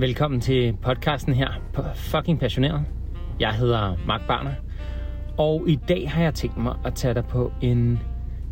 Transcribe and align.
Velkommen 0.00 0.40
til 0.40 0.76
podcasten 0.82 1.34
her 1.34 1.48
på 1.72 1.82
Fucking 1.94 2.40
Passioneret. 2.40 2.84
Jeg 3.40 3.52
hedder 3.52 3.96
Mark 4.06 4.26
Barner, 4.26 4.52
og 5.38 5.64
i 5.68 5.78
dag 5.88 6.10
har 6.10 6.22
jeg 6.22 6.34
tænkt 6.34 6.56
mig 6.56 6.74
at 6.84 6.94
tage 6.94 7.14
dig 7.14 7.24
på 7.24 7.52
en 7.62 7.98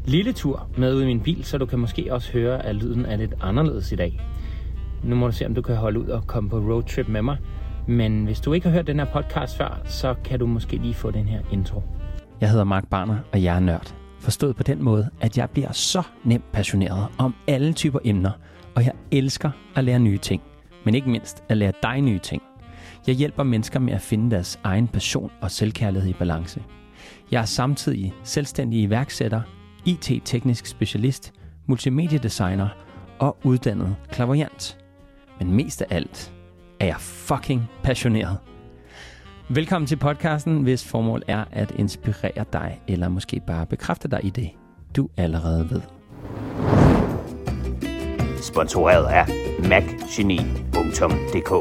lille 0.04 0.32
tur 0.32 0.68
med 0.76 0.94
ud 0.94 1.02
i 1.02 1.06
min 1.06 1.20
bil, 1.20 1.44
så 1.44 1.58
du 1.58 1.66
kan 1.66 1.78
måske 1.78 2.12
også 2.12 2.32
høre, 2.32 2.66
at 2.66 2.74
lyden 2.74 3.06
er 3.06 3.16
lidt 3.16 3.34
anderledes 3.40 3.92
i 3.92 3.96
dag. 3.96 4.20
Nu 5.04 5.16
må 5.16 5.26
du 5.26 5.32
se, 5.32 5.46
om 5.46 5.54
du 5.54 5.62
kan 5.62 5.76
holde 5.76 6.00
ud 6.00 6.06
og 6.06 6.26
komme 6.26 6.50
på 6.50 6.58
roadtrip 6.58 7.08
med 7.08 7.22
mig. 7.22 7.36
Men 7.86 8.24
hvis 8.24 8.40
du 8.40 8.52
ikke 8.52 8.68
har 8.68 8.74
hørt 8.74 8.86
den 8.86 8.98
her 8.98 9.06
podcast 9.06 9.56
før, 9.56 9.80
så 9.84 10.14
kan 10.24 10.38
du 10.38 10.46
måske 10.46 10.76
lige 10.76 10.94
få 10.94 11.10
den 11.10 11.28
her 11.28 11.40
intro. 11.52 11.82
Jeg 12.40 12.50
hedder 12.50 12.64
Mark 12.64 12.88
Barner, 12.90 13.18
og 13.32 13.42
jeg 13.42 13.56
er 13.56 13.60
nørd. 13.60 13.94
Forstået 14.18 14.56
på 14.56 14.62
den 14.62 14.82
måde, 14.82 15.10
at 15.20 15.38
jeg 15.38 15.50
bliver 15.50 15.72
så 15.72 16.02
nemt 16.24 16.52
passioneret 16.52 17.06
om 17.18 17.34
alle 17.46 17.72
typer 17.72 17.98
emner, 18.04 18.32
og 18.74 18.84
jeg 18.84 18.92
elsker 19.10 19.50
at 19.76 19.84
lære 19.84 19.98
nye 19.98 20.18
ting– 20.18 20.42
men 20.88 20.94
ikke 20.94 21.10
mindst 21.10 21.44
at 21.48 21.56
lære 21.56 21.72
dig 21.82 22.00
nye 22.00 22.18
ting. 22.18 22.42
Jeg 23.06 23.14
hjælper 23.14 23.42
mennesker 23.42 23.78
med 23.78 23.92
at 23.92 24.00
finde 24.00 24.30
deres 24.30 24.60
egen 24.64 24.88
passion 24.88 25.30
og 25.40 25.50
selvkærlighed 25.50 26.10
i 26.10 26.12
balance. 26.12 26.62
Jeg 27.30 27.40
er 27.40 27.44
samtidig 27.44 28.14
selvstændig 28.22 28.80
iværksætter, 28.80 29.40
IT-teknisk 29.84 30.66
specialist, 30.66 31.32
multimediedesigner 31.66 32.68
og 33.18 33.36
uddannet 33.44 33.96
klaverjant. 34.10 34.78
Men 35.38 35.52
mest 35.52 35.82
af 35.82 35.86
alt 35.90 36.32
er 36.80 36.86
jeg 36.86 36.96
fucking 37.00 37.62
passioneret. 37.82 38.38
Velkommen 39.48 39.86
til 39.86 39.96
podcasten, 39.96 40.62
hvis 40.62 40.84
formål 40.84 41.22
er 41.26 41.44
at 41.52 41.70
inspirere 41.78 42.44
dig, 42.52 42.80
eller 42.86 43.08
måske 43.08 43.40
bare 43.46 43.66
bekræfte 43.66 44.08
dig 44.08 44.20
i 44.24 44.30
det, 44.30 44.50
du 44.96 45.08
allerede 45.16 45.70
ved. 45.70 45.97
Sponsoreret 48.48 49.04
af 49.04 49.26
macgeni.dk 49.68 51.52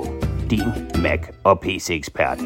Din 0.52 1.02
Mac 1.04 1.20
og 1.44 1.60
PC-ekspert. 1.60 2.38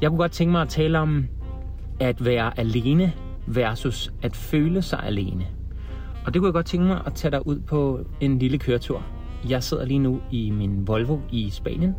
Jeg 0.00 0.08
kunne 0.08 0.18
godt 0.18 0.32
tænke 0.32 0.52
mig 0.52 0.62
at 0.62 0.68
tale 0.68 0.98
om 0.98 1.26
at 2.00 2.24
være 2.24 2.60
alene 2.60 3.12
versus 3.46 4.12
at 4.22 4.36
føle 4.36 4.82
sig 4.82 5.02
alene. 5.02 5.46
Og 6.26 6.34
det 6.34 6.40
kunne 6.40 6.46
jeg 6.46 6.52
godt 6.52 6.66
tænke 6.66 6.86
mig 6.86 7.00
at 7.06 7.14
tage 7.14 7.30
dig 7.30 7.46
ud 7.46 7.60
på 7.60 8.00
en 8.20 8.38
lille 8.38 8.58
køretur. 8.58 9.02
Jeg 9.48 9.62
sidder 9.62 9.84
lige 9.84 9.98
nu 9.98 10.20
i 10.30 10.50
min 10.50 10.88
Volvo 10.88 11.18
i 11.30 11.50
Spanien, 11.50 11.94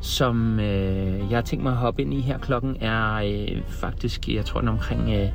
som 0.00 0.60
øh, 0.60 1.30
jeg 1.30 1.36
har 1.36 1.42
tænkt 1.42 1.62
mig 1.62 1.72
at 1.72 1.78
hoppe 1.78 2.02
ind 2.02 2.14
i 2.14 2.20
her. 2.20 2.38
Klokken 2.38 2.76
er 2.80 3.14
øh, 3.14 3.62
faktisk, 3.66 4.28
jeg 4.28 4.44
tror 4.44 4.60
den 4.60 4.68
er 4.68 4.72
omkring 4.72 5.10
øh, 5.10 5.28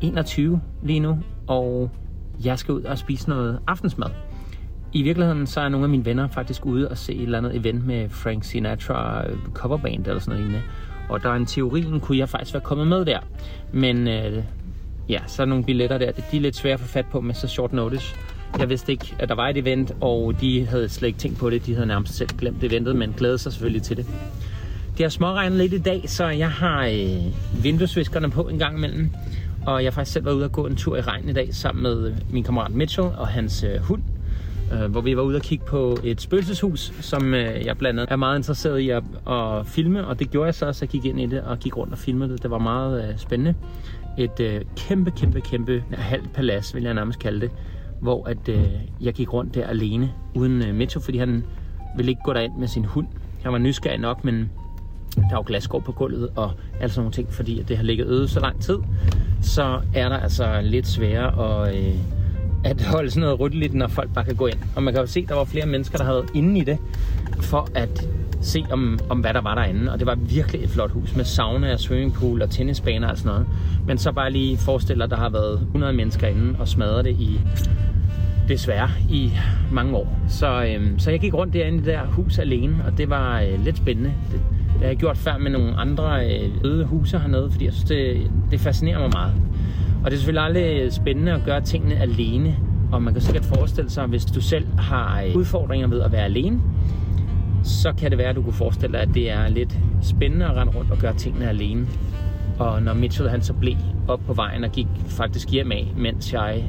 21 0.00 0.60
lige 0.82 1.00
nu, 1.00 1.18
og 1.46 1.90
jeg 2.44 2.58
skal 2.58 2.74
ud 2.74 2.82
og 2.82 2.98
spise 2.98 3.28
noget 3.28 3.58
aftensmad. 3.66 4.10
I 4.92 5.02
virkeligheden 5.02 5.46
så 5.46 5.60
er 5.60 5.68
nogle 5.68 5.84
af 5.84 5.90
mine 5.90 6.04
venner 6.04 6.28
faktisk 6.28 6.66
ude 6.66 6.88
og 6.88 6.98
se 6.98 7.14
et 7.14 7.22
eller 7.22 7.38
andet 7.38 7.56
event 7.56 7.86
med 7.86 8.08
Frank 8.08 8.44
Sinatra 8.44 9.26
øh, 9.26 9.36
coverband 9.54 10.06
eller 10.06 10.20
sådan 10.20 10.40
noget 10.40 10.62
Og 11.08 11.22
der 11.22 11.28
er 11.28 11.34
en 11.34 11.46
teorien, 11.46 12.00
kunne 12.00 12.18
jeg 12.18 12.28
faktisk 12.28 12.54
være 12.54 12.62
kommet 12.62 12.86
med 12.86 13.04
der. 13.04 13.18
Men 13.72 14.08
øh, 14.08 14.44
ja, 15.08 15.18
så 15.26 15.42
er 15.42 15.46
nogle 15.46 15.64
billetter 15.64 15.98
der, 15.98 16.12
de 16.12 16.36
er 16.36 16.40
lidt 16.40 16.56
svære 16.56 16.74
at 16.74 16.80
få 16.80 16.86
fat 16.86 17.06
på 17.06 17.20
med 17.20 17.34
så 17.34 17.48
short 17.48 17.72
notice. 17.72 18.14
Jeg 18.58 18.68
vidste 18.68 18.92
ikke, 18.92 19.14
at 19.18 19.28
der 19.28 19.34
var 19.34 19.48
et 19.48 19.56
event, 19.56 19.92
og 20.00 20.40
de 20.40 20.66
havde 20.66 20.88
slet 20.88 21.08
ikke 21.08 21.18
tænkt 21.18 21.38
på 21.38 21.50
det. 21.50 21.66
De 21.66 21.74
havde 21.74 21.86
nærmest 21.86 22.14
selv 22.14 22.28
glemt 22.38 22.64
eventet, 22.64 22.96
men 22.96 23.14
glædede 23.16 23.38
sig 23.38 23.52
selvfølgelig 23.52 23.82
til 23.82 23.96
det. 23.96 24.06
Det 24.96 25.04
har 25.04 25.08
småregnet 25.08 25.58
lidt 25.58 25.72
i 25.72 25.78
dag, 25.78 26.02
så 26.06 26.28
jeg 26.28 26.50
har 26.50 26.86
øh, 26.86 27.64
vinduesviskerne 27.64 28.30
på 28.30 28.42
en 28.42 28.58
gang 28.58 28.76
imellem. 28.76 29.10
Og 29.66 29.82
jeg 29.82 29.90
har 29.90 29.94
faktisk 29.94 30.12
selv 30.12 30.24
været 30.24 30.34
ude 30.34 30.44
og 30.44 30.52
gå 30.52 30.66
en 30.66 30.76
tur 30.76 30.96
i 30.96 31.00
regn 31.00 31.28
i 31.28 31.32
dag 31.32 31.54
sammen 31.54 31.82
med 31.82 32.06
øh, 32.06 32.16
min 32.30 32.44
kammerat 32.44 32.70
Mitchell 32.70 33.08
og 33.18 33.28
hans 33.28 33.62
øh, 33.64 33.80
hund. 33.80 34.02
Øh, 34.72 34.90
hvor 34.90 35.00
vi 35.00 35.16
var 35.16 35.22
ude 35.22 35.36
og 35.36 35.42
kigge 35.42 35.64
på 35.64 35.96
et 36.04 36.20
spøgelseshus, 36.20 36.92
som 37.00 37.34
øh, 37.34 37.66
jeg 37.66 37.78
blandt 37.78 38.00
andet 38.00 38.12
er 38.12 38.16
meget 38.16 38.38
interesseret 38.38 38.78
i 38.78 38.90
at, 38.90 39.02
at 39.30 39.66
filme. 39.66 40.06
Og 40.06 40.18
det 40.18 40.30
gjorde 40.30 40.46
jeg 40.46 40.54
så, 40.54 40.72
så 40.72 40.84
jeg 40.84 40.88
gik 40.88 41.04
ind 41.04 41.20
i 41.20 41.26
det 41.26 41.40
og 41.40 41.58
gik 41.58 41.76
rundt 41.76 41.92
og 41.92 41.98
filmede 41.98 42.32
det. 42.32 42.42
Det 42.42 42.50
var 42.50 42.58
meget 42.58 43.08
øh, 43.08 43.18
spændende. 43.18 43.54
Et 44.18 44.40
øh, 44.40 44.60
kæmpe, 44.76 45.10
kæmpe, 45.10 45.40
kæmpe 45.40 45.84
halvt 45.92 46.32
palads, 46.32 46.74
vil 46.74 46.82
jeg 46.82 46.94
nærmest 46.94 47.18
kalde 47.18 47.40
det. 47.40 47.50
Hvor 48.00 48.28
at, 48.28 48.48
øh, 48.48 48.68
jeg 49.00 49.12
gik 49.12 49.32
rundt 49.32 49.54
der 49.54 49.66
alene, 49.66 50.12
uden 50.34 50.62
øh, 50.62 50.74
Mitchell, 50.74 51.04
fordi 51.04 51.18
han 51.18 51.44
ville 51.96 52.10
ikke 52.10 52.22
gå 52.24 52.32
derind 52.32 52.52
med 52.58 52.68
sin 52.68 52.84
hund. 52.84 53.06
Han 53.42 53.52
var 53.52 53.58
nysgerrig 53.58 53.98
nok, 53.98 54.24
men 54.24 54.50
der 55.16 55.22
er 55.22 55.36
jo 55.36 55.44
glasgård 55.46 55.82
på 55.82 55.92
gulvet 55.92 56.28
og 56.36 56.52
alle 56.80 56.92
sådan 56.92 57.00
nogle 57.00 57.12
ting, 57.12 57.32
fordi 57.32 57.62
det 57.68 57.76
har 57.76 57.84
ligget 57.84 58.06
øde 58.06 58.28
så 58.28 58.40
lang 58.40 58.60
tid, 58.60 58.78
så 59.42 59.80
er 59.94 60.08
der 60.08 60.16
altså 60.16 60.60
lidt 60.62 60.86
sværere 60.86 61.66
at, 61.66 61.76
øh, 61.76 61.94
at 62.64 62.82
holde 62.82 63.10
sådan 63.10 63.20
noget 63.20 63.40
ryddeligt, 63.40 63.74
når 63.74 63.88
folk 63.88 64.14
bare 64.14 64.24
kan 64.24 64.34
gå 64.34 64.46
ind. 64.46 64.58
Og 64.76 64.82
man 64.82 64.94
kan 64.94 65.00
jo 65.00 65.06
se, 65.06 65.20
at 65.20 65.28
der 65.28 65.34
var 65.34 65.44
flere 65.44 65.66
mennesker, 65.66 65.98
der 65.98 66.04
havde 66.04 66.16
været 66.16 66.30
inde 66.34 66.60
i 66.60 66.64
det, 66.64 66.78
for 67.40 67.68
at 67.74 68.08
se 68.40 68.64
om, 68.70 68.98
om 69.10 69.20
hvad 69.20 69.34
der 69.34 69.40
var 69.40 69.54
derinde. 69.54 69.92
Og 69.92 69.98
det 69.98 70.06
var 70.06 70.14
virkelig 70.14 70.64
et 70.64 70.70
flot 70.70 70.90
hus 70.90 71.16
med 71.16 71.24
sauna 71.24 71.72
og 71.72 71.80
swimmingpool 71.80 72.42
og 72.42 72.50
tennisbaner 72.50 73.08
og 73.08 73.18
sådan 73.18 73.32
noget. 73.32 73.46
Men 73.86 73.98
så 73.98 74.12
bare 74.12 74.30
lige 74.30 74.58
forestil 74.58 74.96
dig, 74.96 75.04
at 75.04 75.10
der 75.10 75.16
har 75.16 75.28
været 75.28 75.60
100 75.60 75.92
mennesker 75.92 76.26
inde 76.26 76.58
og 76.58 76.68
smadret 76.68 77.04
det 77.04 77.16
i 77.20 77.40
desværre 78.48 78.90
i 79.10 79.32
mange 79.72 79.96
år. 79.96 80.18
Så, 80.28 80.64
øhm, 80.64 80.98
så 80.98 81.10
jeg 81.10 81.20
gik 81.20 81.34
rundt 81.34 81.54
derinde 81.54 81.76
i 81.76 81.80
det 81.80 81.86
der 81.86 82.06
hus 82.06 82.38
alene, 82.38 82.84
og 82.86 82.98
det 82.98 83.10
var 83.10 83.40
øh, 83.40 83.64
lidt 83.64 83.76
spændende. 83.76 84.12
Det, 84.32 84.40
det 84.82 84.86
har 84.86 84.92
jeg 84.92 84.98
gjort 84.98 85.16
før 85.16 85.38
med 85.38 85.50
nogle 85.50 85.76
andre 85.76 86.26
øh, 86.26 86.50
øde 86.64 86.84
huse 86.84 87.18
hernede, 87.18 87.50
fordi 87.50 87.64
jeg 87.64 87.72
synes, 87.72 87.88
det, 87.88 88.30
det 88.50 88.60
fascinerer 88.60 88.98
mig 88.98 89.10
meget. 89.12 89.34
Og 90.04 90.10
det 90.10 90.12
er 90.12 90.18
selvfølgelig 90.18 90.44
aldrig 90.44 90.92
spændende 90.92 91.32
at 91.32 91.40
gøre 91.44 91.60
tingene 91.60 92.00
alene. 92.00 92.56
Og 92.92 93.02
man 93.02 93.12
kan 93.12 93.22
sikkert 93.22 93.44
forestille 93.44 93.90
sig, 93.90 94.06
hvis 94.06 94.24
du 94.24 94.40
selv 94.40 94.66
har 94.78 95.22
øh, 95.22 95.36
udfordringer 95.36 95.88
ved 95.88 96.00
at 96.00 96.12
være 96.12 96.24
alene, 96.24 96.60
så 97.64 97.92
kan 97.92 98.10
det 98.10 98.18
være, 98.18 98.28
at 98.28 98.36
du 98.36 98.42
kunne 98.42 98.52
forestille 98.52 98.92
dig, 98.92 99.00
at 99.00 99.08
det 99.14 99.30
er 99.30 99.48
lidt 99.48 99.78
spændende 100.02 100.46
at 100.46 100.56
rende 100.56 100.72
rundt 100.72 100.90
og 100.90 100.98
gøre 100.98 101.14
tingene 101.14 101.48
alene. 101.48 101.86
Og 102.58 102.82
når 102.82 102.94
Mitchell 102.94 103.28
han 103.28 103.42
så 103.42 103.52
blev 103.52 103.74
op 104.08 104.20
på 104.26 104.32
vejen 104.32 104.64
og 104.64 104.72
gik 104.72 104.86
faktisk 105.06 105.50
hjem 105.50 105.72
af, 105.72 105.92
mens 105.96 106.32
jeg 106.32 106.64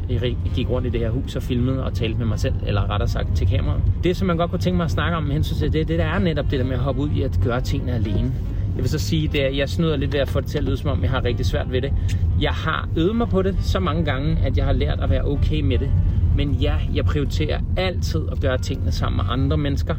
gik 0.56 0.70
rundt 0.70 0.88
i 0.88 0.90
det 0.90 1.00
her 1.00 1.10
hus 1.10 1.36
og 1.36 1.44
filmede 1.44 1.84
og 1.84 1.94
talte 1.94 2.18
med 2.18 2.26
mig 2.26 2.40
selv, 2.40 2.54
eller 2.66 2.90
rettere 2.90 3.10
sagt 3.10 3.36
til 3.36 3.48
kameraet. 3.48 3.82
Det, 4.04 4.18
som 4.18 4.28
man 4.28 4.38
godt 4.38 4.52
kunne 4.52 4.60
tænke 4.60 4.78
mig 4.78 4.84
at 4.84 4.92
snakke 4.92 5.18
om 5.18 5.24
med 5.24 5.34
hensyn 5.34 5.56
til 5.56 5.74
det, 5.74 5.88
det 5.88 6.00
der 6.00 6.06
er 6.06 6.20
netop 6.20 6.52
det 6.52 6.60
der 6.60 6.66
med 6.66 6.74
at 6.74 6.80
hoppe 6.80 7.02
ud 7.02 7.10
i 7.10 7.22
at 7.22 7.40
gøre 7.44 7.62
tingene 7.62 7.94
alene. 7.94 8.32
Jeg 8.76 8.82
vil 8.84 8.90
så 8.90 9.00
sige, 9.00 9.46
at 9.46 9.58
jeg 9.58 9.70
snyder 9.70 9.96
lidt 9.96 10.14
ved 10.14 10.20
at 10.20 10.30
få 10.30 10.40
det 10.40 10.48
til 10.48 10.58
at 10.58 10.64
lyde, 10.64 10.78
som 10.78 10.90
om 10.90 11.02
jeg 11.02 11.10
har 11.10 11.24
rigtig 11.24 11.46
svært 11.46 11.72
ved 11.72 11.82
det. 11.82 11.94
Jeg 12.42 12.52
har 12.52 12.90
øvet 12.98 13.16
mig 13.16 13.30
på 13.30 13.42
det 13.42 13.56
så 13.60 13.80
mange 13.80 14.06
gange, 14.06 14.38
at 14.44 14.58
jeg 14.58 14.66
har 14.66 14.74
lært 14.74 15.00
at 15.00 15.10
være 15.10 15.26
okay 15.28 15.62
med 15.62 15.78
det. 15.78 15.92
Men 16.36 16.52
ja, 16.52 16.76
jeg 16.94 17.06
prioriterer 17.06 17.60
altid 17.78 18.22
at 18.32 18.40
gøre 18.40 18.58
tingene 18.58 18.92
sammen 18.92 19.18
med 19.18 19.26
andre 19.30 19.58
mennesker. 19.58 19.96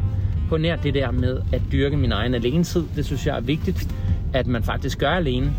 På 0.48 0.56
nær 0.56 0.76
det 0.76 0.94
der 0.94 1.10
med 1.10 1.40
at 1.52 1.62
dyrke 1.72 1.96
min 1.96 2.12
egen 2.12 2.34
alenetid. 2.34 2.82
Det 2.96 3.04
synes 3.04 3.26
jeg 3.26 3.36
er 3.36 3.40
vigtigt, 3.40 3.94
at 4.32 4.46
man 4.46 4.62
faktisk 4.62 4.98
gør 4.98 5.10
alene 5.10 5.52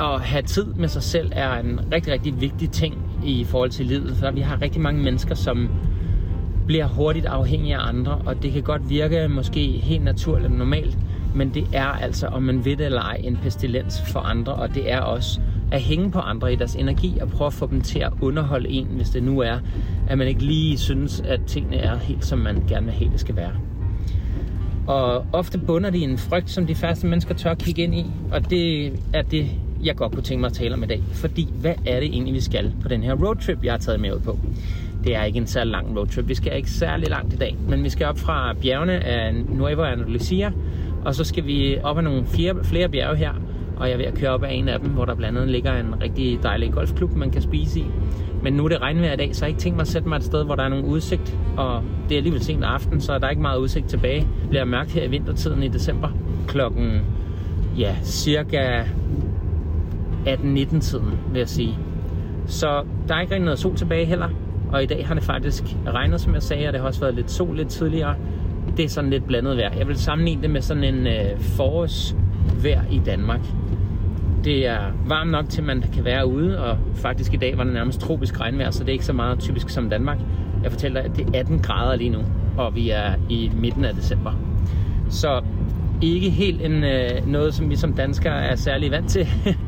at 0.00 0.20
have 0.20 0.42
tid 0.42 0.64
med 0.64 0.88
sig 0.88 1.02
selv 1.02 1.32
er 1.32 1.60
en 1.60 1.80
rigtig, 1.92 2.12
rigtig 2.12 2.40
vigtig 2.40 2.70
ting 2.70 2.94
i 3.24 3.44
forhold 3.44 3.70
til 3.70 3.86
livet. 3.86 4.16
For 4.16 4.30
vi 4.30 4.40
har 4.40 4.62
rigtig 4.62 4.80
mange 4.80 5.02
mennesker, 5.02 5.34
som 5.34 5.68
bliver 6.66 6.86
hurtigt 6.86 7.26
afhængige 7.26 7.76
af 7.76 7.88
andre, 7.88 8.22
og 8.26 8.42
det 8.42 8.52
kan 8.52 8.62
godt 8.62 8.90
virke 8.90 9.28
måske 9.28 9.66
helt 9.66 10.04
naturligt 10.04 10.46
og 10.46 10.52
normalt, 10.52 10.98
men 11.34 11.54
det 11.54 11.66
er 11.72 11.86
altså, 11.86 12.26
om 12.26 12.42
man 12.42 12.64
ved 12.64 12.76
det 12.76 12.86
eller 12.86 13.00
ej, 13.00 13.20
en 13.24 13.38
pestilens 13.42 14.02
for 14.12 14.20
andre, 14.20 14.52
og 14.52 14.74
det 14.74 14.92
er 14.92 15.00
også 15.00 15.40
at 15.72 15.80
hænge 15.80 16.10
på 16.10 16.18
andre 16.18 16.52
i 16.52 16.56
deres 16.56 16.74
energi 16.74 17.18
og 17.20 17.28
prøve 17.28 17.46
at 17.46 17.52
få 17.52 17.66
dem 17.66 17.80
til 17.80 17.98
at 17.98 18.12
underholde 18.20 18.68
en, 18.68 18.86
hvis 18.86 19.10
det 19.10 19.22
nu 19.22 19.40
er, 19.40 19.58
at 20.08 20.18
man 20.18 20.28
ikke 20.28 20.42
lige 20.42 20.78
synes, 20.78 21.20
at 21.20 21.40
tingene 21.46 21.76
er 21.76 21.96
helt, 21.96 22.24
som 22.24 22.38
man 22.38 22.62
gerne 22.68 22.86
vil 22.86 22.94
have, 22.94 23.10
det 23.10 23.20
skal 23.20 23.36
være. 23.36 23.52
Og 24.86 25.26
ofte 25.32 25.58
bunder 25.58 25.90
de 25.90 25.98
en 25.98 26.18
frygt, 26.18 26.50
som 26.50 26.66
de 26.66 26.74
færreste 26.74 27.06
mennesker 27.06 27.34
tør 27.34 27.50
at 27.50 27.58
kigge 27.58 27.82
ind 27.82 27.94
i, 27.94 28.06
og 28.32 28.50
det 28.50 28.92
er 29.12 29.22
det, 29.22 29.50
jeg 29.84 29.96
godt 29.96 30.12
kunne 30.12 30.22
tænke 30.22 30.40
mig 30.40 30.46
at 30.46 30.52
tale 30.52 30.74
om 30.74 30.82
i 30.82 30.86
dag. 30.86 31.02
Fordi 31.12 31.48
hvad 31.60 31.74
er 31.86 32.00
det 32.00 32.08
egentlig, 32.08 32.34
vi 32.34 32.40
skal 32.40 32.72
på 32.82 32.88
den 32.88 33.02
her 33.02 33.14
roadtrip, 33.14 33.64
jeg 33.64 33.72
har 33.72 33.78
taget 33.78 34.00
med 34.00 34.12
ud 34.12 34.20
på? 34.20 34.38
Det 35.04 35.16
er 35.16 35.24
ikke 35.24 35.38
en 35.38 35.46
særlig 35.46 35.70
lang 35.70 35.98
roadtrip. 35.98 36.28
Vi 36.28 36.34
skal 36.34 36.56
ikke 36.56 36.70
særlig 36.70 37.08
langt 37.08 37.34
i 37.34 37.36
dag, 37.36 37.56
men 37.68 37.84
vi 37.84 37.88
skal 37.88 38.06
op 38.06 38.18
fra 38.18 38.54
bjergene 38.62 39.04
af 39.04 39.34
Nueva 39.34 39.92
Andalusia, 39.92 40.52
og 41.04 41.14
så 41.14 41.24
skal 41.24 41.46
vi 41.46 41.78
op 41.82 41.98
ad 41.98 42.02
nogle 42.02 42.26
flere, 42.26 42.64
flere 42.64 42.88
bjerge 42.88 43.16
her, 43.16 43.32
og 43.76 43.86
jeg 43.86 43.92
er 43.92 43.96
ved 43.96 44.04
at 44.04 44.14
køre 44.14 44.30
op 44.30 44.42
ad 44.44 44.48
en 44.52 44.68
af 44.68 44.80
dem, 44.80 44.88
hvor 44.88 45.04
der 45.04 45.14
blandt 45.14 45.38
andet 45.38 45.52
ligger 45.52 45.80
en 45.80 46.02
rigtig 46.02 46.38
dejlig 46.42 46.72
golfklub, 46.72 47.16
man 47.16 47.30
kan 47.30 47.42
spise 47.42 47.80
i. 47.80 47.84
Men 48.42 48.52
nu 48.52 48.64
er 48.64 48.68
det 48.68 48.80
regnvejr 48.80 49.12
i 49.12 49.16
dag, 49.16 49.36
så 49.36 49.44
jeg 49.44 49.46
har 49.46 49.48
ikke 49.48 49.60
tænkt 49.60 49.76
mig 49.76 49.82
at 49.82 49.88
sætte 49.88 50.08
mig 50.08 50.16
et 50.16 50.24
sted, 50.24 50.44
hvor 50.44 50.54
der 50.54 50.62
er 50.62 50.68
nogen 50.68 50.84
udsigt. 50.84 51.36
Og 51.56 51.82
det 52.08 52.14
er 52.14 52.18
alligevel 52.18 52.42
sent 52.42 52.64
aften, 52.64 53.00
så 53.00 53.18
der 53.18 53.26
er 53.26 53.30
ikke 53.30 53.42
meget 53.42 53.58
udsigt 53.58 53.88
tilbage. 53.88 54.20
Det 54.20 54.48
bliver 54.50 54.64
mørkt 54.64 54.92
her 54.92 55.04
i 55.04 55.08
vintertiden 55.08 55.62
i 55.62 55.68
december. 55.68 56.08
Klokken, 56.48 57.00
ja, 57.78 57.96
cirka 58.02 58.82
18-19 60.26 60.80
tiden, 60.80 61.18
vil 61.32 61.38
jeg 61.38 61.48
sige. 61.48 61.78
Så 62.46 62.84
der 63.08 63.14
er 63.14 63.20
ikke 63.20 63.34
rigtig 63.34 63.44
noget 63.44 63.58
sol 63.58 63.76
tilbage 63.76 64.04
heller. 64.04 64.28
Og 64.72 64.82
i 64.82 64.86
dag 64.86 65.06
har 65.06 65.14
det 65.14 65.22
faktisk 65.22 65.64
regnet, 65.86 66.20
som 66.20 66.34
jeg 66.34 66.42
sagde, 66.42 66.66
og 66.66 66.72
det 66.72 66.80
har 66.80 66.88
også 66.88 67.00
været 67.00 67.14
lidt 67.14 67.30
sol 67.30 67.56
lidt 67.56 67.68
tidligere. 67.68 68.14
Det 68.76 68.84
er 68.84 68.88
sådan 68.88 69.10
lidt 69.10 69.26
blandet 69.26 69.56
vejr. 69.56 69.74
Jeg 69.78 69.88
vil 69.88 69.96
sammenligne 69.96 70.42
det 70.42 70.50
med 70.50 70.60
sådan 70.60 70.84
en 70.84 71.06
øh, 71.06 71.40
forårsvejr 71.40 72.82
i 72.90 73.00
Danmark. 73.06 73.40
Det 74.44 74.66
er 74.66 74.78
varmt 75.06 75.30
nok 75.30 75.48
til, 75.48 75.60
at 75.60 75.66
man 75.66 75.84
kan 75.94 76.04
være 76.04 76.26
ude, 76.26 76.64
og 76.64 76.78
faktisk 76.94 77.34
i 77.34 77.36
dag 77.36 77.58
var 77.58 77.64
det 77.64 77.72
nærmest 77.72 78.00
tropisk 78.00 78.40
regnvejr, 78.40 78.70
så 78.70 78.80
det 78.80 78.88
er 78.88 78.92
ikke 78.92 79.04
så 79.04 79.12
meget 79.12 79.38
typisk 79.38 79.68
som 79.68 79.90
Danmark. 79.90 80.18
Jeg 80.62 80.72
fortæller 80.72 81.00
dig, 81.02 81.10
at 81.10 81.16
det 81.16 81.36
er 81.36 81.40
18 81.40 81.58
grader 81.58 81.96
lige 81.96 82.10
nu. 82.10 82.18
og 82.56 82.74
vi 82.74 82.90
er 82.90 83.14
i 83.28 83.50
midten 83.54 83.84
af 83.84 83.94
december. 83.94 84.32
Så 85.08 85.42
ikke 86.02 86.30
helt 86.30 86.62
en, 86.62 86.84
øh, 86.84 87.26
noget, 87.26 87.54
som 87.54 87.70
vi 87.70 87.76
som 87.76 87.92
danskere 87.92 88.42
er 88.42 88.56
særlig 88.56 88.90
vant 88.90 89.08
til. 89.08 89.26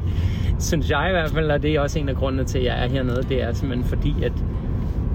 Synes 0.60 0.90
jeg 0.90 1.06
i 1.08 1.12
hvert 1.12 1.30
fald, 1.30 1.50
og 1.50 1.62
det 1.62 1.74
er 1.74 1.80
også 1.80 1.98
en 1.98 2.08
af 2.08 2.16
grundene 2.16 2.44
til, 2.44 2.58
at 2.58 2.64
jeg 2.64 2.84
er 2.84 2.88
hernede. 2.88 3.22
Det 3.22 3.42
er 3.42 3.52
simpelthen 3.52 3.88
fordi, 3.88 4.14
at 4.22 4.32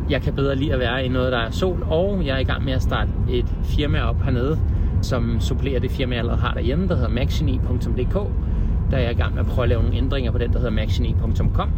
jeg 0.09 0.21
kan 0.21 0.33
bedre 0.33 0.55
lide 0.55 0.73
at 0.73 0.79
være 0.79 1.05
i 1.05 1.07
noget, 1.07 1.31
der 1.31 1.37
er 1.37 1.51
sol, 1.51 1.85
og 1.89 2.25
jeg 2.25 2.35
er 2.35 2.39
i 2.39 2.43
gang 2.43 2.65
med 2.65 2.73
at 2.73 2.81
starte 2.81 3.11
et 3.29 3.45
firma 3.63 4.01
op 4.01 4.21
hernede, 4.21 4.59
som 5.01 5.39
supplerer 5.39 5.79
det 5.79 5.91
firma, 5.91 6.15
jeg 6.15 6.19
allerede 6.19 6.41
har 6.41 6.53
derhjemme, 6.53 6.87
der 6.87 6.95
hedder 6.95 7.09
maxgeni.dk. 7.09 8.13
Der 8.91 8.97
er 8.97 9.01
jeg 9.01 9.11
i 9.11 9.15
gang 9.15 9.33
med 9.33 9.41
at 9.41 9.47
prøve 9.47 9.63
at 9.63 9.69
lave 9.69 9.81
nogle 9.81 9.97
ændringer 9.97 10.31
på 10.31 10.37
den, 10.37 10.53
der 10.53 10.57
hedder 10.57 10.71
maxgeni.com. 10.71 11.71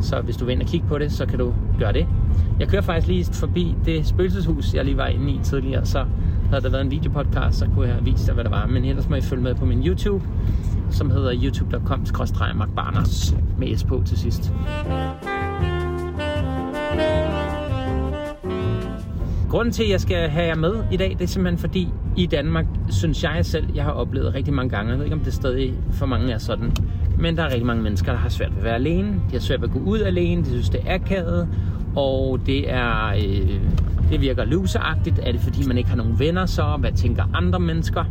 Så 0.00 0.20
hvis 0.20 0.36
du 0.36 0.44
vil 0.44 0.52
ind 0.52 0.62
og 0.62 0.68
kigge 0.68 0.86
på 0.86 0.98
det, 0.98 1.12
så 1.12 1.26
kan 1.26 1.38
du 1.38 1.54
gøre 1.78 1.92
det. 1.92 2.06
Jeg 2.60 2.68
kører 2.68 2.82
faktisk 2.82 3.08
lige 3.08 3.24
forbi 3.32 3.74
det 3.84 4.06
spøgelseshus, 4.06 4.74
jeg 4.74 4.84
lige 4.84 4.96
var 4.96 5.06
inde 5.06 5.32
i 5.32 5.40
tidligere, 5.42 5.86
så 5.86 6.04
havde 6.50 6.62
der 6.62 6.70
været 6.70 6.84
en 6.84 6.90
videopodcast, 6.90 7.58
så 7.58 7.66
kunne 7.74 7.86
jeg 7.86 7.94
have 7.94 8.04
vist 8.04 8.26
dig, 8.26 8.34
hvad 8.34 8.44
der 8.44 8.50
var. 8.50 8.66
Men 8.66 8.84
ellers 8.84 9.08
må 9.08 9.16
I 9.16 9.20
følge 9.20 9.42
med 9.42 9.54
på 9.54 9.64
min 9.64 9.86
YouTube, 9.86 10.24
som 10.96 11.10
hedder 11.10 11.34
youtube.com 11.42 12.06
med 13.58 13.76
S 13.76 13.84
på 13.84 14.02
til 14.06 14.18
sidst. 14.18 14.52
Grunden 19.50 19.72
til, 19.72 19.82
at 19.82 19.90
jeg 19.90 20.00
skal 20.00 20.28
have 20.28 20.46
jer 20.46 20.54
med 20.54 20.74
i 20.92 20.96
dag, 20.96 21.10
det 21.18 21.24
er 21.24 21.26
simpelthen 21.28 21.58
fordi, 21.58 21.88
i 22.16 22.26
Danmark, 22.26 22.66
synes 22.88 23.24
jeg 23.24 23.46
selv, 23.46 23.66
jeg 23.74 23.84
har 23.84 23.90
oplevet 23.90 24.34
rigtig 24.34 24.54
mange 24.54 24.70
gange, 24.70 24.90
jeg 24.90 24.98
ved 24.98 25.04
ikke, 25.04 25.16
om 25.16 25.24
det 25.24 25.32
stadig 25.32 25.74
for 25.92 26.06
mange 26.06 26.32
er 26.32 26.38
sådan, 26.38 26.72
men 27.18 27.36
der 27.36 27.42
er 27.42 27.48
rigtig 27.48 27.66
mange 27.66 27.82
mennesker, 27.82 28.12
der 28.12 28.18
har 28.18 28.28
svært 28.28 28.50
ved 28.50 28.58
at 28.58 28.64
være 28.64 28.74
alene. 28.74 29.08
De 29.08 29.32
har 29.32 29.38
svært 29.38 29.60
ved 29.60 29.68
at 29.68 29.74
gå 29.74 29.80
ud 29.80 30.00
alene, 30.00 30.42
de 30.42 30.48
synes, 30.48 30.70
det 30.70 30.80
er 30.86 30.94
akavet, 30.94 31.48
og 31.96 32.40
det 32.46 32.72
er... 32.72 33.06
Øh, 33.08 33.60
det 34.10 34.20
virker 34.20 34.44
loseragtigt. 34.44 35.20
Er 35.22 35.32
det 35.32 35.40
fordi, 35.40 35.66
man 35.66 35.78
ikke 35.78 35.90
har 35.90 35.96
nogen 35.96 36.18
venner 36.18 36.46
så? 36.46 36.76
Hvad 36.80 36.92
tænker 36.92 37.24
andre 37.34 37.60
mennesker? 37.60 38.04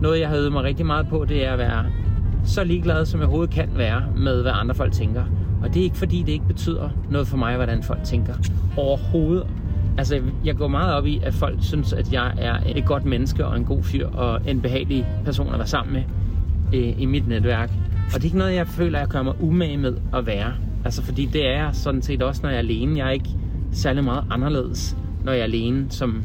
Noget, 0.00 0.20
jeg 0.20 0.28
har 0.28 0.36
øvet 0.36 0.52
mig 0.52 0.62
rigtig 0.62 0.86
meget 0.86 1.08
på, 1.08 1.24
det 1.28 1.46
er 1.46 1.52
at 1.52 1.58
være 1.58 1.84
så 2.44 2.64
ligeglad, 2.64 3.06
som 3.06 3.20
jeg 3.20 3.28
overhovedet 3.28 3.54
kan 3.54 3.68
være 3.76 4.02
med, 4.16 4.42
hvad 4.42 4.52
andre 4.54 4.74
folk 4.74 4.92
tænker. 4.92 5.24
Og 5.62 5.74
det 5.74 5.80
er 5.80 5.84
ikke 5.84 5.96
fordi, 5.96 6.22
det 6.22 6.32
ikke 6.32 6.46
betyder 6.46 6.88
noget 7.10 7.28
for 7.28 7.36
mig, 7.36 7.56
hvordan 7.56 7.82
folk 7.82 8.04
tænker. 8.04 8.34
Overhovedet. 8.76 9.46
Altså, 9.98 10.20
jeg 10.44 10.56
går 10.56 10.68
meget 10.68 10.94
op 10.94 11.06
i, 11.06 11.20
at 11.22 11.34
folk 11.34 11.56
synes, 11.60 11.92
at 11.92 12.12
jeg 12.12 12.34
er 12.38 12.58
et 12.66 12.84
godt 12.84 13.04
menneske 13.04 13.46
og 13.46 13.56
en 13.56 13.64
god 13.64 13.82
fyr 13.82 14.08
og 14.08 14.40
en 14.46 14.60
behagelig 14.60 15.06
person 15.24 15.52
at 15.52 15.58
være 15.58 15.66
sammen 15.66 15.92
med 15.92 16.02
øh, 16.80 17.02
i 17.02 17.06
mit 17.06 17.28
netværk. 17.28 17.70
Og 18.06 18.14
det 18.14 18.20
er 18.20 18.24
ikke 18.24 18.38
noget, 18.38 18.54
jeg 18.54 18.66
føler, 18.66 18.98
at 18.98 19.02
jeg 19.02 19.08
gør 19.08 19.22
mig 19.22 19.34
umage 19.40 19.76
med 19.76 19.96
at 20.14 20.26
være. 20.26 20.52
Altså, 20.84 21.02
fordi 21.02 21.26
det 21.26 21.46
er 21.46 21.52
jeg 21.52 21.70
sådan 21.72 22.02
set 22.02 22.22
også, 22.22 22.40
når 22.42 22.48
jeg 22.48 22.56
er 22.56 22.60
alene. 22.60 22.98
Jeg 22.98 23.06
er 23.06 23.10
ikke 23.10 23.30
særlig 23.72 24.04
meget 24.04 24.24
anderledes, 24.30 24.96
når 25.24 25.32
jeg 25.32 25.40
er 25.40 25.44
alene, 25.44 25.86
som 25.90 26.22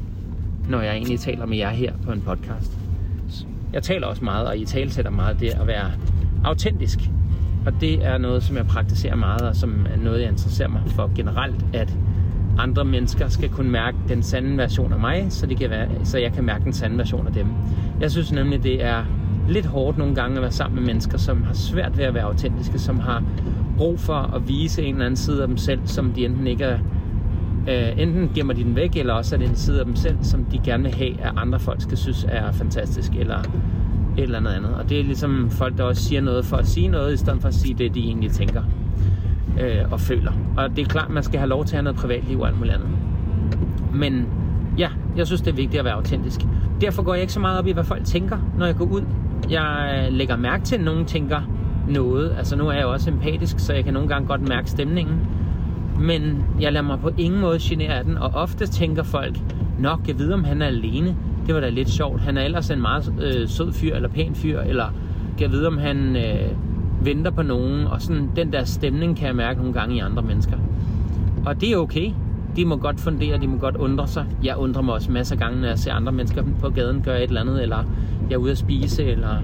når 0.69 0.81
jeg 0.81 0.95
egentlig 0.95 1.19
taler 1.19 1.45
med 1.45 1.57
jer 1.57 1.69
her 1.69 1.93
på 2.05 2.11
en 2.11 2.21
podcast. 2.21 2.84
Jeg 3.75 3.83
taler 3.83 4.07
også 4.07 4.23
meget, 4.23 4.47
og 4.47 4.57
I 4.57 4.65
talsætter 4.65 5.11
meget 5.11 5.39
det 5.39 5.49
at 5.49 5.67
være 5.67 5.91
autentisk. 6.43 6.99
Og 7.65 7.73
det 7.81 8.05
er 8.05 8.17
noget, 8.17 8.43
som 8.43 8.57
jeg 8.57 8.67
praktiserer 8.67 9.15
meget, 9.15 9.41
og 9.41 9.55
som 9.55 9.85
er 9.93 9.97
noget, 9.97 10.21
jeg 10.21 10.29
interesserer 10.29 10.69
mig 10.69 10.81
for 10.87 11.11
generelt, 11.15 11.65
at 11.73 11.97
andre 12.57 12.85
mennesker 12.85 13.27
skal 13.27 13.49
kunne 13.49 13.71
mærke 13.71 13.97
den 14.07 14.23
sande 14.23 14.57
version 14.57 14.93
af 14.93 14.99
mig, 14.99 15.25
så, 15.29 15.45
det 15.45 15.57
kan 15.57 15.69
være, 15.69 15.87
så 16.03 16.17
jeg 16.17 16.33
kan 16.33 16.43
mærke 16.43 16.63
den 16.63 16.73
sande 16.73 16.97
version 16.97 17.27
af 17.27 17.33
dem. 17.33 17.47
Jeg 18.01 18.11
synes 18.11 18.31
nemlig, 18.31 18.63
det 18.63 18.83
er 18.83 19.05
lidt 19.49 19.65
hårdt 19.65 19.97
nogle 19.97 20.15
gange 20.15 20.35
at 20.35 20.41
være 20.41 20.51
sammen 20.51 20.79
med 20.79 20.85
mennesker, 20.85 21.17
som 21.17 21.43
har 21.43 21.53
svært 21.53 21.97
ved 21.97 22.05
at 22.05 22.13
være 22.13 22.23
autentiske, 22.23 22.79
som 22.79 22.99
har 22.99 23.23
brug 23.77 23.99
for 23.99 24.35
at 24.35 24.47
vise 24.47 24.83
en 24.83 24.93
eller 24.93 25.05
anden 25.05 25.17
side 25.17 25.41
af 25.41 25.47
dem 25.47 25.57
selv, 25.57 25.79
som 25.85 26.13
de 26.13 26.25
enten 26.25 26.47
ikke 26.47 26.63
er 26.63 26.79
Øh, 27.69 28.01
enten 28.01 28.31
gemmer 28.35 28.53
de 28.53 28.63
den 28.63 28.75
væk, 28.75 28.95
eller 28.95 29.13
også 29.13 29.35
er 29.35 29.39
det 29.39 29.49
en 29.49 29.55
side 29.55 29.79
af 29.79 29.85
dem 29.85 29.95
selv, 29.95 30.17
som 30.21 30.45
de 30.45 30.59
gerne 30.63 30.83
vil 30.83 30.93
have, 30.93 31.21
at 31.21 31.33
andre 31.37 31.59
folk 31.59 31.81
skal 31.81 31.97
synes 31.97 32.25
er 32.29 32.51
fantastisk, 32.51 33.11
eller 33.15 33.39
et 34.17 34.23
eller 34.23 34.37
andet 34.37 34.51
andet. 34.51 34.73
Og 34.73 34.89
det 34.89 34.99
er 34.99 35.03
ligesom 35.03 35.49
folk, 35.49 35.77
der 35.77 35.83
også 35.83 36.03
siger 36.03 36.21
noget 36.21 36.45
for 36.45 36.57
at 36.57 36.67
sige 36.67 36.87
noget, 36.87 37.13
i 37.13 37.17
stedet 37.17 37.41
for 37.41 37.47
at 37.47 37.53
sige 37.53 37.73
det, 37.73 37.95
de 37.95 37.99
egentlig 37.99 38.31
tænker 38.31 38.61
øh, 39.59 39.91
og 39.91 39.99
føler. 39.99 40.31
Og 40.57 40.69
det 40.69 40.79
er 40.79 40.85
klart, 40.85 41.09
man 41.09 41.23
skal 41.23 41.39
have 41.39 41.49
lov 41.49 41.65
til 41.65 41.75
at 41.75 41.77
have 41.77 41.83
noget 41.83 41.99
privatliv 41.99 42.39
og 42.39 42.47
alt 42.47 42.57
muligt 42.57 42.75
andet. 42.75 42.89
Men 43.93 44.27
ja, 44.77 44.89
jeg 45.17 45.27
synes, 45.27 45.41
det 45.41 45.51
er 45.51 45.55
vigtigt 45.55 45.79
at 45.79 45.85
være 45.85 45.93
autentisk. 45.93 46.41
Derfor 46.81 47.03
går 47.03 47.13
jeg 47.13 47.21
ikke 47.21 47.33
så 47.33 47.39
meget 47.39 47.59
op 47.59 47.67
i, 47.67 47.71
hvad 47.71 47.83
folk 47.83 48.05
tænker, 48.05 48.37
når 48.57 48.65
jeg 48.65 48.75
går 48.75 48.85
ud. 48.85 49.01
Jeg 49.49 50.07
lægger 50.11 50.35
mærke 50.35 50.63
til, 50.63 50.75
at 50.75 50.81
nogen 50.81 51.05
tænker 51.05 51.41
noget. 51.89 52.35
Altså 52.37 52.55
nu 52.55 52.67
er 52.67 52.73
jeg 52.73 52.83
jo 52.83 52.91
også 52.91 53.09
empatisk, 53.09 53.59
så 53.59 53.73
jeg 53.73 53.83
kan 53.83 53.93
nogle 53.93 54.09
gange 54.09 54.27
godt 54.27 54.49
mærke 54.49 54.69
stemningen. 54.69 55.19
Men 55.99 56.43
jeg 56.61 56.73
lader 56.73 56.85
mig 56.85 56.99
på 56.99 57.09
ingen 57.17 57.41
måde 57.41 57.57
genere 57.61 57.93
af 57.93 58.03
den, 58.03 58.17
og 58.17 58.31
ofte 58.33 58.67
tænker 58.67 59.03
folk, 59.03 59.37
nok, 59.79 59.99
jeg 60.07 60.19
ved, 60.19 60.31
om 60.31 60.43
han 60.43 60.61
er 60.61 60.65
alene. 60.65 61.15
Det 61.47 61.55
var 61.55 61.61
da 61.61 61.69
lidt 61.69 61.89
sjovt. 61.89 62.21
Han 62.21 62.37
er 62.37 62.41
ellers 62.41 62.69
en 62.69 62.81
meget 62.81 63.13
øh, 63.21 63.47
sød 63.47 63.73
fyr, 63.73 63.95
eller 63.95 64.09
pæn 64.09 64.35
fyr, 64.35 64.59
eller 64.59 64.85
jeg 65.39 65.51
ved, 65.51 65.65
om 65.65 65.77
han 65.77 66.15
øh, 66.15 66.51
venter 67.05 67.31
på 67.31 67.41
nogen. 67.41 67.87
Og 67.87 68.01
sådan 68.01 68.29
den 68.35 68.53
der 68.53 68.63
stemning 68.63 69.17
kan 69.17 69.27
jeg 69.27 69.35
mærke 69.35 69.59
nogle 69.59 69.73
gange 69.73 69.95
i 69.95 69.99
andre 69.99 70.21
mennesker. 70.21 70.57
Og 71.45 71.61
det 71.61 71.71
er 71.71 71.77
okay. 71.77 72.11
De 72.55 72.65
må 72.65 72.75
godt 72.75 72.99
fundere, 72.99 73.37
de 73.37 73.47
må 73.47 73.57
godt 73.57 73.75
undre 73.75 74.07
sig. 74.07 74.25
Jeg 74.43 74.57
undrer 74.57 74.81
mig 74.81 74.93
også 74.93 75.11
masser 75.11 75.35
af 75.35 75.39
gange, 75.39 75.61
når 75.61 75.67
jeg 75.67 75.79
ser 75.79 75.93
andre 75.93 76.11
mennesker 76.11 76.43
på 76.59 76.69
gaden 76.69 77.01
gøre 77.01 77.23
et 77.23 77.27
eller 77.27 77.41
andet, 77.41 77.61
eller 77.61 77.83
jeg 78.29 78.35
er 78.35 78.39
ude 78.39 78.51
at 78.51 78.57
spise, 78.57 79.03
eller 79.03 79.37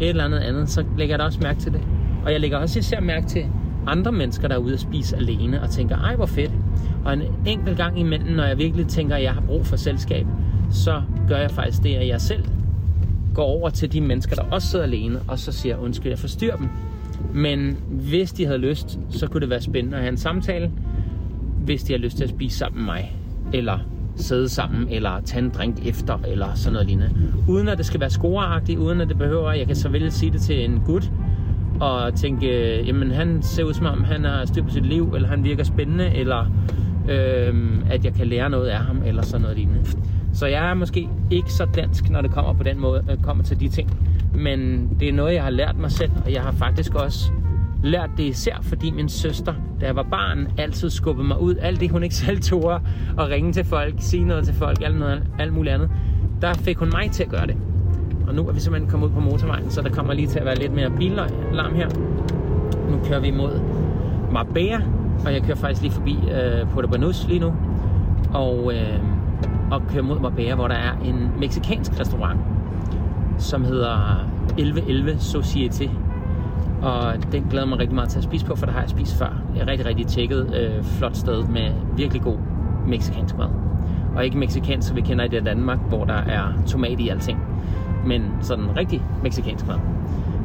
et 0.00 0.08
eller 0.08 0.24
andet 0.24 0.38
andet, 0.38 0.68
så 0.68 0.84
lægger 0.98 1.12
jeg 1.12 1.18
da 1.18 1.24
også 1.24 1.38
mærke 1.42 1.60
til 1.60 1.72
det. 1.72 1.80
Og 2.24 2.32
jeg 2.32 2.40
lægger 2.40 2.58
også 2.58 2.78
især 2.78 3.00
mærke 3.00 3.26
til, 3.26 3.44
andre 3.86 4.12
mennesker, 4.12 4.48
der 4.48 4.54
er 4.54 4.58
ude 4.58 4.74
at 4.74 4.80
spise 4.80 5.16
alene, 5.16 5.62
og 5.62 5.70
tænker, 5.70 5.98
ej 5.98 6.16
hvor 6.16 6.26
fedt. 6.26 6.50
Og 7.04 7.12
en 7.12 7.22
enkelt 7.46 7.76
gang 7.76 7.98
imellem, 7.98 8.28
når 8.28 8.44
jeg 8.44 8.58
virkelig 8.58 8.86
tænker, 8.86 9.16
at 9.16 9.22
jeg 9.22 9.32
har 9.32 9.40
brug 9.40 9.66
for 9.66 9.76
selskab, 9.76 10.26
så 10.70 11.02
gør 11.28 11.36
jeg 11.36 11.50
faktisk 11.50 11.82
det, 11.82 11.94
at 11.94 12.08
jeg 12.08 12.20
selv 12.20 12.44
går 13.34 13.44
over 13.44 13.70
til 13.70 13.92
de 13.92 14.00
mennesker, 14.00 14.34
der 14.34 14.42
også 14.42 14.68
sidder 14.68 14.84
alene, 14.84 15.20
og 15.28 15.38
så 15.38 15.52
siger, 15.52 15.76
undskyld, 15.76 16.08
jeg 16.08 16.18
forstyrrer 16.18 16.56
dem. 16.56 16.68
Men 17.34 17.76
hvis 17.88 18.32
de 18.32 18.46
havde 18.46 18.58
lyst, 18.58 18.98
så 19.10 19.26
kunne 19.26 19.40
det 19.40 19.50
være 19.50 19.60
spændende 19.60 19.96
at 19.96 20.02
have 20.02 20.12
en 20.12 20.16
samtale, 20.16 20.70
hvis 21.64 21.82
de 21.82 21.92
har 21.92 21.98
lyst 21.98 22.16
til 22.16 22.24
at 22.24 22.30
spise 22.30 22.58
sammen 22.58 22.84
med 22.84 22.92
mig, 22.92 23.16
eller 23.52 23.78
sidde 24.16 24.48
sammen, 24.48 24.88
eller 24.90 25.20
tage 25.20 25.44
en 25.44 25.50
drink 25.50 25.86
efter, 25.86 26.18
eller 26.28 26.54
sådan 26.54 26.72
noget 26.72 26.86
lignende. 26.86 27.14
Uden 27.48 27.68
at 27.68 27.78
det 27.78 27.86
skal 27.86 28.00
være 28.00 28.10
scoreagtigt, 28.10 28.78
uden 28.78 29.00
at 29.00 29.08
det 29.08 29.18
behøver, 29.18 29.52
jeg 29.52 29.66
kan 29.66 29.76
så 29.76 29.88
vel 29.88 30.12
sige 30.12 30.32
det 30.32 30.40
til 30.40 30.64
en 30.64 30.82
gut, 30.86 31.10
og 31.82 32.14
tænke, 32.14 32.80
jamen 32.86 33.10
han 33.10 33.42
ser 33.42 33.64
ud 33.64 33.74
som 33.74 33.86
om, 33.86 34.04
han 34.04 34.24
har 34.24 34.44
styr 34.46 34.62
på 34.62 34.70
sit 34.70 34.86
liv, 34.86 35.12
eller 35.14 35.28
han 35.28 35.44
virker 35.44 35.64
spændende, 35.64 36.14
eller 36.14 36.46
øh, 37.10 37.54
at 37.90 38.04
jeg 38.04 38.14
kan 38.14 38.26
lære 38.26 38.50
noget 38.50 38.66
af 38.68 38.78
ham, 38.78 39.02
eller 39.06 39.22
sådan 39.22 39.40
noget 39.40 39.56
lignende. 39.56 39.84
Så 40.32 40.46
jeg 40.46 40.70
er 40.70 40.74
måske 40.74 41.08
ikke 41.30 41.52
så 41.52 41.64
dansk, 41.74 42.10
når 42.10 42.20
det 42.20 42.30
kommer 42.30 42.52
på 42.52 42.62
den 42.62 42.80
måde, 42.80 43.04
øh, 43.10 43.22
kommer 43.22 43.44
til 43.44 43.60
de 43.60 43.68
ting. 43.68 43.90
Men 44.34 44.88
det 45.00 45.08
er 45.08 45.12
noget, 45.12 45.34
jeg 45.34 45.42
har 45.42 45.50
lært 45.50 45.78
mig 45.78 45.90
selv, 45.90 46.10
og 46.24 46.32
jeg 46.32 46.42
har 46.42 46.52
faktisk 46.52 46.94
også 46.94 47.30
lært 47.82 48.10
det 48.16 48.22
især, 48.22 48.58
fordi 48.62 48.90
min 48.90 49.08
søster, 49.08 49.54
da 49.80 49.86
jeg 49.86 49.96
var 49.96 50.06
barn, 50.10 50.48
altid 50.58 50.90
skubbede 50.90 51.28
mig 51.28 51.40
ud. 51.40 51.54
Alt 51.56 51.80
det, 51.80 51.90
hun 51.90 52.02
ikke 52.02 52.14
selv 52.14 52.40
tog 52.40 52.74
at 53.18 53.28
ringe 53.30 53.52
til 53.52 53.64
folk, 53.64 53.94
sige 53.98 54.24
noget 54.24 54.44
til 54.44 54.54
folk, 54.54 54.82
alt, 54.82 54.98
noget, 54.98 55.22
alt 55.38 55.52
muligt 55.52 55.74
andet. 55.74 55.90
Der 56.40 56.54
fik 56.54 56.76
hun 56.76 56.90
mig 56.92 57.10
til 57.10 57.22
at 57.22 57.30
gøre 57.30 57.46
det. 57.46 57.56
Og 58.32 58.36
nu 58.36 58.48
er 58.48 58.52
vi 58.52 58.60
simpelthen 58.60 58.90
kommet 58.90 59.06
ud 59.06 59.12
på 59.12 59.20
motorvejen, 59.20 59.70
så 59.70 59.82
der 59.82 59.88
kommer 59.88 60.12
lige 60.12 60.26
til 60.26 60.38
at 60.38 60.44
være 60.44 60.54
lidt 60.54 60.72
mere 60.72 60.90
bilarm 60.90 61.74
her. 61.74 61.88
Nu 62.90 62.98
kører 63.04 63.20
vi 63.20 63.30
mod 63.30 63.60
Marbella, 64.32 64.80
og 65.26 65.32
jeg 65.32 65.42
kører 65.42 65.56
faktisk 65.56 65.82
lige 65.82 65.92
forbi 65.92 66.12
øh, 66.12 66.68
Puerto 66.68 66.88
Banús 66.88 67.28
lige 67.28 67.40
nu. 67.40 67.52
Og, 68.34 68.72
øh, 68.74 68.98
og 69.70 69.82
kører 69.88 70.02
mod 70.02 70.20
Marbella, 70.20 70.54
hvor 70.54 70.68
der 70.68 70.74
er 70.74 70.92
en 71.04 71.30
meksikansk 71.40 72.00
restaurant, 72.00 72.40
som 73.38 73.64
hedder 73.64 74.26
1111 74.58 75.18
Societe. 75.18 75.90
Og 76.82 77.14
den 77.32 77.46
glæder 77.50 77.66
mig 77.66 77.78
rigtig 77.78 77.94
meget 77.94 78.10
til 78.10 78.18
at 78.18 78.24
spise 78.24 78.46
på, 78.46 78.56
for 78.56 78.66
der 78.66 78.72
har 78.72 78.80
jeg 78.80 78.90
spist 78.90 79.18
før. 79.18 79.42
Det 79.54 79.62
er 79.62 79.66
rigtig, 79.66 79.86
rigtig 79.86 80.06
tjekket, 80.06 80.54
øh, 80.60 80.84
flot 80.84 81.16
sted 81.16 81.42
med 81.42 81.70
virkelig 81.96 82.22
god 82.22 82.38
meksikansk 82.88 83.38
mad. 83.38 83.48
Og 84.16 84.24
ikke 84.24 84.38
meksikansk, 84.38 84.88
som 84.88 84.96
vi 84.96 85.00
kender 85.00 85.24
i 85.24 85.28
det 85.28 85.46
Danmark, 85.46 85.78
hvor 85.88 86.04
der 86.04 86.14
er 86.26 86.52
tomat 86.66 87.00
i 87.00 87.08
alting 87.08 87.38
men 88.06 88.22
sådan 88.40 88.76
rigtig 88.76 89.02
meksikansk 89.22 89.66
mad. 89.66 89.76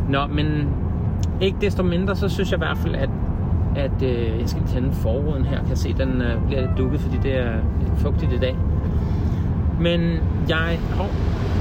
Nå, 0.09 0.27
men 0.27 0.67
ikke 1.41 1.57
desto 1.61 1.83
mindre, 1.83 2.15
så 2.15 2.29
synes 2.29 2.51
jeg 2.51 2.57
i 2.57 2.63
hvert 2.65 2.77
fald, 2.77 2.95
at, 2.95 3.09
at 3.75 4.01
øh, 4.03 4.39
jeg 4.39 4.49
skal 4.49 4.63
tænde 4.67 4.91
forruden 4.91 5.45
her. 5.45 5.65
Kan 5.67 5.75
se, 5.75 5.93
den 5.93 6.21
øh, 6.21 6.47
bliver 6.47 6.61
lidt 6.61 6.77
dukket, 6.77 6.99
fordi 6.99 7.17
det 7.23 7.37
er 7.37 7.53
lidt 7.79 7.97
fugtigt 7.97 8.33
i 8.33 8.37
dag. 8.37 8.57
Men 9.79 10.01
jeg... 10.49 10.79
Hov, 10.95 11.07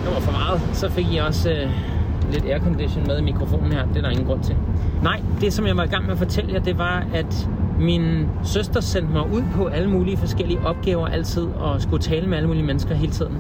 det 0.05 0.15
var 0.15 0.21
for 0.21 0.33
meget. 0.33 0.61
Så 0.73 0.91
fik 0.91 1.15
jeg 1.15 1.25
også 1.25 1.51
øh, 1.51 1.71
lidt 2.33 2.45
aircondition 2.45 3.07
med 3.07 3.19
i 3.19 3.23
mikrofonen 3.23 3.73
her. 3.73 3.87
Det 3.87 3.97
er 3.97 4.01
der 4.01 4.11
ingen 4.11 4.27
grund 4.27 4.41
til. 4.43 4.57
Nej, 5.03 5.21
det 5.41 5.53
som 5.53 5.67
jeg 5.67 5.77
var 5.77 5.85
i 5.85 5.87
gang 5.87 6.05
med 6.05 6.13
at 6.13 6.19
fortælle 6.19 6.53
jer, 6.53 6.61
det 6.61 6.79
var, 6.79 7.07
at 7.15 7.49
min 7.81 8.29
søster 8.45 8.81
sendte 8.81 9.13
mig 9.13 9.33
ud 9.33 9.43
på 9.55 9.67
alle 9.67 9.91
mulige 9.91 10.17
forskellige 10.17 10.61
opgaver 10.65 11.07
altid, 11.07 11.43
og 11.43 11.83
skulle 11.83 12.03
tale 12.03 12.27
med 12.27 12.37
alle 12.37 12.49
mulige 12.49 12.65
mennesker 12.65 12.95
hele 12.95 13.13
tiden 13.13 13.39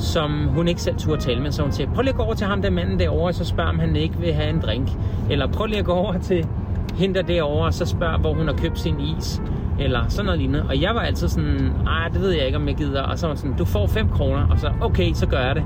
som 0.00 0.46
hun 0.48 0.68
ikke 0.68 0.82
selv 0.82 0.96
turde 0.96 1.20
tale 1.20 1.40
med. 1.42 1.52
Så 1.52 1.62
hun 1.62 1.72
siger, 1.72 1.90
prøv 1.94 2.02
lige 2.02 2.10
at 2.12 2.16
gå 2.16 2.22
over 2.22 2.34
til 2.34 2.46
ham 2.46 2.62
der 2.62 2.70
manden 2.70 2.98
derovre, 2.98 3.28
og 3.28 3.34
så 3.34 3.44
spørg 3.44 3.66
om 3.66 3.78
han 3.78 3.96
ikke 3.96 4.18
vil 4.18 4.32
have 4.32 4.50
en 4.50 4.60
drink. 4.60 4.88
Eller 5.30 5.46
prøv 5.46 5.66
lige 5.66 5.78
at 5.78 5.84
gå 5.84 5.92
over 5.92 6.18
til 6.18 6.46
hende 6.94 7.14
der 7.14 7.22
derovre, 7.22 7.66
og 7.66 7.74
så 7.74 7.86
spørg, 7.86 8.20
hvor 8.20 8.34
hun 8.34 8.46
har 8.46 8.54
købt 8.54 8.78
sin 8.78 9.00
is. 9.00 9.42
eller 9.78 10.00
sådan 10.08 10.24
noget 10.24 10.40
lignende. 10.40 10.64
Og 10.68 10.80
jeg 10.80 10.94
var 10.94 11.00
altid 11.00 11.28
sådan, 11.28 11.72
nej, 11.84 12.08
det 12.08 12.20
ved 12.20 12.30
jeg 12.30 12.46
ikke, 12.46 12.58
om 12.58 12.68
jeg 12.68 12.76
gider. 12.76 13.02
Og 13.02 13.18
så 13.18 13.26
var 13.26 13.34
sådan, 13.34 13.56
du 13.56 13.64
får 13.64 13.86
5 13.86 14.08
kroner, 14.08 14.46
og 14.50 14.58
så, 14.58 14.72
okay, 14.80 15.12
så 15.12 15.26
gør 15.26 15.40
jeg 15.40 15.54
det. 15.54 15.64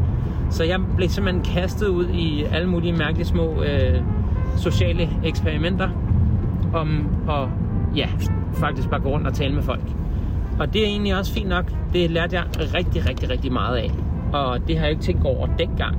Så 0.50 0.64
jeg 0.64 0.80
blev 0.96 1.08
simpelthen 1.08 1.44
kastet 1.44 1.86
ud 1.86 2.08
i 2.08 2.44
alle 2.52 2.68
mulige 2.68 2.92
mærkelige 2.92 3.26
små 3.26 3.62
øh, 3.62 4.02
sociale 4.56 5.08
eksperimenter 5.24 5.88
om 6.74 7.08
at 7.28 7.48
ja, 7.96 8.08
faktisk 8.52 8.90
bare 8.90 9.00
gå 9.00 9.08
rundt 9.08 9.26
og 9.26 9.34
tale 9.34 9.54
med 9.54 9.62
folk. 9.62 9.82
Og 10.58 10.72
det 10.74 10.82
er 10.82 10.86
egentlig 10.86 11.18
også 11.18 11.32
fint 11.32 11.48
nok. 11.48 11.72
Det 11.92 12.10
lærte 12.10 12.36
jeg 12.36 12.44
rigtig, 12.74 13.08
rigtig, 13.08 13.30
rigtig 13.30 13.52
meget 13.52 13.76
af. 13.76 13.90
Og 14.34 14.68
det 14.68 14.76
har 14.76 14.84
jeg 14.84 14.90
ikke 14.90 15.02
tænkt 15.02 15.24
over 15.24 15.46
dengang. 15.58 15.96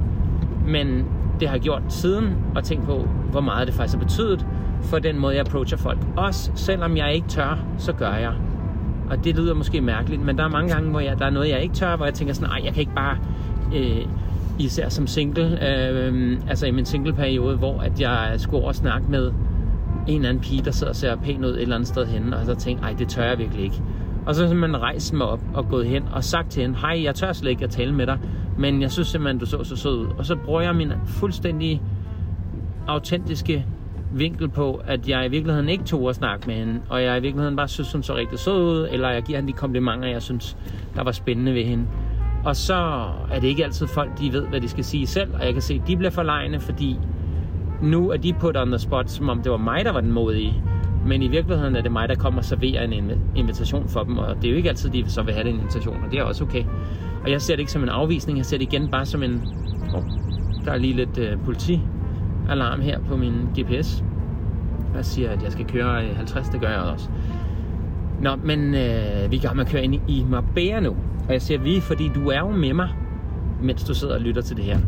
Men 0.68 1.06
det 1.40 1.48
har 1.48 1.56
jeg 1.56 1.62
gjort 1.62 1.82
siden, 1.90 2.36
og 2.56 2.64
tænkt 2.64 2.86
på, 2.86 3.08
hvor 3.32 3.42
meget 3.42 3.68
det 3.68 3.76
faktisk 3.76 3.98
har 3.98 4.04
betydet 4.04 4.46
for 4.82 5.00
den 5.00 5.20
måde, 5.20 5.36
jeg 5.36 5.48
approacher 5.48 5.78
folk. 5.78 6.00
Også 6.18 6.52
selvom 6.56 6.98
jeg 6.98 7.14
ikke 7.14 7.28
tør, 7.28 7.64
så 7.78 7.94
gør 7.94 8.14
jeg. 8.14 8.34
Og 9.10 9.24
det 9.24 9.36
lyder 9.36 9.54
måske 9.54 9.82
mærkeligt, 9.82 10.22
men 10.22 10.38
der 10.38 10.44
er 10.44 10.50
mange 10.50 10.74
gange, 10.74 10.90
hvor 10.90 11.00
jeg, 11.00 11.20
der 11.20 11.26
er 11.26 11.30
noget, 11.30 11.50
jeg 11.50 11.62
ikke 11.62 11.76
tør, 11.76 11.96
hvor 11.96 12.06
jeg 12.06 12.14
tænker 12.14 12.34
sådan, 12.34 12.50
nej, 12.50 12.62
jeg 12.66 12.74
kan 12.74 12.80
ikke 12.80 12.96
bare, 12.96 13.18
øh, 13.76 14.06
især 14.60 14.90
som 14.90 15.08
single, 15.08 15.70
øh, 15.70 16.38
altså 16.50 16.66
i 16.66 16.72
min 16.72 16.86
single-periode, 16.86 17.58
hvor 17.58 17.80
at 17.80 18.02
jeg 18.02 18.34
skulle 18.38 18.60
over 18.60 18.68
og 18.68 18.76
snakke 18.76 19.12
med 19.12 19.32
en 20.08 20.16
eller 20.16 20.30
anden 20.30 20.44
pige, 20.44 20.62
der 20.66 20.72
sidder 20.72 20.92
og 20.92 20.96
ser 20.96 21.16
pæn 21.16 21.46
ud 21.46 21.50
et 21.50 21.62
eller 21.62 21.76
andet 21.76 21.88
sted 21.88 22.06
henne, 22.06 22.38
og 22.38 22.46
så 22.46 22.56
tænkte 22.56 22.84
nej, 22.84 22.94
det 23.00 23.08
tør 23.08 23.24
jeg 23.24 23.38
virkelig 23.38 23.64
ikke. 23.64 23.82
Og 24.26 24.36
så 24.36 24.48
har 24.48 24.54
man 24.54 24.82
rejst 24.82 25.14
mig 25.14 25.28
op 25.28 25.40
og 25.54 25.70
gået 25.70 25.86
hen 25.86 26.04
og 26.12 26.24
sagt 26.24 26.52
til 26.52 26.62
hende, 26.62 26.78
hej, 26.78 27.04
jeg 27.04 27.16
tør 27.16 27.34
slet 27.34 27.52
ikke 27.52 27.64
at 27.64 27.70
tale 27.70 27.94
med 27.94 28.06
dig, 28.08 28.20
men 28.58 28.82
jeg 28.82 28.92
synes 28.92 29.08
simpelthen, 29.08 29.40
du 29.40 29.46
så 29.46 29.64
så 29.64 29.76
sød 29.76 29.98
ud. 29.98 30.08
Og 30.18 30.26
så 30.26 30.36
bruger 30.36 30.62
jeg 30.62 30.76
min 30.76 30.92
fuldstændig 31.06 31.82
autentiske 32.88 33.66
vinkel 34.14 34.50
på, 34.50 34.82
at 34.86 35.10
jeg 35.10 35.26
i 35.26 35.30
virkeligheden 35.30 35.70
ikke 35.70 35.84
tog 35.84 36.10
at 36.10 36.16
snakke 36.16 36.48
med 36.48 36.56
hende, 36.56 36.80
og 36.90 37.04
jeg 37.04 37.18
i 37.18 37.22
virkeligheden 37.22 37.56
bare 37.56 37.68
synes, 37.68 37.92
hun 37.92 38.04
så 38.04 38.16
rigtig 38.16 38.40
sød 38.40 38.62
ud, 38.64 38.88
eller 38.92 39.10
jeg 39.10 39.24
giver 39.24 39.40
hende 39.40 39.54
de 39.54 39.58
komplimenter, 39.58 40.08
jeg 40.08 40.22
synes, 40.22 40.58
der 40.96 41.04
var 41.04 41.12
spændende 41.12 41.54
ved 41.54 41.64
hende. 41.64 41.86
Og 42.46 42.56
så 42.56 42.76
er 43.32 43.40
det 43.40 43.48
ikke 43.48 43.64
altid 43.64 43.88
folk, 43.88 44.20
de 44.20 44.34
ved, 44.34 44.48
hvad 44.48 44.62
de 44.62 44.68
skal 44.68 44.84
sige 44.84 45.08
selv, 45.08 45.34
og 45.34 45.46
jeg 45.46 45.54
kan 45.54 45.62
se, 45.62 45.74
at 45.74 45.88
de 45.88 45.98
bliver 45.98 46.12
forlegne, 46.12 46.60
fordi 46.60 46.98
nu 47.82 48.10
er 48.10 48.18
de 48.18 48.34
put 48.34 48.58
on 48.58 48.68
the 48.68 48.80
spot, 48.80 49.10
som 49.10 49.30
om 49.30 49.42
det 49.42 49.52
var 49.52 49.58
mig, 49.58 49.86
der 49.86 49.92
var 49.92 50.02
den 50.02 50.12
modige. 50.12 50.64
Men 51.06 51.22
i 51.22 51.28
virkeligheden 51.28 51.76
er 51.76 51.82
det 51.82 51.92
mig, 51.92 52.10
der 52.10 52.16
kommer 52.16 52.40
og 52.40 52.46
serverer 52.46 52.84
en 52.84 53.12
invitation 53.36 53.88
for 53.88 54.04
dem, 54.04 54.18
og 54.18 54.36
det 54.36 54.46
er 54.46 54.52
jo 54.52 54.58
ikke 54.58 54.70
altid, 54.70 54.90
de 54.90 55.10
så 55.10 55.22
vil 55.22 55.34
have 55.34 55.48
den 55.48 55.56
invitation, 55.56 56.04
og 56.06 56.12
det 56.12 56.20
er 56.20 56.24
også 56.24 56.44
okay. 56.44 56.64
Og 57.24 57.32
jeg 57.32 57.42
ser 57.42 57.54
det 57.54 57.60
ikke 57.60 57.72
som 57.72 57.84
en 57.84 57.90
afvisning, 57.90 58.38
jeg 58.38 58.46
ser 58.46 58.58
det 58.58 58.74
igen 58.74 58.88
bare 58.88 59.06
som 59.06 59.24
en... 59.24 59.42
Oh, 59.96 60.04
der 60.66 60.72
er 60.72 60.78
lige 60.78 60.94
lidt 60.94 61.18
øh, 61.18 61.38
politi-alarm 61.46 62.82
her 62.82 63.00
på 63.00 63.18
min 63.18 63.34
GPS. 63.60 64.04
Jeg 64.96 65.06
siger, 65.06 65.30
at 65.30 65.44
jeg 65.44 65.52
skal 65.52 65.66
køre 65.66 66.06
øh, 66.06 66.16
50, 66.16 66.50
det 66.50 66.62
gør 66.62 66.70
jeg 66.70 66.80
også. 66.80 67.10
Nå, 68.22 68.36
men 68.36 68.76
øh, 68.76 69.32
vi 69.32 69.38
kan 69.38 69.50
med 69.56 69.66
at 69.66 69.72
køre 69.72 69.84
ind 69.84 69.96
i 70.08 70.26
Marbella 70.30 70.80
nu. 70.80 70.96
Og 71.28 71.34
jeg 71.34 71.42
siger 71.42 71.60
vi, 71.60 71.80
fordi 71.80 72.12
du 72.16 72.30
er 72.30 72.40
jo 72.40 72.52
med 72.52 72.74
mig, 72.74 72.90
mens 73.62 73.84
du 73.84 73.94
sidder 73.94 74.14
og 74.14 74.22
lytter 74.22 74.42
til 74.42 74.58
det 74.58 74.66
her. 74.66 74.80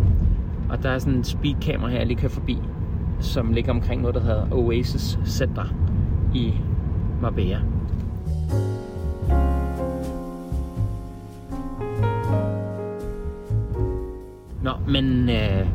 Og 0.69 0.83
der 0.83 0.89
er 0.89 0.99
sådan 0.99 1.13
en 1.13 1.23
speedkamera 1.23 1.89
her, 1.89 1.97
jeg 1.97 2.07
lige 2.07 2.19
kører 2.19 2.31
forbi, 2.31 2.57
som 3.19 3.53
ligger 3.53 3.71
omkring 3.71 4.01
noget, 4.01 4.15
der 4.15 4.21
hedder 4.21 4.47
Oasis 4.51 5.19
Center 5.25 5.73
i 6.33 6.53
Marbella. 7.21 7.59
Nå, 14.63 14.71
men 14.87 15.29
øh, 15.29 15.67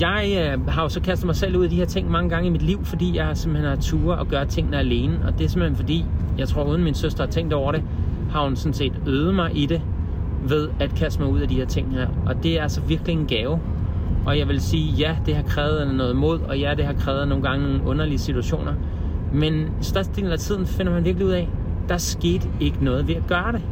jeg 0.00 0.52
øh, 0.56 0.66
har 0.68 0.82
jo 0.82 0.88
så 0.88 1.00
kastet 1.00 1.26
mig 1.26 1.36
selv 1.36 1.56
ud 1.56 1.64
i 1.64 1.68
de 1.68 1.76
her 1.76 1.84
ting 1.84 2.10
mange 2.10 2.30
gange 2.30 2.46
i 2.46 2.50
mit 2.50 2.62
liv, 2.62 2.84
fordi 2.84 3.16
jeg 3.16 3.36
simpelthen 3.36 3.70
har 3.70 3.76
ture 3.76 4.18
og 4.18 4.28
gøre 4.28 4.46
tingene 4.46 4.78
alene. 4.78 5.20
Og 5.26 5.38
det 5.38 5.44
er 5.44 5.48
simpelthen 5.48 5.76
fordi, 5.76 6.04
jeg 6.38 6.48
tror 6.48 6.64
uden 6.64 6.84
min 6.84 6.94
søster 6.94 7.24
har 7.24 7.30
tænkt 7.30 7.52
over 7.52 7.72
det, 7.72 7.82
har 8.30 8.44
hun 8.44 8.56
sådan 8.56 8.74
set 8.74 8.92
øvet 9.06 9.34
mig 9.34 9.50
i 9.54 9.66
det 9.66 9.82
ved 10.48 10.68
at 10.80 10.94
kaste 10.94 11.22
mig 11.22 11.30
ud 11.30 11.40
af 11.40 11.48
de 11.48 11.54
her 11.54 11.66
ting 11.66 11.92
her. 11.92 12.08
Og 12.26 12.42
det 12.42 12.58
er 12.58 12.62
altså 12.62 12.80
virkelig 12.80 13.12
en 13.12 13.26
gave. 13.26 13.60
Og 14.26 14.38
jeg 14.38 14.48
vil 14.48 14.60
sige, 14.60 14.92
ja, 14.92 15.16
det 15.26 15.36
har 15.36 15.42
krævet 15.42 15.94
noget 15.94 16.16
mod, 16.16 16.40
og 16.40 16.58
ja, 16.58 16.74
det 16.76 16.84
har 16.84 16.92
krævet 16.92 17.28
nogle 17.28 17.44
gange 17.44 17.66
nogle 17.66 17.84
underlige 17.84 18.18
situationer. 18.18 18.74
Men 19.32 19.68
størstedelen 19.80 20.32
af 20.32 20.38
tiden 20.38 20.66
finder 20.66 20.92
man 20.92 21.04
virkelig 21.04 21.26
ud 21.26 21.32
af, 21.32 21.48
der 21.88 21.96
skete 21.96 22.48
ikke 22.60 22.84
noget 22.84 23.08
ved 23.08 23.14
at 23.14 23.26
gøre 23.28 23.52
det. 23.52 23.62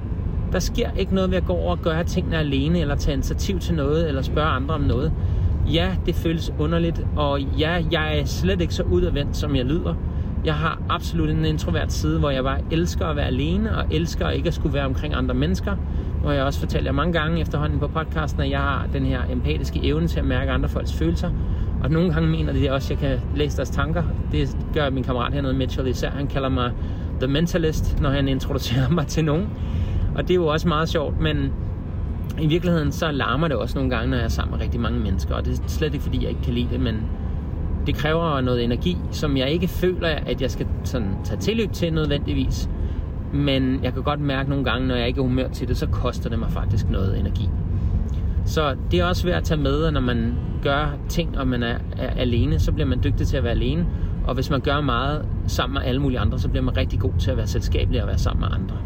Der 0.52 0.58
sker 0.58 0.90
ikke 0.96 1.14
noget 1.14 1.30
ved 1.30 1.37
at 1.37 1.44
gå 1.44 1.52
over 1.52 1.70
og 1.70 1.82
gøre 1.82 2.04
tingene 2.04 2.37
alene, 2.37 2.80
eller 2.80 2.94
tage 2.94 3.14
initiativ 3.14 3.58
til 3.58 3.75
noget, 3.75 4.08
eller 4.08 4.23
spørge 4.23 4.49
andre 4.49 4.75
om 4.75 4.80
noget. 4.80 5.12
Ja, 5.73 5.96
det 6.06 6.14
føles 6.14 6.52
underligt, 6.58 7.06
og 7.16 7.40
ja, 7.40 7.84
jeg 7.92 8.18
er 8.18 8.25
slet 8.25 8.61
ikke 8.61 8.75
så 8.75 8.82
udadvendt, 8.82 9.37
som 9.37 9.56
jeg 9.56 9.64
lyder. 9.64 9.94
Jeg 10.44 10.54
har 10.54 10.82
absolut 10.88 11.30
en 11.30 11.44
introvert 11.44 11.92
side, 11.92 12.18
hvor 12.18 12.30
jeg 12.30 12.44
bare 12.44 12.58
elsker 12.70 13.06
at 13.06 13.16
være 13.16 13.26
alene, 13.26 13.76
og 13.76 13.84
elsker 13.90 14.30
ikke 14.30 14.49
at 14.49 14.54
skulle 14.54 14.75
være 14.75 14.84
omkring 14.87 15.14
andre 15.14 15.34
mennesker. 15.34 15.76
Hvor 16.23 16.32
jeg 16.32 16.44
også 16.44 16.61
fortæller 16.61 16.88
jer 16.88 16.94
mange 16.94 17.12
gange 17.12 17.40
efterhånden 17.40 17.78
på 17.78 17.88
podcasten, 17.88 18.42
at 18.42 18.50
jeg 18.50 18.58
har 18.58 18.87
den 18.92 19.06
her 19.06 19.20
empatiske 19.32 19.80
evne 19.82 20.08
til 20.08 20.18
at 20.18 20.25
mærke 20.25 20.50
andre 20.50 20.68
folks 20.68 20.92
følelser. 20.92 21.30
Og 21.84 21.90
nogle 21.90 22.12
gange 22.12 22.28
mener 22.28 22.52
de 22.52 22.72
også, 22.72 22.94
at 22.94 23.02
jeg 23.02 23.10
kan 23.10 23.20
læse 23.36 23.56
deres 23.56 23.70
tanker. 23.70 24.02
Det 24.32 24.56
gør 24.74 24.90
min 24.90 25.04
kammerat 25.04 25.32
hernede, 25.32 25.54
Mitchell 25.54 25.88
især. 25.88 26.10
Han 26.10 26.26
kalder 26.26 26.48
mig 26.48 26.72
The 27.20 27.28
Mentalist, 27.28 28.00
når 28.00 28.10
han 28.10 28.28
introducerer 28.28 28.88
mig 28.98 29.06
til 29.06 29.24
nogen. 29.24 29.48
Og 30.14 30.22
det 30.22 30.30
er 30.30 30.34
jo 30.34 30.46
også 30.46 30.68
meget 30.68 30.88
sjovt, 30.88 31.20
men 31.20 31.52
i 32.40 32.46
virkeligheden 32.46 32.92
så 32.92 33.10
larmer 33.10 33.48
det 33.48 33.56
også 33.56 33.78
nogle 33.78 33.90
gange, 33.90 34.10
når 34.10 34.16
jeg 34.16 34.24
er 34.24 34.28
sammen 34.28 34.52
med 34.52 34.60
rigtig 34.60 34.80
mange 34.80 35.00
mennesker. 35.00 35.34
Og 35.34 35.44
det 35.44 35.58
er 35.58 35.62
slet 35.66 35.94
ikke, 35.94 36.02
fordi 36.02 36.22
jeg 36.22 36.28
ikke 36.30 36.42
kan 36.42 36.54
lide 36.54 36.68
det, 36.72 36.80
men 36.80 37.02
det 37.86 37.94
kræver 37.94 38.40
noget 38.40 38.64
energi, 38.64 38.96
som 39.10 39.36
jeg 39.36 39.50
ikke 39.50 39.68
føler, 39.68 40.08
at 40.08 40.42
jeg 40.42 40.50
skal 40.50 40.66
sådan 40.84 41.14
tage 41.24 41.40
tilløb 41.40 41.72
til 41.72 41.92
nødvendigvis. 41.92 42.68
Men 43.32 43.80
jeg 43.82 43.92
kan 43.92 44.02
godt 44.02 44.20
mærke 44.20 44.50
nogle 44.50 44.64
gange, 44.64 44.88
når 44.88 44.94
jeg 44.94 45.08
ikke 45.08 45.18
er 45.18 45.22
humør 45.22 45.48
til 45.48 45.68
det, 45.68 45.76
så 45.76 45.86
koster 45.86 46.30
det 46.30 46.38
mig 46.38 46.50
faktisk 46.50 46.90
noget 46.90 47.18
energi. 47.18 47.48
Så 48.44 48.76
det 48.90 49.00
er 49.00 49.04
også 49.04 49.26
værd 49.26 49.36
at 49.36 49.44
tage 49.44 49.60
med, 49.60 49.84
at 49.84 49.92
når 49.92 50.00
man 50.00 50.34
gør 50.62 50.96
ting, 51.08 51.38
og 51.38 51.48
man 51.48 51.62
er, 51.62 51.78
er 51.96 52.10
alene, 52.10 52.58
så 52.58 52.72
bliver 52.72 52.86
man 52.86 53.00
dygtig 53.04 53.26
til 53.26 53.36
at 53.36 53.44
være 53.44 53.52
alene. 53.52 53.86
Og 54.26 54.34
hvis 54.34 54.50
man 54.50 54.60
gør 54.60 54.80
meget 54.80 55.26
sammen 55.46 55.74
med 55.74 55.82
alle 55.82 56.00
mulige 56.00 56.18
andre, 56.18 56.38
så 56.38 56.48
bliver 56.48 56.62
man 56.62 56.76
rigtig 56.76 57.00
god 57.00 57.12
til 57.18 57.30
at 57.30 57.36
være 57.36 57.46
selskabelig 57.46 58.02
og 58.02 58.08
være 58.08 58.18
sammen 58.18 58.40
med 58.40 58.48
andre. 58.52 58.76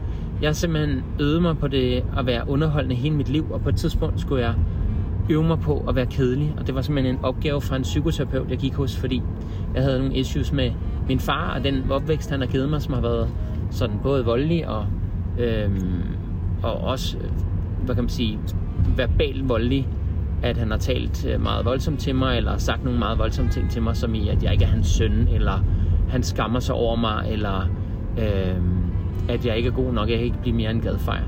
Jeg 0.41 0.49
har 0.49 0.55
simpelthen 0.55 1.03
øvet 1.21 1.43
mig 1.43 1.59
på 1.59 1.69
det 1.69 2.05
at 2.19 2.27
være 2.27 2.49
underholdende 2.49 2.97
hele 2.97 3.15
mit 3.15 3.29
liv, 3.29 3.47
og 3.51 3.61
på 3.61 3.69
et 3.69 3.77
tidspunkt 3.77 4.21
skulle 4.21 4.45
jeg 4.45 4.55
øve 5.31 5.45
mig 5.45 5.61
på 5.61 5.85
at 5.89 5.97
være 5.97 6.07
kedelig. 6.07 6.55
Og 6.59 6.67
det 6.67 6.75
var 6.75 6.83
simpelthen 6.83 7.15
en 7.15 7.25
opgave 7.25 7.61
fra 7.61 7.77
en 7.77 7.83
psykoterapeut, 7.83 8.51
jeg 8.51 8.59
gik 8.59 8.75
hos, 8.75 8.97
fordi 8.97 9.23
jeg 9.75 9.83
havde 9.83 9.99
nogle 9.99 10.15
issues 10.15 10.53
med 10.53 10.71
min 11.09 11.21
far, 11.21 11.55
og 11.55 11.65
den 11.65 11.91
opvækst, 11.91 12.31
han 12.31 12.41
har 12.41 12.47
givet 12.47 12.69
mig, 12.69 12.83
som 12.83 12.95
har 12.95 13.01
været 13.01 13.29
sådan 13.71 13.97
både 14.03 14.25
voldelig 14.25 14.69
og, 14.69 14.87
øhm, 15.39 16.03
og 16.63 16.73
også, 16.73 17.17
hvad 17.85 17.95
kan 17.95 18.05
man 18.05 18.11
sige, 18.11 18.39
verbal 18.97 19.43
voldelig, 19.45 19.89
at 20.43 20.57
han 20.57 20.71
har 20.71 20.79
talt 20.79 21.27
øh, 21.27 21.43
meget 21.43 21.65
voldsomt 21.65 22.01
til 22.01 22.15
mig, 22.15 22.37
eller 22.37 22.59
sagt 22.59 22.85
nogle 22.85 22.99
meget 22.99 23.19
voldsomme 23.19 23.51
ting 23.51 23.71
til 23.71 23.83
mig, 23.83 23.97
som 23.97 24.15
i, 24.15 24.29
at 24.29 24.43
jeg 24.43 24.53
ikke 24.53 24.65
er 24.65 24.69
hans 24.69 24.87
søn, 24.87 25.29
eller 25.33 25.65
han 26.09 26.23
skammer 26.23 26.61
sig 26.61 26.75
over 26.75 26.97
mig, 26.97 27.27
eller 27.31 27.69
øh, 28.19 28.57
at 29.29 29.47
jeg 29.47 29.57
ikke 29.57 29.69
er 29.69 29.73
god 29.73 29.93
nok, 29.93 30.09
jeg 30.09 30.17
kan 30.17 30.25
ikke 30.25 30.41
blive 30.43 30.57
mere 30.57 30.71
end 30.71 30.83
gadfejr. 30.83 31.23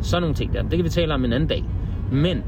Sådan 0.00 0.22
nogle 0.22 0.34
ting 0.34 0.52
der. 0.52 0.62
Det 0.62 0.70
kan 0.70 0.84
vi 0.84 0.88
tale 0.88 1.14
om 1.14 1.24
en 1.24 1.32
anden 1.32 1.48
dag. 1.48 1.64
Men 2.12 2.42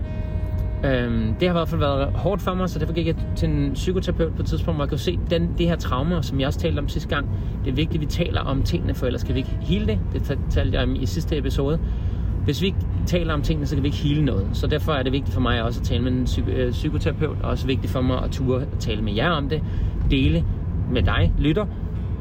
øhm, 0.84 1.34
det 1.40 1.48
har 1.48 1.54
i 1.54 1.58
hvert 1.58 1.68
fald 1.68 1.80
været 1.80 2.12
hårdt 2.14 2.42
for 2.42 2.54
mig, 2.54 2.68
så 2.68 2.78
derfor 2.78 2.92
gik 2.92 3.06
jeg 3.06 3.14
til 3.36 3.48
en 3.48 3.72
psykoterapeut 3.72 4.34
på 4.34 4.42
et 4.42 4.48
tidspunkt, 4.48 4.76
hvor 4.76 4.84
jeg 4.84 4.88
kunne 4.88 4.98
se 4.98 5.18
den, 5.30 5.50
det 5.58 5.66
her 5.66 5.76
traume, 5.76 6.22
som 6.22 6.40
jeg 6.40 6.46
også 6.46 6.60
talte 6.60 6.78
om 6.78 6.88
sidste 6.88 7.08
gang. 7.08 7.28
Det 7.64 7.70
er 7.70 7.74
vigtigt, 7.74 7.94
at 7.94 8.00
vi 8.00 8.06
taler 8.06 8.40
om 8.40 8.62
tingene, 8.62 8.94
for 8.94 9.06
ellers 9.06 9.24
kan 9.24 9.34
vi 9.34 9.38
ikke 9.38 9.58
hele 9.60 9.86
det. 9.86 9.98
Det 10.12 10.38
talte 10.50 10.78
jeg 10.78 10.88
om 10.88 10.94
i 10.94 11.06
sidste 11.06 11.38
episode. 11.38 11.78
Hvis 12.44 12.62
vi 12.62 12.66
ikke 12.66 12.78
taler 13.06 13.34
om 13.34 13.42
tingene, 13.42 13.66
så 13.66 13.76
kan 13.76 13.82
vi 13.82 13.88
ikke 13.88 13.98
hele 13.98 14.24
noget. 14.24 14.48
Så 14.52 14.66
derfor 14.66 14.92
er 14.92 15.02
det 15.02 15.12
vigtigt 15.12 15.34
for 15.34 15.40
mig 15.40 15.62
også 15.62 15.80
at 15.80 15.86
tale 15.86 16.02
med 16.02 16.12
en 16.12 16.24
psyk- 16.24 16.50
øh, 16.50 16.70
psykoterapeut, 16.70 17.36
og 17.42 17.50
også 17.50 17.66
vigtigt 17.66 17.92
for 17.92 18.00
mig 18.00 18.22
at 18.24 18.30
ture 18.30 18.62
at 18.62 18.78
tale 18.78 19.02
med 19.02 19.12
jer 19.12 19.30
om 19.30 19.48
det, 19.48 19.62
dele 20.10 20.44
med 20.92 21.02
dig, 21.02 21.32
lytter, 21.38 21.66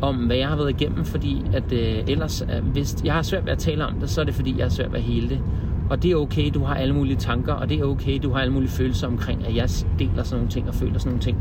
om, 0.01 0.15
hvad 0.15 0.35
jeg 0.37 0.47
har 0.47 0.55
været 0.55 0.69
igennem, 0.69 1.05
fordi 1.05 1.41
at 1.53 1.73
øh, 1.73 2.03
ellers, 2.07 2.41
øh, 2.41 2.67
hvis 2.67 2.95
jeg 3.03 3.13
har 3.13 3.21
svært 3.21 3.45
ved 3.45 3.51
at 3.51 3.57
tale 3.57 3.85
om 3.85 3.93
det, 3.99 4.09
så 4.09 4.21
er 4.21 4.25
det 4.25 4.33
fordi, 4.33 4.55
jeg 4.57 4.65
har 4.65 4.69
svært 4.69 4.91
ved 4.91 4.99
at 4.99 5.05
hele 5.05 5.29
det. 5.29 5.41
Og 5.89 6.03
det 6.03 6.11
er 6.11 6.15
okay, 6.15 6.51
du 6.53 6.63
har 6.63 6.75
alle 6.75 6.93
mulige 6.95 7.15
tanker, 7.15 7.53
og 7.53 7.69
det 7.69 7.79
er 7.79 7.83
okay, 7.83 8.19
du 8.23 8.31
har 8.31 8.39
alle 8.39 8.53
mulige 8.53 8.69
følelser 8.69 9.07
omkring, 9.07 9.47
at 9.47 9.55
jeg 9.55 9.69
deler 9.99 10.23
sådan 10.23 10.37
nogle 10.37 10.49
ting 10.49 10.67
og 10.67 10.75
føler 10.75 10.99
sådan 10.99 11.09
nogle 11.09 11.21
ting. 11.21 11.37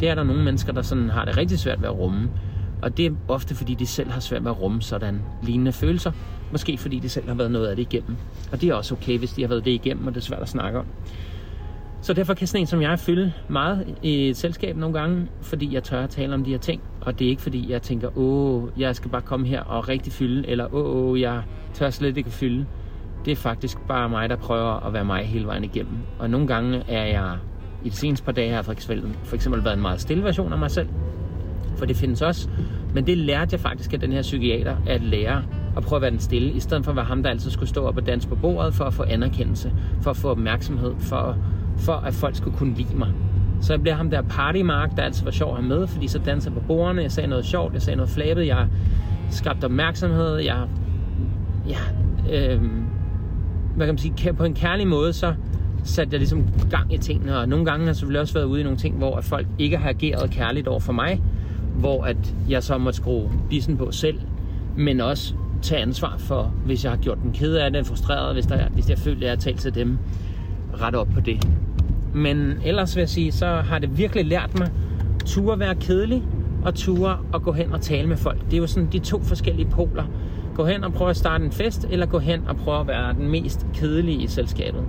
Det 0.00 0.08
er 0.08 0.14
der 0.14 0.22
nogle 0.22 0.44
mennesker, 0.44 0.72
der 0.72 0.82
sådan 0.82 1.10
har 1.10 1.24
det 1.24 1.36
rigtig 1.36 1.58
svært 1.58 1.82
ved 1.82 1.88
at 1.88 1.98
rumme. 1.98 2.30
Og 2.82 2.96
det 2.96 3.06
er 3.06 3.10
ofte 3.28 3.54
fordi, 3.54 3.74
de 3.74 3.86
selv 3.86 4.10
har 4.10 4.20
svært 4.20 4.44
ved 4.44 4.50
at 4.50 4.60
rumme 4.60 4.82
sådan 4.82 5.22
lignende 5.42 5.72
følelser. 5.72 6.12
Måske 6.52 6.78
fordi 6.78 6.98
de 6.98 7.08
selv 7.08 7.28
har 7.28 7.34
været 7.34 7.50
noget 7.50 7.66
af 7.66 7.76
det 7.76 7.82
igennem. 7.82 8.16
Og 8.52 8.60
det 8.60 8.68
er 8.68 8.74
også 8.74 8.94
okay, 8.94 9.18
hvis 9.18 9.32
de 9.32 9.42
har 9.42 9.48
været 9.48 9.64
det 9.64 9.70
igennem, 9.70 10.06
og 10.06 10.14
det 10.14 10.20
er 10.20 10.24
svært 10.24 10.42
at 10.42 10.48
snakke 10.48 10.78
om. 10.78 10.86
Så 12.02 12.12
derfor 12.12 12.34
kan 12.34 12.46
sådan 12.46 12.60
en 12.60 12.66
som 12.66 12.82
jeg 12.82 12.98
fylde 12.98 13.32
meget 13.48 13.94
i 14.02 14.28
et 14.28 14.36
selskab 14.36 14.76
nogle 14.76 14.98
gange, 14.98 15.28
fordi 15.42 15.74
jeg 15.74 15.82
tør 15.82 16.02
at 16.02 16.10
tale 16.10 16.34
om 16.34 16.44
de 16.44 16.50
her 16.50 16.58
ting. 16.58 16.82
Og 17.00 17.18
det 17.18 17.24
er 17.24 17.28
ikke 17.28 17.42
fordi, 17.42 17.70
jeg 17.70 17.82
tænker, 17.82 18.18
åh, 18.18 18.68
jeg 18.78 18.96
skal 18.96 19.10
bare 19.10 19.22
komme 19.22 19.46
her 19.46 19.62
og 19.62 19.88
rigtig 19.88 20.12
fylde, 20.12 20.48
eller 20.48 20.74
åh, 20.74 20.96
åh 20.96 21.20
jeg 21.20 21.42
tør 21.74 21.90
slet 21.90 22.16
ikke 22.16 22.28
at 22.28 22.32
fylde. 22.32 22.66
Det 23.24 23.30
er 23.30 23.36
faktisk 23.36 23.78
bare 23.88 24.08
mig, 24.08 24.28
der 24.28 24.36
prøver 24.36 24.86
at 24.86 24.92
være 24.92 25.04
mig 25.04 25.24
hele 25.24 25.46
vejen 25.46 25.64
igennem. 25.64 25.98
Og 26.18 26.30
nogle 26.30 26.46
gange 26.46 26.82
er 26.88 27.04
jeg, 27.04 27.36
i 27.84 27.88
de 27.88 27.96
seneste 27.96 28.24
par 28.24 28.32
dage 28.32 28.48
har 28.48 28.56
jeg 28.56 28.64
for 28.64 28.72
eksempel, 28.72 29.16
for 29.24 29.34
eksempel 29.34 29.64
været 29.64 29.74
en 29.74 29.82
meget 29.82 30.00
stille 30.00 30.24
version 30.24 30.52
af 30.52 30.58
mig 30.58 30.70
selv. 30.70 30.88
For 31.76 31.86
det 31.86 31.96
findes 31.96 32.22
også 32.22 32.48
Men 32.94 33.06
det 33.06 33.18
lærte 33.18 33.48
jeg 33.52 33.60
faktisk 33.60 33.92
af 33.92 34.00
den 34.00 34.12
her 34.12 34.22
psykiater, 34.22 34.76
at 34.86 35.02
lære 35.02 35.44
og 35.76 35.82
prøve 35.82 35.96
at 35.96 36.02
være 36.02 36.10
den 36.10 36.20
stille, 36.20 36.52
i 36.52 36.60
stedet 36.60 36.84
for 36.84 36.92
at 36.92 36.96
være 36.96 37.04
ham, 37.04 37.22
der 37.22 37.30
altid 37.30 37.50
skulle 37.50 37.68
stå 37.68 37.84
op 37.84 37.96
og 37.96 38.06
danse 38.06 38.28
på 38.28 38.34
bordet 38.34 38.74
for 38.74 38.84
at 38.84 38.94
få 38.94 39.02
anerkendelse, 39.02 39.72
for 40.00 40.10
at 40.10 40.16
få 40.16 40.28
opmærksomhed, 40.28 40.94
for, 40.98 41.36
for 41.76 41.92
at 41.92 42.14
folk 42.14 42.36
skulle 42.36 42.56
kunne 42.56 42.74
lide 42.74 42.96
mig. 42.96 43.08
Så 43.60 43.72
jeg 43.72 43.82
bliver 43.82 43.94
ham 43.94 44.10
der 44.10 44.22
partymark, 44.22 44.96
der 44.96 45.02
altid 45.02 45.24
var 45.24 45.30
sjov 45.30 45.50
at 45.50 45.56
have 45.56 45.68
med, 45.68 45.86
fordi 45.86 46.08
så 46.08 46.18
danser 46.18 46.50
jeg 46.50 46.60
på 46.60 46.66
bordene, 46.66 47.02
jeg 47.02 47.12
sagde 47.12 47.28
noget 47.28 47.44
sjovt, 47.44 47.74
jeg 47.74 47.82
sagde 47.82 47.96
noget 47.96 48.10
flabet, 48.10 48.46
jeg 48.46 48.66
skabte 49.30 49.64
opmærksomhed, 49.64 50.36
jeg, 50.36 50.64
ja, 51.68 51.78
øh, 52.32 52.60
hvad 53.76 53.86
kan 53.86 53.94
man 53.94 53.98
sige, 53.98 54.32
på 54.32 54.44
en 54.44 54.54
kærlig 54.54 54.88
måde, 54.88 55.12
så 55.12 55.34
satte 55.84 56.12
jeg 56.12 56.20
ligesom 56.20 56.46
gang 56.70 56.94
i 56.94 56.98
tingene, 56.98 57.38
og 57.38 57.48
nogle 57.48 57.64
gange 57.64 57.80
har 57.80 57.88
jeg 57.88 57.96
selvfølgelig 57.96 58.20
også 58.20 58.34
været 58.34 58.44
ude 58.44 58.60
i 58.60 58.62
nogle 58.62 58.78
ting, 58.78 58.96
hvor 58.96 59.16
at 59.16 59.24
folk 59.24 59.46
ikke 59.58 59.76
har 59.76 59.88
ageret 59.88 60.30
kærligt 60.30 60.68
over 60.68 60.80
for 60.80 60.92
mig, 60.92 61.22
hvor 61.74 62.04
at 62.04 62.34
jeg 62.48 62.62
så 62.62 62.78
måtte 62.78 62.96
skrue 62.96 63.30
bissen 63.50 63.76
på 63.76 63.90
selv, 63.90 64.20
men 64.76 65.00
også 65.00 65.34
tage 65.62 65.82
ansvar 65.82 66.14
for, 66.18 66.52
hvis 66.64 66.84
jeg 66.84 66.92
har 66.92 66.98
gjort 66.98 67.18
dem 67.22 67.32
ked 67.32 67.54
af 67.54 67.72
det, 67.72 67.86
frustreret, 67.86 68.34
hvis, 68.34 68.46
der, 68.46 68.68
hvis 68.68 68.90
jeg 68.90 68.98
føler, 68.98 69.16
at 69.16 69.22
jeg 69.22 69.30
har 69.30 69.36
talt 69.36 69.60
til 69.60 69.74
dem, 69.74 69.98
ret 70.80 70.94
op 70.94 71.08
på 71.14 71.20
det. 71.20 71.48
Men 72.14 72.54
ellers 72.64 72.96
vil 72.96 73.00
jeg 73.02 73.08
sige, 73.08 73.32
så 73.32 73.46
har 73.46 73.78
det 73.78 73.98
virkelig 73.98 74.26
lært 74.26 74.58
mig, 74.58 74.70
ture 75.26 75.58
være 75.58 75.74
kedelig, 75.74 76.22
og 76.64 76.74
ture 76.74 77.18
at 77.34 77.42
gå 77.42 77.52
hen 77.52 77.72
og 77.72 77.80
tale 77.80 78.08
med 78.08 78.16
folk. 78.16 78.44
Det 78.44 78.52
er 78.52 78.58
jo 78.58 78.66
sådan 78.66 78.88
de 78.92 78.98
to 78.98 79.22
forskellige 79.22 79.68
poler. 79.70 80.04
Gå 80.54 80.64
hen 80.64 80.84
og 80.84 80.92
prøve 80.92 81.10
at 81.10 81.16
starte 81.16 81.44
en 81.44 81.52
fest, 81.52 81.86
eller 81.90 82.06
gå 82.06 82.18
hen 82.18 82.42
og 82.48 82.56
prøve 82.56 82.80
at 82.80 82.86
være 82.86 83.12
den 83.12 83.28
mest 83.28 83.66
kedelige 83.74 84.22
i 84.22 84.26
selskabet. 84.26 84.84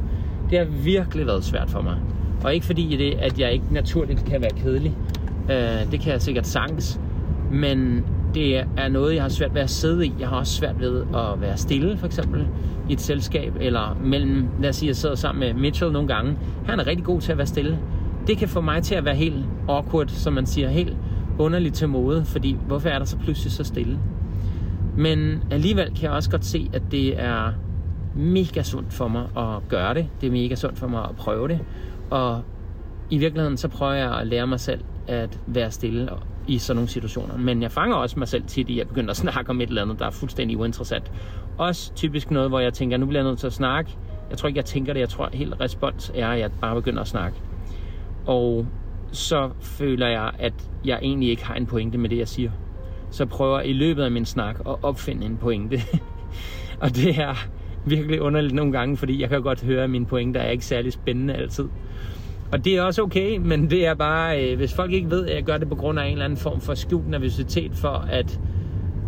Det 0.49 0.57
har 0.57 0.65
virkelig 0.65 1.25
været 1.25 1.43
svært 1.43 1.69
for 1.69 1.81
mig. 1.81 1.97
Og 2.43 2.53
ikke 2.53 2.65
fordi 2.65 2.97
det, 2.97 3.13
at 3.13 3.39
jeg 3.39 3.53
ikke 3.53 3.65
naturligt 3.71 4.25
kan 4.25 4.41
være 4.41 4.51
kedelig. 4.63 4.97
Øh, 5.49 5.91
det 5.91 5.99
kan 5.99 6.11
jeg 6.11 6.21
sikkert 6.21 6.47
sagtens. 6.47 6.99
Men 7.51 8.05
det 8.33 8.57
er 8.77 8.87
noget, 8.89 9.15
jeg 9.15 9.21
har 9.21 9.29
svært 9.29 9.53
ved 9.53 9.61
at 9.61 9.69
sidde 9.69 10.05
i. 10.05 10.13
Jeg 10.19 10.27
har 10.27 10.37
også 10.37 10.53
svært 10.53 10.79
ved 10.79 11.01
at 11.15 11.41
være 11.41 11.57
stille, 11.57 11.97
for 11.97 12.05
eksempel, 12.05 12.47
i 12.89 12.93
et 12.93 13.01
selskab, 13.01 13.53
eller 13.59 13.97
mellem, 14.03 14.47
lad 14.61 14.69
os 14.69 14.75
sige, 14.75 14.87
jeg 14.87 14.95
sidder 14.95 15.15
sammen 15.15 15.39
med 15.39 15.61
Mitchell 15.61 15.91
nogle 15.91 16.07
gange. 16.07 16.37
Han 16.65 16.79
er 16.79 16.87
rigtig 16.87 17.05
god 17.05 17.21
til 17.21 17.31
at 17.31 17.37
være 17.37 17.47
stille. 17.47 17.79
Det 18.27 18.37
kan 18.37 18.49
få 18.49 18.61
mig 18.61 18.83
til 18.83 18.95
at 18.95 19.05
være 19.05 19.15
helt 19.15 19.45
awkward, 19.69 20.07
som 20.07 20.33
man 20.33 20.45
siger, 20.45 20.69
helt 20.69 20.97
underligt 21.39 21.75
til 21.75 21.89
mode, 21.89 22.25
fordi 22.25 22.57
hvorfor 22.67 22.89
er 22.89 22.99
der 22.99 23.05
så 23.05 23.17
pludselig 23.17 23.51
så 23.51 23.63
stille? 23.63 23.99
Men 24.97 25.43
alligevel 25.51 25.85
kan 25.85 26.03
jeg 26.03 26.11
også 26.11 26.29
godt 26.29 26.45
se, 26.45 26.69
at 26.73 26.81
det 26.91 27.21
er 27.21 27.53
mega 28.15 28.63
sundt 28.63 28.93
for 28.93 29.07
mig 29.07 29.23
at 29.37 29.69
gøre 29.69 29.93
det. 29.93 30.07
Det 30.21 30.27
er 30.27 30.31
mega 30.31 30.55
sundt 30.55 30.79
for 30.79 30.87
mig 30.87 31.03
at 31.03 31.15
prøve 31.15 31.47
det. 31.47 31.59
Og 32.09 32.41
i 33.09 33.17
virkeligheden 33.17 33.57
så 33.57 33.67
prøver 33.67 33.93
jeg 33.93 34.19
at 34.19 34.27
lære 34.27 34.47
mig 34.47 34.59
selv 34.59 34.79
at 35.07 35.39
være 35.47 35.71
stille 35.71 36.09
i 36.47 36.57
sådan 36.57 36.75
nogle 36.77 36.89
situationer. 36.89 37.37
Men 37.37 37.61
jeg 37.61 37.71
fanger 37.71 37.95
også 37.95 38.19
mig 38.19 38.27
selv 38.27 38.43
tit 38.47 38.69
i 38.69 38.79
at 38.79 38.87
begynde 38.87 39.09
at 39.09 39.17
snakke 39.17 39.49
om 39.49 39.61
et 39.61 39.69
eller 39.69 39.81
andet, 39.81 39.99
der 39.99 40.05
er 40.05 40.11
fuldstændig 40.11 40.57
uinteressant. 40.57 41.11
Også 41.57 41.93
typisk 41.93 42.31
noget, 42.31 42.49
hvor 42.49 42.59
jeg 42.59 42.73
tænker, 42.73 42.97
nu 42.97 43.05
bliver 43.05 43.21
jeg 43.21 43.29
nødt 43.29 43.39
til 43.39 43.47
at 43.47 43.53
snakke. 43.53 43.91
Jeg 44.29 44.37
tror 44.37 44.47
ikke, 44.47 44.57
jeg 44.57 44.65
tænker 44.65 44.93
det. 44.93 44.99
Jeg 44.99 45.09
tror, 45.09 45.29
helt 45.33 45.59
respons 45.59 46.11
er, 46.15 46.27
at 46.27 46.39
jeg 46.39 46.51
bare 46.61 46.75
begynder 46.75 47.01
at 47.01 47.07
snakke. 47.07 47.37
Og 48.25 48.67
så 49.11 49.49
føler 49.61 50.07
jeg, 50.07 50.31
at 50.39 50.53
jeg 50.85 50.99
egentlig 51.01 51.29
ikke 51.29 51.45
har 51.45 51.55
en 51.55 51.65
pointe 51.65 51.97
med 51.97 52.09
det, 52.09 52.17
jeg 52.17 52.27
siger. 52.27 52.51
Så 53.11 53.25
prøver 53.25 53.59
jeg 53.59 53.69
i 53.69 53.73
løbet 53.73 54.03
af 54.03 54.11
min 54.11 54.25
snak 54.25 54.59
at 54.59 54.75
opfinde 54.83 55.25
en 55.25 55.37
pointe. 55.37 55.81
og 56.81 56.95
det 56.95 57.19
er 57.19 57.35
virkelig 57.85 58.21
underligt 58.21 58.53
nogle 58.53 58.71
gange, 58.71 58.97
fordi 58.97 59.21
jeg 59.21 59.29
kan 59.29 59.41
godt 59.41 59.63
høre, 59.63 59.83
at 59.83 59.89
mine 59.89 60.05
pointer 60.05 60.41
er 60.41 60.49
ikke 60.49 60.65
særlig 60.65 60.93
spændende 60.93 61.33
altid. 61.33 61.69
Og 62.53 62.65
det 62.65 62.77
er 62.77 62.81
også 62.81 63.01
okay, 63.01 63.37
men 63.37 63.69
det 63.69 63.87
er 63.87 63.93
bare, 63.93 64.43
øh, 64.43 64.57
hvis 64.57 64.73
folk 64.73 64.91
ikke 64.91 65.09
ved, 65.11 65.27
at 65.27 65.35
jeg 65.35 65.43
gør 65.43 65.57
det 65.57 65.69
på 65.69 65.75
grund 65.75 65.99
af 65.99 66.05
en 66.05 66.11
eller 66.11 66.25
anden 66.25 66.37
form 66.37 66.61
for 66.61 66.73
skjult 66.73 67.09
nervøsitet 67.09 67.71
for, 67.75 68.07
at 68.09 68.39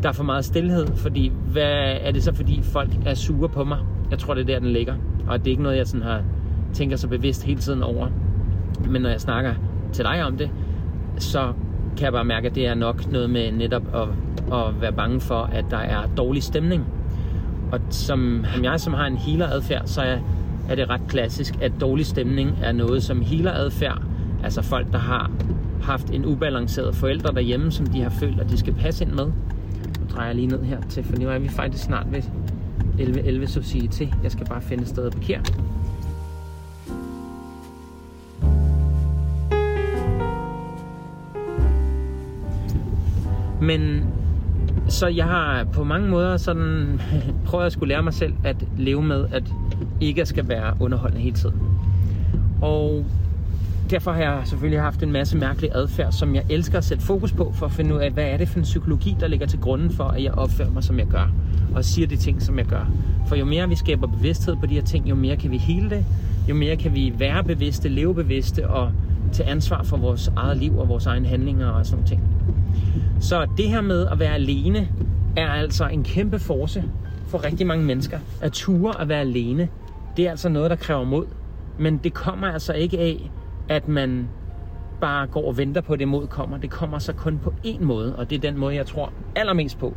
der 0.04 0.10
er 0.10 0.14
for 0.14 0.24
meget 0.24 0.46
stillhed. 0.46 0.88
Fordi 0.96 1.32
hvad 1.52 1.98
er 2.02 2.12
det 2.12 2.24
så, 2.24 2.34
fordi 2.34 2.62
folk 2.64 2.90
er 3.06 3.14
sure 3.14 3.50
på 3.50 3.64
mig? 3.64 3.80
Jeg 4.12 4.20
tror, 4.20 4.34
det 4.34 4.42
er 4.42 4.46
der, 4.46 4.60
den 4.60 4.70
ligger. 4.70 4.96
Og 5.28 5.40
det 5.40 5.48
er 5.48 5.52
ikke 5.52 5.64
noget, 5.64 5.78
jeg 5.78 5.88
sådan 5.88 6.06
har 6.06 6.22
tænker 6.74 6.98
så 6.98 7.08
bevidst 7.08 7.44
hele 7.44 7.60
tiden 7.60 7.84
over. 7.84 8.08
Men 8.90 9.02
når 9.02 9.10
jeg 9.10 9.22
snakker 9.22 9.54
til 9.94 10.06
dig 10.06 10.24
om 10.24 10.38
det, 10.38 10.50
så 11.18 11.54
kan 11.98 12.04
jeg 12.06 12.14
bare 12.14 12.26
mærke, 12.26 12.48
at 12.48 12.56
det 12.56 12.68
er 12.68 12.74
nok 12.74 13.12
noget 13.12 13.30
med 13.30 13.52
netop 13.52 13.84
at, 13.96 14.08
at 14.58 14.82
være 14.82 14.94
bange 14.94 15.20
for, 15.20 15.50
at 15.54 15.66
der 15.72 15.78
er 15.78 16.08
dårlig 16.18 16.44
stemning. 16.44 16.86
Og 17.72 17.80
som, 17.90 18.46
som 18.54 18.64
jeg, 18.64 18.80
som 18.80 18.94
har 18.94 19.06
en 19.06 19.18
healer-adfærd, 19.18 19.82
så 19.86 20.02
er, 20.02 20.18
er 20.70 20.76
det 20.76 20.90
ret 20.90 21.02
klassisk, 21.08 21.54
at 21.62 21.72
dårlig 21.82 22.06
stemning 22.06 22.58
er 22.64 22.72
noget, 22.72 23.04
som 23.04 23.22
healer-adfærd, 23.22 24.02
altså 24.44 24.62
folk, 24.62 24.92
der 24.92 24.98
har 24.98 25.32
haft 25.82 26.10
en 26.10 26.26
ubalanceret 26.26 26.96
forældre 26.96 27.34
derhjemme, 27.34 27.72
som 27.72 27.86
de 27.86 28.02
har 28.02 28.10
følt, 28.10 28.40
at 28.40 28.50
de 28.50 28.58
skal 28.58 28.74
passe 28.74 29.04
ind 29.06 29.14
med. 29.14 29.26
Nu 29.26 30.06
drejer 30.12 30.28
jeg 30.28 30.36
lige 30.36 30.48
ned 30.48 30.64
her 30.64 30.82
til, 30.82 31.04
for 31.04 31.16
nu 31.18 31.30
er 31.30 31.40
vi 31.40 31.48
faktisk 31.48 31.84
snart 31.84 32.08
ved 32.12 32.22
11.11 33.00 33.46
Society. 33.46 34.04
Jeg 34.24 34.32
skal 34.32 34.46
bare 34.46 34.62
finde 34.62 34.84
et 34.84 34.90
sted 34.90 35.06
at 35.06 35.14
parkere. 35.14 35.42
Men 43.62 44.04
så 44.88 45.08
jeg 45.08 45.26
har 45.26 45.64
på 45.64 45.84
mange 45.84 46.10
måder 46.10 46.38
sådan 46.38 47.02
prøvet 47.46 47.66
at 47.66 47.72
skulle 47.72 47.90
lære 47.90 48.04
mig 48.04 48.14
selv 48.14 48.34
at 48.44 48.66
leve 48.78 49.04
med, 49.04 49.26
at 49.32 49.44
ikke 50.02 50.26
skal 50.26 50.48
være 50.48 50.74
underholdende 50.80 51.24
hele 51.24 51.36
tiden. 51.36 51.56
Og 52.62 53.06
derfor 53.90 54.12
har 54.12 54.20
jeg 54.20 54.42
selvfølgelig 54.46 54.82
haft 54.82 55.04
en 55.04 55.12
masse 55.12 55.38
mærkelig 55.38 55.70
adfærd, 55.74 56.12
som 56.12 56.36
jeg 56.36 56.44
elsker 56.50 56.78
at 56.78 56.84
sætte 56.84 57.04
fokus 57.04 57.32
på, 57.32 57.52
for 57.56 57.66
at 57.66 57.72
finde 57.72 57.96
ud 57.96 58.00
af, 58.00 58.12
hvad 58.12 58.26
er 58.26 58.38
det 58.38 58.48
for 58.48 58.58
en 58.58 58.64
psykologi, 58.64 59.16
der 59.20 59.28
ligger 59.28 59.48
til 59.48 59.60
grunden 59.60 59.92
for, 59.92 60.04
at 60.04 60.24
jeg 60.24 60.32
opfører 60.32 60.70
mig, 60.70 60.84
som 60.84 61.00
jeg 61.00 61.08
gør, 61.08 61.32
og 61.76 61.86
siger 61.86 62.08
de 62.08 62.16
ting, 62.16 62.42
som 62.42 62.58
jeg 62.58 62.66
gør. 62.66 62.92
For 63.28 63.36
jo 63.36 63.46
mere 63.46 63.70
vi 63.70 63.76
skaber 63.76 64.08
bevidsthed 64.08 64.56
på 64.56 64.66
de 64.66 64.74
her 64.74 64.82
ting, 64.82 65.10
jo 65.10 65.16
mere 65.16 65.38
kan 65.38 65.52
vi 65.52 65.58
hele 65.58 65.90
det, 65.90 66.06
jo 66.50 66.56
mere 66.56 66.76
kan 66.76 66.96
vi 66.96 67.14
være 67.18 67.44
bevidste, 67.44 67.90
leve 67.90 68.16
bevidste 68.16 68.70
og 68.70 68.92
tage 69.32 69.50
ansvar 69.50 69.84
for 69.84 69.98
vores 69.98 70.32
eget 70.36 70.58
liv 70.58 70.78
og 70.78 70.90
vores 70.90 71.06
egne 71.06 71.28
handlinger 71.28 71.68
og 71.68 71.86
sådan 71.86 72.06
ting. 72.06 72.22
Så 73.20 73.48
det 73.58 73.70
her 73.70 73.82
med 73.82 74.08
at 74.08 74.20
være 74.20 74.34
alene 74.34 74.88
er 75.36 75.48
altså 75.48 75.88
en 75.88 76.04
kæmpe 76.04 76.40
force 76.40 76.84
for 77.28 77.46
rigtig 77.46 77.68
mange 77.68 77.86
mennesker. 77.86 78.20
At 78.42 78.52
ture 78.52 79.02
at 79.02 79.10
være 79.10 79.20
alene, 79.20 79.70
det 80.18 80.28
er 80.28 80.32
altså 80.32 80.50
noget, 80.50 80.70
der 80.70 80.76
kræver 80.76 81.04
mod. 81.04 81.26
Men 81.80 81.98
det 81.98 82.14
kommer 82.14 82.48
altså 82.48 82.74
ikke 82.74 83.00
af, 83.00 83.32
at 83.70 83.88
man 83.88 84.28
bare 85.02 85.28
går 85.28 85.48
og 85.48 85.58
venter 85.58 85.82
på, 85.82 85.94
at 85.94 86.00
det 86.00 86.08
mod 86.08 86.28
kommer. 86.28 86.58
Det 86.58 86.70
kommer 86.70 87.00
så 87.00 87.14
kun 87.14 87.40
på 87.44 87.54
én 87.66 87.84
måde, 87.84 88.16
og 88.16 88.30
det 88.30 88.36
er 88.36 88.40
den 88.40 88.58
måde, 88.58 88.76
jeg 88.76 88.86
tror 88.86 89.14
allermest 89.36 89.80
på. 89.80 89.94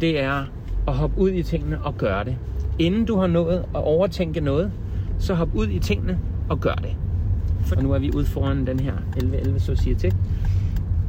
Det 0.00 0.20
er 0.20 0.44
at 0.88 0.94
hoppe 0.94 1.18
ud 1.18 1.30
i 1.30 1.42
tingene 1.42 1.82
og 1.84 1.96
gøre 1.98 2.24
det. 2.24 2.36
Inden 2.78 3.04
du 3.04 3.16
har 3.16 3.26
nået 3.26 3.58
at 3.58 3.84
overtænke 3.84 4.40
noget, 4.40 4.72
så 5.18 5.34
hop 5.34 5.54
ud 5.54 5.68
i 5.68 5.78
tingene 5.78 6.18
og 6.48 6.60
gør 6.60 6.74
det. 6.74 6.96
Og 7.76 7.82
nu 7.82 7.92
er 7.92 7.98
vi 7.98 8.10
ude 8.16 8.24
foran 8.24 8.66
den 8.66 8.80
her 8.80 8.92
1111 8.92 9.60
Society 9.60 10.08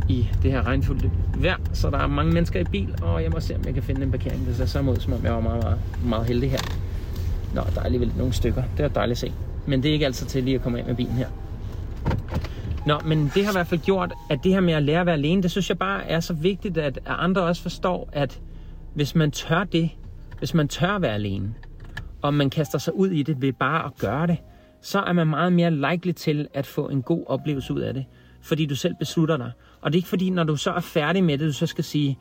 i 0.09 0.29
det 0.43 0.51
her 0.51 0.67
regnfulde 0.67 1.11
vejr, 1.37 1.57
så 1.73 1.89
der 1.89 1.97
er 1.97 2.07
mange 2.07 2.33
mennesker 2.33 2.59
i 2.59 2.63
bil, 2.63 2.95
og 3.01 3.23
jeg 3.23 3.31
må 3.31 3.39
se, 3.39 3.55
om 3.55 3.61
jeg 3.65 3.73
kan 3.73 3.83
finde 3.83 4.03
en 4.03 4.11
parkering. 4.11 4.45
Det 4.45 4.55
ser 4.55 4.65
så 4.65 4.79
ud, 4.79 4.95
som 4.95 5.13
om 5.13 5.19
jeg 5.23 5.33
var 5.33 5.39
meget, 5.39 5.63
meget, 5.63 5.79
meget 6.05 6.25
heldig 6.25 6.51
her. 6.51 6.59
Nå, 7.55 7.61
der 7.75 7.79
er 7.79 7.85
alligevel 7.85 8.13
nogle 8.17 8.33
stykker. 8.33 8.63
Det 8.77 8.83
er 8.85 8.87
dejligt 8.87 9.15
at 9.15 9.17
se. 9.17 9.33
Men 9.67 9.83
det 9.83 9.89
er 9.89 9.93
ikke 9.93 10.05
altid 10.05 10.27
til 10.27 10.43
lige 10.43 10.55
at 10.55 10.61
komme 10.61 10.79
af 10.79 10.85
med 10.85 10.95
bilen 10.95 11.13
her. 11.13 11.27
Nå, 12.85 12.99
men 13.05 13.31
det 13.35 13.45
har 13.45 13.51
i 13.51 13.55
hvert 13.55 13.67
fald 13.67 13.81
gjort, 13.81 14.13
at 14.29 14.39
det 14.43 14.53
her 14.53 14.59
med 14.59 14.73
at 14.73 14.83
lære 14.83 14.99
at 14.99 15.05
være 15.05 15.15
alene, 15.15 15.43
det 15.43 15.51
synes 15.51 15.69
jeg 15.69 15.77
bare 15.77 16.03
er 16.07 16.19
så 16.19 16.33
vigtigt, 16.33 16.77
at 16.77 16.99
andre 17.05 17.41
også 17.41 17.61
forstår, 17.61 18.09
at 18.11 18.39
hvis 18.93 19.15
man 19.15 19.31
tør 19.31 19.63
det, 19.63 19.89
hvis 20.39 20.53
man 20.53 20.67
tør 20.67 20.87
at 20.87 21.01
være 21.01 21.13
alene, 21.13 21.53
og 22.21 22.33
man 22.33 22.49
kaster 22.49 22.77
sig 22.77 22.95
ud 22.95 23.09
i 23.09 23.23
det 23.23 23.41
ved 23.41 23.53
bare 23.53 23.85
at 23.85 23.91
gøre 23.99 24.27
det, 24.27 24.37
så 24.81 24.99
er 24.99 25.13
man 25.13 25.27
meget 25.27 25.53
mere 25.53 25.71
likely 25.71 26.11
til 26.11 26.47
at 26.53 26.65
få 26.65 26.87
en 26.87 27.01
god 27.01 27.23
oplevelse 27.27 27.73
ud 27.73 27.81
af 27.81 27.93
det, 27.93 28.05
fordi 28.41 28.65
du 28.65 28.75
selv 28.75 28.95
beslutter 28.99 29.37
dig. 29.37 29.51
Og 29.81 29.91
det 29.91 29.97
er 29.97 29.99
ikke 29.99 30.09
fordi, 30.09 30.29
når 30.29 30.43
du 30.43 30.55
så 30.55 30.71
er 30.71 30.79
færdig 30.79 31.23
med 31.23 31.37
det, 31.37 31.47
du 31.47 31.53
så 31.53 31.65
skal 31.65 31.83
sige, 31.83 32.17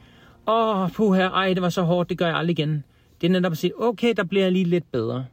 åh, 0.49 0.91
puha, 0.91 1.23
ej, 1.23 1.55
det 1.55 1.63
var 1.63 1.69
så 1.69 1.83
hårdt, 1.83 2.09
det 2.09 2.19
gør 2.19 2.27
jeg 2.27 2.37
aldrig 2.37 2.59
igen. 2.59 2.85
Det 3.21 3.27
er 3.27 3.31
netop 3.31 3.53
at 3.53 3.59
sige, 3.59 3.83
okay, 3.83 4.15
der 4.17 4.25
bliver 4.25 4.45
jeg 4.45 4.53
lige 4.53 4.65
lidt 4.65 4.93
bedre. 4.93 5.27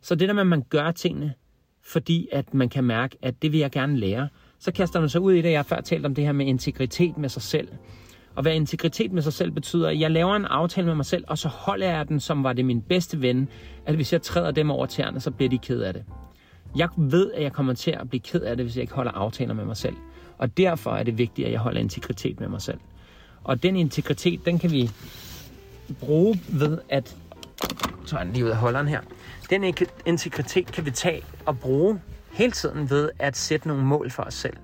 Så 0.00 0.14
det 0.14 0.28
der 0.28 0.34
med, 0.34 0.40
at 0.40 0.46
man 0.46 0.62
gør 0.68 0.90
tingene, 0.90 1.34
fordi 1.82 2.28
at 2.32 2.54
man 2.54 2.68
kan 2.68 2.84
mærke, 2.84 3.16
at 3.22 3.42
det 3.42 3.52
vil 3.52 3.60
jeg 3.60 3.70
gerne 3.70 3.96
lære, 3.96 4.28
så 4.58 4.72
kaster 4.72 5.00
man 5.00 5.08
sig 5.08 5.20
ud 5.20 5.32
i 5.32 5.42
det. 5.42 5.50
Jeg 5.50 5.58
har 5.58 5.62
før 5.62 5.80
talt 5.80 6.06
om 6.06 6.14
det 6.14 6.24
her 6.24 6.32
med 6.32 6.46
integritet 6.46 7.18
med 7.18 7.28
sig 7.28 7.42
selv. 7.42 7.68
Og 8.34 8.42
hvad 8.42 8.54
integritet 8.54 9.12
med 9.12 9.22
sig 9.22 9.32
selv 9.32 9.50
betyder, 9.50 9.88
at 9.88 10.00
jeg 10.00 10.10
laver 10.10 10.36
en 10.36 10.44
aftale 10.44 10.86
med 10.86 10.94
mig 10.94 11.06
selv, 11.06 11.24
og 11.28 11.38
så 11.38 11.48
holder 11.48 11.86
jeg 11.86 12.08
den, 12.08 12.20
som 12.20 12.44
var 12.44 12.52
det 12.52 12.64
min 12.64 12.82
bedste 12.82 13.22
ven, 13.22 13.48
at 13.86 13.94
hvis 13.94 14.12
jeg 14.12 14.22
træder 14.22 14.50
dem 14.50 14.70
over 14.70 14.86
tæerne, 14.86 15.20
så 15.20 15.30
bliver 15.30 15.50
de 15.50 15.58
ked 15.58 15.80
af 15.80 15.92
det. 15.94 16.04
Jeg 16.76 16.88
ved, 16.96 17.32
at 17.32 17.42
jeg 17.42 17.52
kommer 17.52 17.72
til 17.72 17.90
at 17.90 18.08
blive 18.08 18.20
ked 18.20 18.40
af 18.40 18.56
det, 18.56 18.66
hvis 18.66 18.76
jeg 18.76 18.82
ikke 18.82 18.94
holder 18.94 19.12
aftaler 19.12 19.54
med 19.54 19.64
mig 19.64 19.76
selv. 19.76 19.96
Og 20.38 20.56
derfor 20.56 20.90
er 20.90 21.02
det 21.02 21.18
vigtigt, 21.18 21.46
at 21.46 21.52
jeg 21.52 21.60
holder 21.60 21.80
integritet 21.80 22.40
med 22.40 22.48
mig 22.48 22.62
selv. 22.62 22.78
Og 23.44 23.62
den 23.62 23.76
integritet, 23.76 24.44
den 24.44 24.58
kan 24.58 24.70
vi 24.70 24.90
bruge 26.00 26.40
ved 26.48 26.78
at... 26.88 27.16
Så 28.06 28.16
er 28.18 28.24
den 28.24 28.32
lige 28.32 28.44
ud 28.44 28.50
af 28.50 28.56
holderen 28.56 28.88
her. 28.88 29.00
Den 29.50 29.74
integritet 30.06 30.72
kan 30.72 30.84
vi 30.84 30.90
tage 30.90 31.22
og 31.46 31.58
bruge 31.58 32.00
hele 32.32 32.52
tiden 32.52 32.90
ved 32.90 33.10
at 33.18 33.36
sætte 33.36 33.68
nogle 33.68 33.84
mål 33.84 34.10
for 34.10 34.22
os 34.22 34.34
selv. 34.34 34.56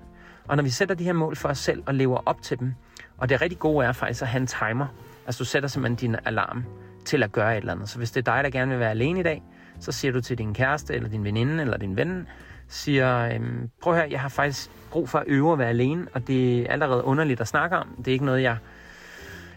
Og 0.47 0.55
når 0.55 0.63
vi 0.63 0.69
sætter 0.69 0.95
de 0.95 1.03
her 1.03 1.13
mål 1.13 1.35
for 1.35 1.49
os 1.49 1.57
selv 1.57 1.83
og 1.85 1.93
lever 1.95 2.19
op 2.25 2.41
til 2.41 2.59
dem, 2.59 2.73
Og 3.17 3.29
det 3.29 3.41
rigtig 3.41 3.59
gode 3.59 3.85
er 3.85 3.91
faktisk 3.91 4.21
at 4.21 4.27
have 4.27 4.41
en 4.41 4.47
timer. 4.47 4.87
Altså 5.25 5.39
du 5.39 5.45
sætter 5.45 5.69
simpelthen 5.69 6.11
din 6.11 6.15
alarm 6.25 6.63
til 7.05 7.23
at 7.23 7.31
gøre 7.31 7.51
et 7.53 7.57
eller 7.57 7.73
andet. 7.73 7.89
Så 7.89 7.97
hvis 7.97 8.11
det 8.11 8.27
er 8.27 8.33
dig, 8.33 8.43
der 8.43 8.49
gerne 8.49 8.71
vil 8.71 8.79
være 8.79 8.89
alene 8.89 9.19
i 9.19 9.23
dag, 9.23 9.43
så 9.79 9.91
siger 9.91 10.11
du 10.11 10.21
til 10.21 10.37
din 10.37 10.53
kæreste, 10.53 10.93
eller 10.93 11.09
din 11.09 11.23
veninde, 11.23 11.61
eller 11.61 11.77
din 11.77 11.95
ven, 11.95 12.27
siger, 12.67 13.19
øhm, 13.19 13.69
prøv 13.81 13.95
her, 13.95 14.05
jeg 14.05 14.21
har 14.21 14.29
faktisk 14.29 14.69
brug 14.91 15.09
for 15.09 15.19
at 15.19 15.25
øve 15.27 15.53
at 15.53 15.59
være 15.59 15.69
alene, 15.69 16.07
og 16.13 16.27
det 16.27 16.59
er 16.59 16.67
allerede 16.71 17.03
underligt 17.03 17.41
at 17.41 17.47
snakke 17.47 17.77
om. 17.77 17.87
Det 17.97 18.07
er 18.07 18.11
ikke 18.11 18.25
noget, 18.25 18.41
jeg 18.41 18.57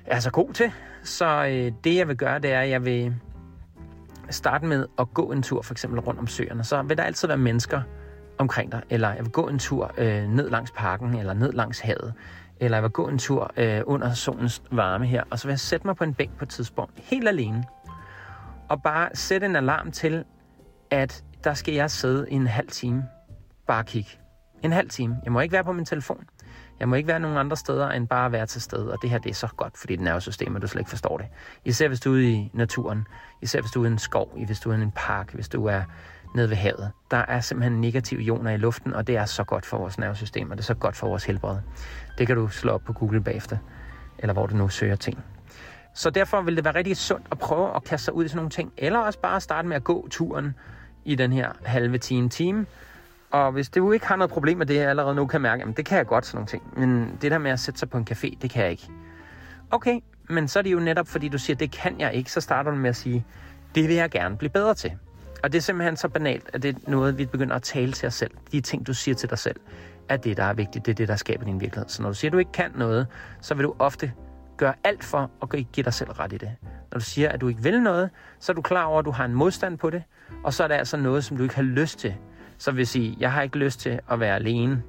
er 0.07 0.21
så 0.21 0.31
god 0.31 0.53
til. 0.53 0.73
Så 1.07 1.47
øh, 1.47 1.73
det, 1.85 1.97
jeg 1.97 2.09
vil 2.09 2.17
gøre, 2.17 2.39
det 2.39 2.53
er, 2.53 2.61
at 2.61 2.71
jeg 2.71 2.85
vil 2.85 3.15
starte 4.31 4.67
med 4.67 4.87
at 4.99 5.15
gå 5.15 5.33
en 5.33 5.43
tur, 5.43 5.63
for 5.63 5.75
eksempel 5.75 6.01
rundt 6.01 6.21
om 6.21 6.27
søerne. 6.27 6.65
Så 6.65 6.83
vil 6.83 6.97
der 6.97 7.03
altid 7.03 7.29
være 7.29 7.37
mennesker 7.37 7.83
omkring 8.39 8.73
dig, 8.73 8.83
eller 8.91 9.09
jeg 9.09 9.25
vil 9.25 9.33
gå 9.33 9.49
en 9.49 9.59
tur 9.59 9.93
øh, 9.99 10.29
ned 10.29 10.51
langs 10.51 10.71
parken, 10.71 11.15
eller 11.15 11.35
ned 11.35 11.53
langs 11.53 11.81
havet, 11.81 12.15
eller 12.61 12.77
jeg 12.77 12.83
vil 12.83 12.91
gå 12.91 13.09
en 13.09 13.19
tur 13.19 13.51
øh, 13.57 13.83
under 13.87 14.15
solens 14.15 14.63
varme 14.71 15.07
her, 15.07 15.25
og 15.31 15.39
så 15.39 15.47
vil 15.47 15.53
jeg 15.53 15.61
sætte 15.61 15.87
mig 15.87 15.97
på 15.97 16.05
en 16.05 16.15
bænk 16.15 16.39
på 16.39 16.45
et 16.45 16.49
tidspunkt, 16.49 16.93
helt 16.97 17.29
alene, 17.29 17.65
og 18.69 18.83
bare 18.83 19.09
sætte 19.15 19.47
en 19.47 19.57
alarm 19.57 19.93
til, 19.93 20.25
at 20.91 21.25
der 21.45 21.55
skal 21.55 21.75
jeg 21.75 21.91
sidde 21.91 22.27
i 22.31 22.35
en 22.35 22.47
halv 22.47 22.69
time, 22.69 23.05
bare 23.67 23.85
kigge. 23.85 24.11
En 24.63 24.73
halv 24.73 24.89
time. 24.89 25.17
Jeg 25.25 25.33
må 25.33 25.41
ikke 25.41 25.53
være 25.53 25.65
på 25.65 25.73
min 25.73 25.85
telefon. 25.85 26.25
Jeg 26.81 26.89
må 26.89 26.95
ikke 26.95 27.07
være 27.07 27.21
nogen 27.21 27.37
andre 27.37 27.57
steder, 27.57 27.89
end 27.89 28.09
bare 28.09 28.27
at 28.27 28.33
være 28.33 28.47
til 28.47 28.63
stede. 28.63 28.93
Og 28.93 28.99
det 29.03 29.11
her, 29.11 29.19
det 29.19 29.31
er 29.31 29.35
så 29.35 29.49
godt, 29.57 29.77
fordi 29.77 29.97
det 29.97 30.05
nervesystem, 30.05 30.57
at 30.57 30.63
du 30.63 30.67
slet 30.67 30.81
ikke 30.81 30.91
forstår 30.91 31.19
det. 31.19 31.27
Især 31.65 31.89
hvis 31.89 32.01
du 32.01 32.11
er 32.11 32.15
ude 32.15 32.31
i 32.33 32.51
naturen. 32.55 33.07
Især 33.43 33.61
hvis 33.61 33.71
du 33.71 33.83
er 33.83 33.89
i 33.89 33.91
en 33.91 33.99
skov. 33.99 34.39
Hvis 34.47 34.61
du 34.61 34.71
er 34.71 34.77
i 34.77 34.83
en 34.83 34.93
park. 34.97 35.33
Hvis 35.33 35.49
du 35.49 35.67
er 35.67 35.83
nede 36.35 36.51
ved 36.51 36.57
havet. 36.57 36.91
Der 37.11 37.17
er 37.17 37.41
simpelthen 37.41 37.81
negative 37.81 38.23
ioner 38.23 38.51
i 38.51 38.57
luften, 38.57 38.95
og 38.95 39.07
det 39.07 39.17
er 39.17 39.25
så 39.25 39.45
godt 39.45 39.67
for 39.67 39.79
vores 39.79 39.99
nervesystem, 39.99 40.51
og 40.51 40.57
det 40.57 40.63
er 40.63 40.67
så 40.67 40.75
godt 40.75 40.97
for 40.97 41.09
vores 41.09 41.25
helbred. 41.25 41.57
Det 42.19 42.27
kan 42.27 42.37
du 42.37 42.49
slå 42.49 42.73
op 42.73 42.83
på 42.85 42.93
Google 42.93 43.21
bagefter, 43.21 43.57
eller 44.19 44.33
hvor 44.33 44.47
du 44.47 44.57
nu 44.57 44.69
søger 44.69 44.97
ting. 44.97 45.25
Så 45.95 46.11
derfor 46.11 46.43
vil 46.43 46.57
det 46.57 46.65
være 46.65 46.75
rigtig 46.75 46.97
sundt 46.97 47.27
at 47.31 47.39
prøve 47.39 47.77
at 47.77 47.85
kaste 47.85 48.05
sig 48.05 48.15
ud 48.15 48.25
i 48.25 48.29
sådan 48.29 48.37
nogle 48.37 48.51
ting, 48.51 48.73
eller 48.77 48.99
også 48.99 49.19
bare 49.19 49.41
starte 49.41 49.69
med 49.69 49.77
at 49.77 49.85
gå 49.85 50.09
turen 50.11 50.55
i 51.05 51.15
den 51.15 51.33
her 51.33 51.53
halve 51.65 51.99
time, 51.99 52.29
time. 52.29 52.67
Og 53.37 53.53
hvis 53.53 53.69
du 53.69 53.93
ikke 53.93 54.07
har 54.07 54.17
noget 54.17 54.31
problem 54.31 54.59
med 54.59 54.67
det, 54.67 54.75
jeg 54.77 54.89
allerede 54.89 55.15
nu 55.15 55.27
kan 55.27 55.41
mærke, 55.41 55.61
jamen 55.61 55.75
det 55.75 55.85
kan 55.85 55.99
jeg 55.99 56.07
godt 56.07 56.27
sådan 56.27 56.37
nogle 56.37 56.49
ting. 56.49 56.79
Men 56.79 57.19
det 57.23 57.31
der 57.31 57.39
med 57.39 57.51
at 57.51 57.61
sætte 57.61 57.81
sig 57.81 57.91
på 57.91 57.99
en 57.99 58.07
café, 58.11 58.39
det 58.43 58.51
kan 58.51 58.63
jeg 58.63 58.71
ikke. 58.71 58.89
Okay, 59.71 60.01
men 60.29 60.49
så 60.49 60.59
er 60.59 60.63
det 60.63 60.73
jo 60.73 60.81
netop, 60.81 61.09
fordi 61.09 61.29
du 61.29 61.39
siger, 61.39 61.57
det 61.57 61.71
kan 61.71 62.01
jeg 62.01 62.15
ikke, 62.15 62.33
så 62.33 62.41
starter 62.41 62.71
du 62.71 62.77
med 62.77 62.91
at 62.91 62.97
sige, 62.97 63.25
det 63.75 63.89
vil 63.89 63.97
jeg 63.97 64.11
gerne 64.11 64.37
blive 64.37 64.51
bedre 64.51 64.75
til. 64.75 64.93
Og 65.43 65.53
det 65.53 65.59
er 65.59 65.63
simpelthen 65.63 65.97
så 65.97 66.09
banalt, 66.09 66.51
at 66.53 66.63
det 66.63 66.77
er 66.77 66.91
noget, 66.91 67.19
vi 67.19 67.27
begynder 67.27 67.57
at 67.57 67.63
tale 67.63 67.93
til 67.93 68.07
os 68.07 68.15
selv. 68.15 68.31
De 68.53 68.61
ting, 68.61 68.87
du 68.87 68.95
siger 68.95 69.15
til 69.15 69.31
dig 69.31 69.39
selv, 69.39 69.61
er 70.09 70.17
det, 70.17 70.37
der 70.37 70.45
er 70.45 70.55
vigtigt. 70.55 70.87
Det 70.87 70.93
er 70.93 70.97
det, 70.97 71.09
der 71.09 71.17
skaber 71.17 71.45
din 71.45 71.61
virkelighed. 71.61 71.89
Så 71.89 72.03
når 72.03 72.09
du 72.09 72.15
siger, 72.15 72.29
at 72.29 72.33
du 72.33 72.39
ikke 72.39 72.53
kan 72.53 72.71
noget, 72.75 73.07
så 73.41 73.55
vil 73.55 73.65
du 73.65 73.75
ofte 73.79 74.13
gøre 74.57 74.75
alt 74.85 75.05
for 75.05 75.31
at 75.43 75.49
give 75.49 75.85
dig 75.85 75.95
selv 75.95 76.11
ret 76.11 76.33
i 76.33 76.37
det. 76.37 76.51
Når 76.93 76.99
du 76.99 77.05
siger, 77.05 77.29
at 77.29 77.41
du 77.41 77.49
ikke 77.49 77.63
vil 77.63 77.83
noget, 77.83 78.11
så 78.41 78.53
er 78.53 78.55
du 78.55 78.63
klar 78.63 78.85
over, 78.85 78.99
at 78.99 79.05
du 79.05 79.11
har 79.11 79.25
en 79.25 79.35
modstand 79.35 79.79
på 79.79 79.91
det, 79.91 80.03
og 80.45 80.55
så 80.55 80.65
er 80.65 80.69
det 80.69 80.75
altså 80.75 80.97
noget, 80.97 81.25
som 81.25 81.37
du 81.37 81.43
ikke 81.43 81.55
har 81.55 81.63
lyst 81.63 81.99
til. 81.99 82.15
Så 82.59 82.73
vil 82.73 82.87
sige, 82.87 83.17
jeg 83.21 83.33
har 83.33 83.43
ikke 83.43 83.59
lyst 83.59 83.81
til 83.81 84.01
at 84.11 84.21
være 84.21 84.35
alene. 84.35 84.83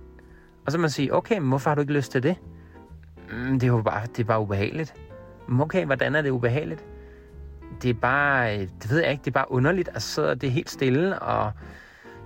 Og 0.66 0.72
så 0.72 0.78
man 0.78 0.90
sige, 0.90 1.14
okay, 1.14 1.38
men 1.38 1.50
hvorfor 1.50 1.70
har 1.70 1.76
du 1.76 1.82
ikke 1.82 1.94
lyst 1.94 2.12
til 2.12 2.24
det? 2.24 2.36
Mm, 3.32 3.60
det 3.60 3.64
er 3.64 3.68
jo 3.68 3.82
bare, 3.82 4.08
det 4.08 4.20
er 4.20 4.24
bare 4.24 4.40
ubehageligt. 4.40 4.94
Okay, 5.60 5.86
hvordan 5.86 6.16
er 6.16 6.22
det 6.22 6.30
ubehageligt? 6.30 6.86
Det 7.82 7.90
er 7.90 7.94
bare, 7.94 8.60
det 8.60 8.90
ved 8.90 9.00
jeg 9.02 9.12
ikke, 9.12 9.22
det 9.22 9.32
er 9.32 9.34
bare 9.34 9.52
underligt 9.52 9.90
at 9.94 10.02
sidde 10.02 10.36
det 10.36 10.52
helt 10.52 10.70
stille, 10.70 11.20
og 11.20 11.52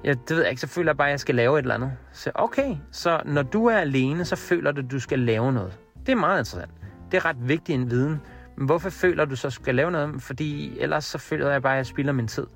ja, 0.04 0.10
det 0.10 0.30
ved 0.30 0.42
jeg 0.42 0.50
ikke, 0.50 0.62
så 0.62 0.68
føler 0.68 0.92
jeg 0.92 0.98
bare, 0.98 1.08
at 1.08 1.12
jeg 1.12 1.20
skal 1.20 1.36
lave 1.36 1.60
et 1.60 1.62
eller 1.62 1.76
andet. 1.76 1.92
Så 2.12 2.32
okay, 2.36 2.76
så 2.92 3.22
når 3.26 3.42
du 3.44 3.66
er 3.66 3.78
alene, 3.78 4.26
så 4.26 4.36
føler 4.36 4.72
du, 4.72 4.82
at 4.82 4.92
du 4.92 5.00
skal 5.00 5.20
lave 5.20 5.54
noget. 5.54 5.80
Det 6.06 6.12
er 6.12 6.16
meget 6.16 6.40
interessant. 6.40 6.72
Det 7.12 7.18
er 7.18 7.26
ret 7.26 7.48
vigtig 7.50 7.76
en 7.76 7.92
viden. 7.92 8.22
Men 8.58 8.66
hvorfor 8.66 8.90
føler 8.90 9.26
du 9.26 9.36
så, 9.36 9.48
at 9.48 9.52
du 9.52 9.56
skal 9.56 9.76
lave 9.76 9.92
noget? 9.92 10.22
Fordi 10.22 10.80
ellers 10.80 11.06
så 11.06 11.18
føler 11.18 11.52
jeg 11.52 11.62
bare, 11.62 11.74
at 11.74 11.78
jeg 11.78 11.86
spilder 11.86 12.14
min 12.14 12.28
tid. 12.28 12.48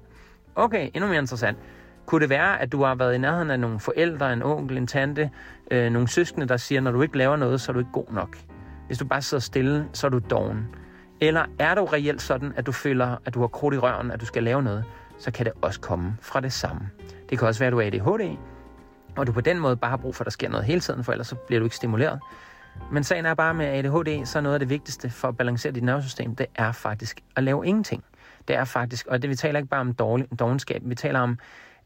Okay, 0.56 0.90
endnu 0.94 1.10
mere 1.10 1.20
interessant. 1.20 1.58
Kunne 2.06 2.22
det 2.22 2.30
være, 2.30 2.62
at 2.62 2.72
du 2.72 2.84
har 2.84 2.96
været 2.96 3.16
i 3.16 3.18
nærheden 3.18 3.52
af 3.52 3.60
nogle 3.60 3.80
forældre, 3.80 4.34
en 4.34 4.44
onkel, 4.44 4.78
en 4.78 4.88
tante, 4.88 5.30
øh, 5.72 5.92
nogle 5.92 6.08
søskende, 6.08 6.48
der 6.48 6.58
siger, 6.58 6.82
når 6.82 6.92
du 6.92 7.02
ikke 7.02 7.18
laver 7.18 7.36
noget, 7.36 7.62
så 7.62 7.72
er 7.72 7.74
du 7.74 7.80
ikke 7.80 7.92
god 7.92 8.12
nok. 8.12 8.38
Hvis 8.88 8.98
du 8.98 9.06
bare 9.06 9.22
sidder 9.22 9.42
stille, 9.42 9.88
så 9.94 10.08
er 10.08 10.12
du 10.12 10.20
doven. 10.30 10.68
Eller 11.22 11.46
er 11.60 11.76
du 11.76 11.86
reelt 11.86 12.22
sådan, 12.22 12.54
at 12.56 12.66
du 12.66 12.72
føler, 12.72 13.18
at 13.26 13.34
du 13.34 13.40
har 13.40 13.48
krudt 13.48 13.76
i 13.76 13.78
røven, 13.78 14.12
at 14.12 14.22
du 14.22 14.26
skal 14.26 14.44
lave 14.44 14.64
noget, 14.64 14.84
så 15.18 15.32
kan 15.32 15.46
det 15.46 15.54
også 15.62 15.80
komme 15.80 16.18
fra 16.22 16.40
det 16.40 16.54
samme. 16.54 16.90
Det 17.30 17.40
kan 17.40 17.48
også 17.48 17.60
være, 17.60 17.68
at 17.68 17.72
du 17.72 17.80
er 17.80 17.86
ADHD, 17.86 18.38
og 19.18 19.28
du 19.28 19.32
på 19.32 19.42
den 19.42 19.60
måde 19.60 19.78
bare 19.78 19.90
har 19.90 19.98
brug 19.98 20.16
for, 20.16 20.22
at 20.22 20.26
der 20.26 20.32
sker 20.32 20.50
noget 20.50 20.66
hele 20.66 20.80
tiden, 20.82 21.04
for 21.04 21.12
ellers 21.12 21.28
så 21.28 21.36
bliver 21.36 21.60
du 21.60 21.66
ikke 21.66 21.76
stimuleret. 21.76 22.20
Men 22.92 23.04
sagen 23.04 23.26
er 23.26 23.34
bare 23.34 23.54
med 23.54 23.66
ADHD, 23.66 24.26
så 24.26 24.42
noget 24.42 24.54
af 24.54 24.60
det 24.60 24.70
vigtigste 24.70 25.10
for 25.10 25.28
at 25.28 25.38
balancere 25.38 25.74
dit 25.74 25.84
nervesystem, 25.84 26.36
det 26.36 26.46
er 26.56 26.72
faktisk 26.72 27.22
at 27.36 27.44
lave 27.44 27.66
ingenting. 27.66 28.04
Det 28.48 28.56
er 28.56 28.64
faktisk, 28.64 29.08
og 29.08 29.22
det 29.22 29.30
vi 29.30 29.36
taler 29.36 29.60
ikke 29.60 29.70
bare 29.70 29.82
om 29.82 29.94
dårlig, 29.94 30.28
dogenskab, 30.40 30.82
vi 30.86 30.96
taler 30.96 31.20
om 31.20 31.40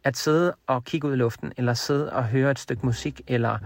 at 0.03 0.17
sidde 0.17 0.53
og 0.67 0.83
kigge 0.83 1.07
ud 1.07 1.13
i 1.13 1.15
luften, 1.15 1.53
eller 1.57 1.73
sidde 1.73 2.13
og 2.13 2.23
høre 2.23 2.51
et 2.51 2.59
stykke 2.59 2.85
musik, 2.85 3.21
eller 3.27 3.57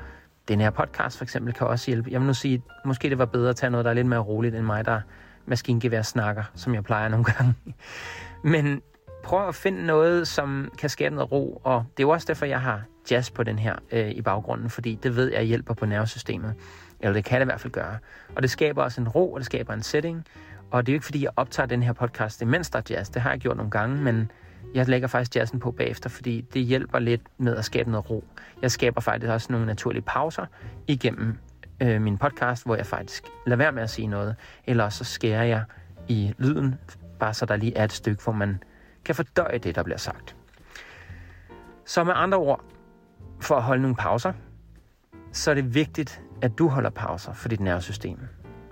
den 0.48 0.62
her 0.62 0.69
podcast 0.69 1.17
for 1.17 1.26
eksempel 1.26 1.54
kan 1.54 1.67
også 1.67 1.91
hjælpe. 1.91 2.12
Jeg 2.12 2.19
vil 2.19 2.28
nu 2.28 2.34
sige, 2.34 2.63
måske 2.86 3.10
det 3.10 3.17
var 3.17 3.26
bedre 3.26 3.50
at 3.50 3.56
tage 3.56 3.69
noget, 3.69 3.86
der 3.86 3.91
er 3.91 3.96
lidt 3.96 4.08
mere 4.08 4.19
roligt 4.19 4.56
end 4.56 4.65
mig, 4.65 4.86
der 4.86 5.02
maskingevær 5.46 6.02
snakker, 6.02 6.43
som 6.56 6.76
jeg 6.76 6.84
plejer 6.84 7.10
nogle 7.10 7.26
gange. 7.26 7.56
Men 8.43 8.82
prøv 9.24 9.48
at 9.48 9.56
finde 9.56 9.86
noget, 9.86 10.28
som 10.28 10.72
kan 10.78 10.89
skabe 10.89 11.15
noget 11.15 11.32
ro, 11.32 11.62
og 11.63 11.86
det 11.98 12.04
er 12.04 12.08
jo 12.08 12.10
også 12.10 12.26
derfor, 12.28 12.46
jeg 12.46 12.62
har 12.62 12.82
jazz 13.12 13.32
på 13.32 13.43
den 13.43 13.60
her 13.60 13.76
øh, 13.91 14.10
i 14.10 14.22
baggrunden, 14.22 14.69
fordi 14.69 15.00
det 15.04 15.15
ved 15.15 15.32
jeg 15.32 15.43
hjælper 15.43 15.74
på 15.74 15.86
nervesystemet. 15.86 16.56
Eller 17.00 17.13
det 17.13 17.26
kan 17.26 17.39
det 17.39 17.46
i 17.46 17.50
hvert 17.50 17.62
fald 17.62 17.74
gøre. 17.74 17.98
Og 18.36 18.41
det 18.41 18.52
skaber 18.52 18.84
også 18.84 19.02
en 19.02 19.08
ro, 19.08 19.34
og 19.34 19.39
det 19.39 19.46
skaber 19.46 19.74
en 19.74 19.84
setting. 19.84 20.26
Og 20.72 20.86
det 20.86 20.91
er 20.91 20.93
jo 20.93 20.96
ikke, 20.96 21.06
fordi 21.06 21.24
jeg 21.24 21.32
optager 21.36 21.67
den 21.67 21.84
her 21.84 21.93
podcast, 21.93 22.41
imens 22.41 22.69
der 22.69 22.80
er 22.80 22.84
jazz. 22.89 23.10
Det 23.10 23.22
har 23.22 23.30
jeg 23.30 23.39
gjort 23.39 23.58
nogle 23.58 23.72
gange, 23.72 23.98
men 23.98 24.32
jeg 24.73 24.88
lægger 24.88 25.08
faktisk 25.08 25.36
jazzen 25.36 25.60
på 25.60 25.71
bagefter, 25.71 26.10
fordi 26.10 26.41
det 26.41 26.62
hjælper 26.62 26.99
lidt 26.99 27.21
med 27.38 27.56
at 27.56 27.65
skabe 27.65 27.91
noget 27.91 28.10
ro. 28.10 28.23
Jeg 28.62 28.71
skaber 28.71 29.02
faktisk 29.02 29.30
også 29.30 29.52
nogle 29.52 29.65
naturlige 29.65 30.02
pauser 30.02 30.45
igennem 30.88 31.38
øh, 31.82 32.02
min 32.02 32.17
podcast, 32.17 32.65
hvor 32.65 32.76
jeg 32.76 32.86
faktisk 32.86 33.23
lader 33.45 33.58
være 33.58 33.71
med 33.71 33.84
at 33.84 33.89
sige 33.89 34.08
noget. 34.08 34.36
Eller 34.65 34.89
så 34.89 35.04
skærer 35.04 35.43
jeg 35.43 35.63
i 36.08 36.34
lyden, 36.38 36.76
bare 37.19 37.34
så 37.34 37.45
der 37.45 37.56
lige 37.56 37.78
er 37.78 37.84
et 37.84 37.91
stykke, 37.91 38.23
hvor 38.23 38.34
man 38.34 38.63
kan 39.06 39.15
fordøje 39.15 39.58
det, 39.58 39.76
der 39.76 39.84
bliver 39.84 39.97
sagt. 39.97 40.36
Så 41.86 42.04
med 42.04 42.13
andre 42.15 42.38
ord, 42.38 42.63
for 43.39 43.56
at 43.56 43.63
holde 43.63 43.82
nogle 43.82 43.95
pauser, 43.95 44.34
så 45.32 45.52
er 45.52 45.56
det 45.56 45.76
vigtigt, 45.76 46.21
at 46.41 46.58
du 46.58 46.67
holder 46.67 46.89
pauser 46.89 47.34
for 47.34 47.49
dit 47.49 47.60
nervesystem. 47.60 48.19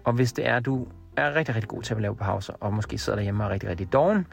Og 0.03 0.13
hvis 0.13 0.33
det 0.33 0.47
er, 0.47 0.55
at 0.55 0.65
du 0.65 0.87
er 1.17 1.35
rigtig, 1.35 1.55
rigtig 1.55 1.69
god 1.69 1.81
til 1.83 1.95
at 1.95 2.01
lave 2.01 2.15
pauser, 2.15 2.53
og 2.59 2.73
måske 2.73 2.97
sidder 2.97 3.17
derhjemme 3.17 3.43
og 3.43 3.49
er 3.49 3.53
rigtig, 3.53 3.69
rigtig 3.69 3.93
doven, 3.93 4.27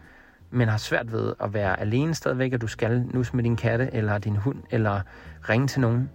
men 0.50 0.68
har 0.68 0.76
svært 0.76 1.12
ved 1.12 1.34
at 1.40 1.54
være 1.54 1.80
alene 1.80 2.14
stadigvæk, 2.14 2.52
og 2.52 2.60
du 2.60 2.66
skal 2.66 3.06
nus 3.14 3.34
med 3.34 3.44
din 3.44 3.56
katte, 3.56 3.90
eller 3.92 4.18
din 4.18 4.36
hund, 4.36 4.62
eller 4.70 5.00
ringe 5.48 5.66
til 5.66 5.80
nogen, 5.80 6.10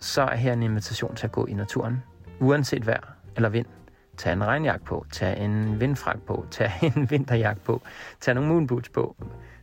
så 0.00 0.22
er 0.22 0.36
her 0.36 0.52
en 0.52 0.62
invitation 0.62 1.16
til 1.16 1.26
at 1.26 1.32
gå 1.32 1.46
i 1.46 1.52
naturen. 1.52 2.02
Uanset 2.40 2.86
vejr 2.86 3.16
eller 3.36 3.48
vind. 3.48 3.66
Tag 4.16 4.32
en 4.32 4.44
regnjakke 4.44 4.84
på, 4.84 5.06
tag 5.12 5.44
en 5.44 5.80
vindfrak 5.80 6.18
på, 6.26 6.46
tag 6.50 6.70
en 6.82 7.10
vinterjakke 7.10 7.62
på, 7.62 7.82
tag 8.20 8.34
nogle 8.34 8.50
moonboots 8.50 8.88
på, 8.88 9.16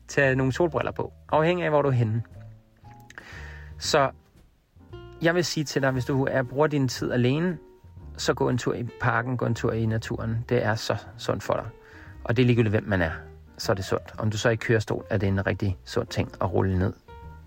tag 0.08 0.36
nogle 0.36 0.54
solbriller 0.54 0.92
på, 0.92 1.14
afhængig 1.30 1.66
af, 1.66 1.72
hvor 1.72 1.82
du 1.82 1.88
er 1.88 1.94
henne. 1.94 2.24
Så 3.78 4.12
jeg 5.22 5.36
vil 5.36 5.46
sige 5.46 5.64
til 5.64 5.82
dig, 5.82 5.92
hvis 5.92 6.06
du 6.06 6.28
er, 6.32 6.44
bruger 6.44 6.68
din 6.68 6.88
tid 6.88 7.12
alene, 7.12 7.58
så 8.18 8.34
gå 8.34 8.50
en 8.50 8.58
tur 8.58 8.74
i 8.74 8.84
parken, 9.02 9.38
gå 9.38 9.46
en 9.46 9.56
tur 9.56 9.72
i 9.72 9.86
naturen. 9.86 10.46
Det 10.50 10.66
er 10.66 10.76
så 10.76 10.96
sundt 11.18 11.44
for 11.44 11.54
dig. 11.54 11.66
Og 12.24 12.38
det 12.38 12.44
er 12.44 12.46
ligegyldigt, 12.46 12.74
hvem 12.74 12.84
man 12.84 13.02
er, 13.02 13.12
så 13.60 13.72
er 13.72 13.74
det 13.74 13.86
sundt. 13.86 14.14
Om 14.18 14.32
du 14.32 14.38
så 14.38 14.48
er 14.48 14.52
i 14.52 14.56
kørestol, 14.56 15.06
er 15.10 15.18
det 15.18 15.28
en 15.28 15.48
rigtig 15.48 15.78
sund 15.86 16.08
ting 16.08 16.32
at 16.42 16.54
rulle 16.54 16.80
ned 16.80 16.94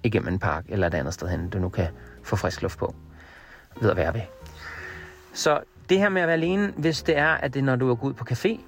igennem 0.03 0.29
en 0.29 0.39
park 0.39 0.65
eller 0.69 0.87
et 0.87 0.95
andet 0.95 1.15
sted 1.15 1.29
hen, 1.29 1.49
du 1.49 1.59
nu 1.59 1.69
kan 1.69 1.89
få 2.23 2.37
frisk 2.37 2.63
luft 2.63 2.79
på 2.79 2.95
ved 3.81 3.91
at 3.91 3.97
være 3.97 4.15
ved. 4.15 4.21
Så 5.33 5.61
det 5.89 5.99
her 5.99 6.09
med 6.09 6.23
at 6.23 6.29
være 6.29 6.37
alene, 6.37 6.73
hvis 6.77 7.03
det 7.03 7.19
er, 7.19 7.29
at 7.29 7.55
det 7.55 7.61
er, 7.61 7.65
når 7.65 7.77
du 7.77 7.91
er 7.91 7.95
gået 7.95 8.11
ud 8.11 8.15
på 8.15 8.25
café, 8.31 8.61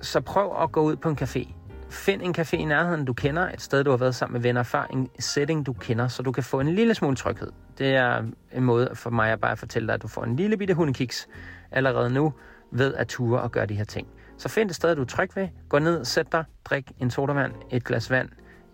så 0.00 0.20
prøv 0.20 0.62
at 0.62 0.72
gå 0.72 0.82
ud 0.82 0.96
på 0.96 1.08
en 1.08 1.18
café. 1.22 1.52
Find 1.90 2.22
en 2.22 2.34
café 2.38 2.56
i 2.56 2.64
nærheden, 2.64 3.04
du 3.04 3.12
kender, 3.12 3.48
et 3.48 3.60
sted, 3.60 3.84
du 3.84 3.90
har 3.90 3.96
været 3.96 4.14
sammen 4.14 4.32
med 4.32 4.40
venner 4.40 4.62
før, 4.62 4.86
en 4.90 5.10
setting, 5.18 5.66
du 5.66 5.72
kender, 5.72 6.08
så 6.08 6.22
du 6.22 6.32
kan 6.32 6.42
få 6.42 6.60
en 6.60 6.68
lille 6.68 6.94
smule 6.94 7.16
tryghed. 7.16 7.52
Det 7.78 7.94
er 7.94 8.22
en 8.52 8.64
måde 8.64 8.90
for 8.94 9.10
mig 9.10 9.32
at 9.32 9.40
bare 9.40 9.56
fortælle 9.56 9.86
dig, 9.86 9.94
at 9.94 10.02
du 10.02 10.08
får 10.08 10.24
en 10.24 10.36
lille 10.36 10.56
bitte 10.56 10.74
hundekiks 10.74 11.28
allerede 11.70 12.10
nu 12.10 12.32
ved 12.70 12.94
at 12.94 13.08
ture 13.08 13.40
og 13.40 13.52
gøre 13.52 13.66
de 13.66 13.74
her 13.74 13.84
ting. 13.84 14.08
Så 14.38 14.48
find 14.48 14.70
et 14.70 14.76
sted, 14.76 14.96
du 14.96 15.02
er 15.02 15.06
tryg 15.06 15.36
ved. 15.36 15.48
Gå 15.68 15.78
ned, 15.78 16.04
sæt 16.04 16.32
dig, 16.32 16.44
drik 16.64 16.92
en 17.00 17.10
sodavand, 17.10 17.52
et 17.70 17.84
glas 17.84 18.10
vand, 18.10 18.28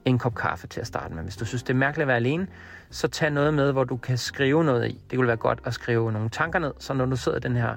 en 0.05 0.19
kop 0.19 0.35
kaffe 0.35 0.67
til 0.67 0.81
at 0.81 0.87
starte 0.87 1.15
med. 1.15 1.23
Hvis 1.23 1.37
du 1.37 1.45
synes, 1.45 1.63
det 1.63 1.71
er 1.71 1.79
mærkeligt 1.79 2.03
at 2.03 2.09
være 2.09 2.17
alene, 2.17 2.47
så 2.91 3.09
tag 3.09 3.31
noget 3.31 3.55
med, 3.55 3.73
hvor 3.73 3.85
du 3.85 3.97
kan 3.97 4.19
skrive 4.19 4.65
noget 4.65 4.89
i. 4.89 5.01
Det 5.11 5.17
kunne 5.17 5.27
være 5.27 5.37
godt 5.37 5.61
at 5.65 5.75
skrive 5.75 6.13
nogle 6.13 6.29
tanker 6.29 6.59
ned, 6.59 6.73
så 6.79 6.95
når 6.95 7.07
du 7.07 7.17
sidder 7.17 7.39
i 7.39 7.41
den 7.41 7.57
her 7.57 7.77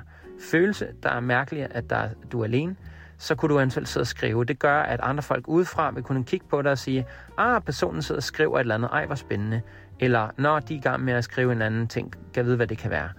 følelse, 0.51 0.87
der 1.03 1.09
er 1.09 1.19
mærkelig, 1.19 1.67
at 1.71 1.89
der, 1.89 2.09
du 2.31 2.39
er 2.39 2.45
alene, 2.45 2.75
så 3.17 3.35
kunne 3.35 3.53
du 3.53 3.59
eventuelt 3.59 3.87
sidde 3.87 4.03
og 4.03 4.07
skrive. 4.07 4.45
Det 4.45 4.59
gør, 4.59 4.79
at 4.79 4.99
andre 5.03 5.23
folk 5.23 5.47
udefra 5.47 5.91
vil 5.91 6.03
kunne 6.03 6.23
kigge 6.23 6.45
på 6.49 6.61
dig 6.61 6.71
og 6.71 6.77
sige, 6.77 7.05
ah, 7.37 7.61
personen 7.61 8.01
sidder 8.01 8.19
og 8.19 8.23
skriver 8.23 8.57
et 8.57 8.59
eller 8.59 8.75
andet, 8.75 8.89
ej, 8.91 9.05
hvor 9.05 9.15
spændende. 9.15 9.61
Eller, 9.99 10.29
når 10.37 10.59
de 10.59 10.73
er 10.73 10.77
i 10.77 10.81
gang 10.81 11.03
med 11.03 11.13
at 11.13 11.23
skrive 11.23 11.51
en 11.51 11.61
anden 11.61 11.87
ting, 11.87 12.13
kan 12.33 12.45
vide, 12.45 12.55
hvad 12.55 12.67
det 12.67 12.77
kan 12.77 12.91
være. 12.91 13.09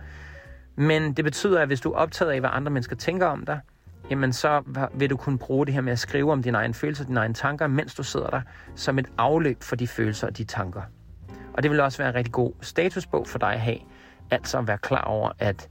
Men 0.76 1.12
det 1.12 1.24
betyder, 1.24 1.60
at 1.60 1.66
hvis 1.66 1.80
du 1.80 1.92
er 1.92 1.96
optaget 1.96 2.30
af, 2.30 2.40
hvad 2.40 2.50
andre 2.52 2.70
mennesker 2.72 2.96
tænker 2.96 3.26
om 3.26 3.46
dig, 3.46 3.60
jamen 4.10 4.32
så 4.32 4.62
vil 4.94 5.10
du 5.10 5.16
kunne 5.16 5.38
bruge 5.38 5.66
det 5.66 5.74
her 5.74 5.80
med 5.80 5.92
at 5.92 5.98
skrive 5.98 6.32
om 6.32 6.42
dine 6.42 6.58
egne 6.58 6.74
følelser, 6.74 7.04
dine 7.04 7.20
egne 7.20 7.34
tanker, 7.34 7.66
mens 7.66 7.94
du 7.94 8.02
sidder 8.02 8.30
der, 8.30 8.40
som 8.74 8.98
et 8.98 9.06
afløb 9.18 9.62
for 9.62 9.76
de 9.76 9.86
følelser 9.86 10.26
og 10.26 10.38
de 10.38 10.44
tanker. 10.44 10.82
Og 11.54 11.62
det 11.62 11.70
vil 11.70 11.80
også 11.80 11.98
være 11.98 12.08
en 12.08 12.14
rigtig 12.14 12.32
god 12.32 12.52
statusbog 12.60 13.26
for 13.26 13.38
dig 13.38 13.52
at 13.52 13.60
have, 13.60 13.78
altså 14.30 14.58
at 14.58 14.66
være 14.68 14.78
klar 14.78 15.02
over, 15.02 15.30
at 15.38 15.68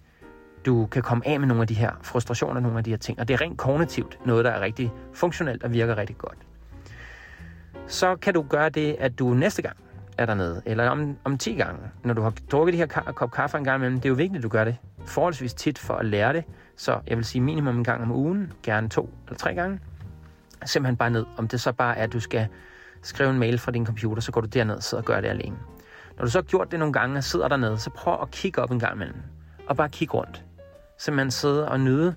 du 0.65 0.85
kan 0.85 1.01
komme 1.01 1.27
af 1.27 1.39
med 1.39 1.47
nogle 1.47 1.61
af 1.61 1.67
de 1.67 1.73
her 1.73 1.91
frustrationer, 2.01 2.61
nogle 2.61 2.77
af 2.77 2.83
de 2.83 2.89
her 2.89 2.97
ting. 2.97 3.19
Og 3.19 3.27
det 3.27 3.33
er 3.33 3.41
rent 3.41 3.57
kognitivt 3.57 4.19
noget, 4.25 4.45
der 4.45 4.51
er 4.51 4.61
rigtig 4.61 4.91
funktionelt 5.13 5.63
og 5.63 5.73
virker 5.73 5.97
rigtig 5.97 6.17
godt. 6.17 6.37
Så 7.87 8.15
kan 8.15 8.33
du 8.33 8.41
gøre 8.41 8.69
det, 8.69 8.95
at 8.99 9.19
du 9.19 9.33
næste 9.33 9.61
gang 9.61 9.77
er 10.17 10.25
dernede, 10.25 10.61
eller 10.65 10.89
om, 10.89 11.17
om 11.23 11.37
10 11.37 11.53
gange, 11.53 11.81
når 12.03 12.13
du 12.13 12.21
har 12.21 12.33
drukket 12.51 12.73
de 12.73 12.77
her 12.77 12.85
kop 12.85 13.31
kaffe 13.31 13.57
en 13.57 13.63
gang 13.63 13.77
imellem, 13.77 13.99
det 13.99 14.05
er 14.05 14.09
jo 14.09 14.15
vigtigt, 14.15 14.37
at 14.37 14.43
du 14.43 14.49
gør 14.49 14.63
det 14.63 14.77
forholdsvis 15.05 15.53
tit 15.53 15.79
for 15.79 15.93
at 15.93 16.05
lære 16.05 16.33
det. 16.33 16.43
Så 16.77 16.99
jeg 17.07 17.17
vil 17.17 17.25
sige 17.25 17.41
minimum 17.41 17.77
en 17.77 17.83
gang 17.83 18.01
om 18.01 18.11
ugen, 18.11 18.53
gerne 18.63 18.89
to 18.89 19.09
eller 19.25 19.37
tre 19.37 19.53
gange. 19.53 19.79
Simpelthen 20.65 20.97
bare 20.97 21.09
ned. 21.09 21.25
Om 21.37 21.47
det 21.47 21.61
så 21.61 21.71
bare 21.71 21.97
er, 21.97 22.03
at 22.03 22.13
du 22.13 22.19
skal 22.19 22.47
skrive 23.01 23.29
en 23.29 23.39
mail 23.39 23.57
fra 23.57 23.71
din 23.71 23.85
computer, 23.85 24.21
så 24.21 24.31
går 24.31 24.41
du 24.41 24.47
derned 24.47 24.75
og 24.75 24.83
sidder 24.83 25.01
og 25.01 25.05
gør 25.05 25.21
det 25.21 25.27
alene. 25.27 25.57
Når 26.17 26.25
du 26.25 26.31
så 26.31 26.37
har 26.37 26.43
gjort 26.43 26.71
det 26.71 26.79
nogle 26.79 26.93
gange 26.93 27.17
og 27.17 27.23
sidder 27.23 27.47
dernede, 27.47 27.77
så 27.77 27.89
prøv 27.89 28.17
at 28.21 28.31
kigge 28.31 28.61
op 28.61 28.71
en 28.71 28.79
gang 28.79 28.95
imellem. 28.95 29.17
Og 29.67 29.77
bare 29.77 29.89
kigge 29.89 30.13
rundt. 30.13 30.45
Simpelthen 30.97 31.15
man 31.15 31.31
sidder 31.31 31.65
og 31.65 31.79
nyde 31.79 32.15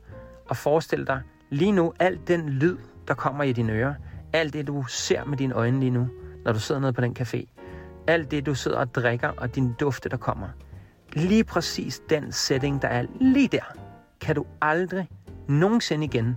og 0.48 0.56
forestille 0.56 1.06
dig 1.06 1.22
lige 1.50 1.72
nu 1.72 1.92
alt 1.98 2.28
den 2.28 2.48
lyd, 2.48 2.76
der 3.08 3.14
kommer 3.14 3.44
i 3.44 3.52
dine 3.52 3.72
ører. 3.72 3.94
Alt 4.32 4.52
det, 4.52 4.66
du 4.66 4.84
ser 4.88 5.24
med 5.24 5.38
dine 5.38 5.54
øjne 5.54 5.80
lige 5.80 5.90
nu, 5.90 6.08
når 6.44 6.52
du 6.52 6.58
sidder 6.58 6.80
nede 6.80 6.92
på 6.92 7.00
den 7.00 7.16
café. 7.20 7.46
Alt 8.06 8.30
det, 8.30 8.46
du 8.46 8.54
sidder 8.54 8.78
og 8.78 8.94
drikker, 8.94 9.28
og 9.28 9.54
din 9.54 9.72
dufte, 9.72 10.08
der 10.08 10.16
kommer. 10.16 10.48
Lige 11.12 11.44
præcis 11.44 12.02
den 12.10 12.32
setting, 12.32 12.82
der 12.82 12.88
er 12.88 13.06
lige 13.20 13.48
der, 13.48 13.74
kan 14.20 14.34
du 14.34 14.46
aldrig 14.62 15.08
nogensinde 15.48 16.04
igen 16.04 16.36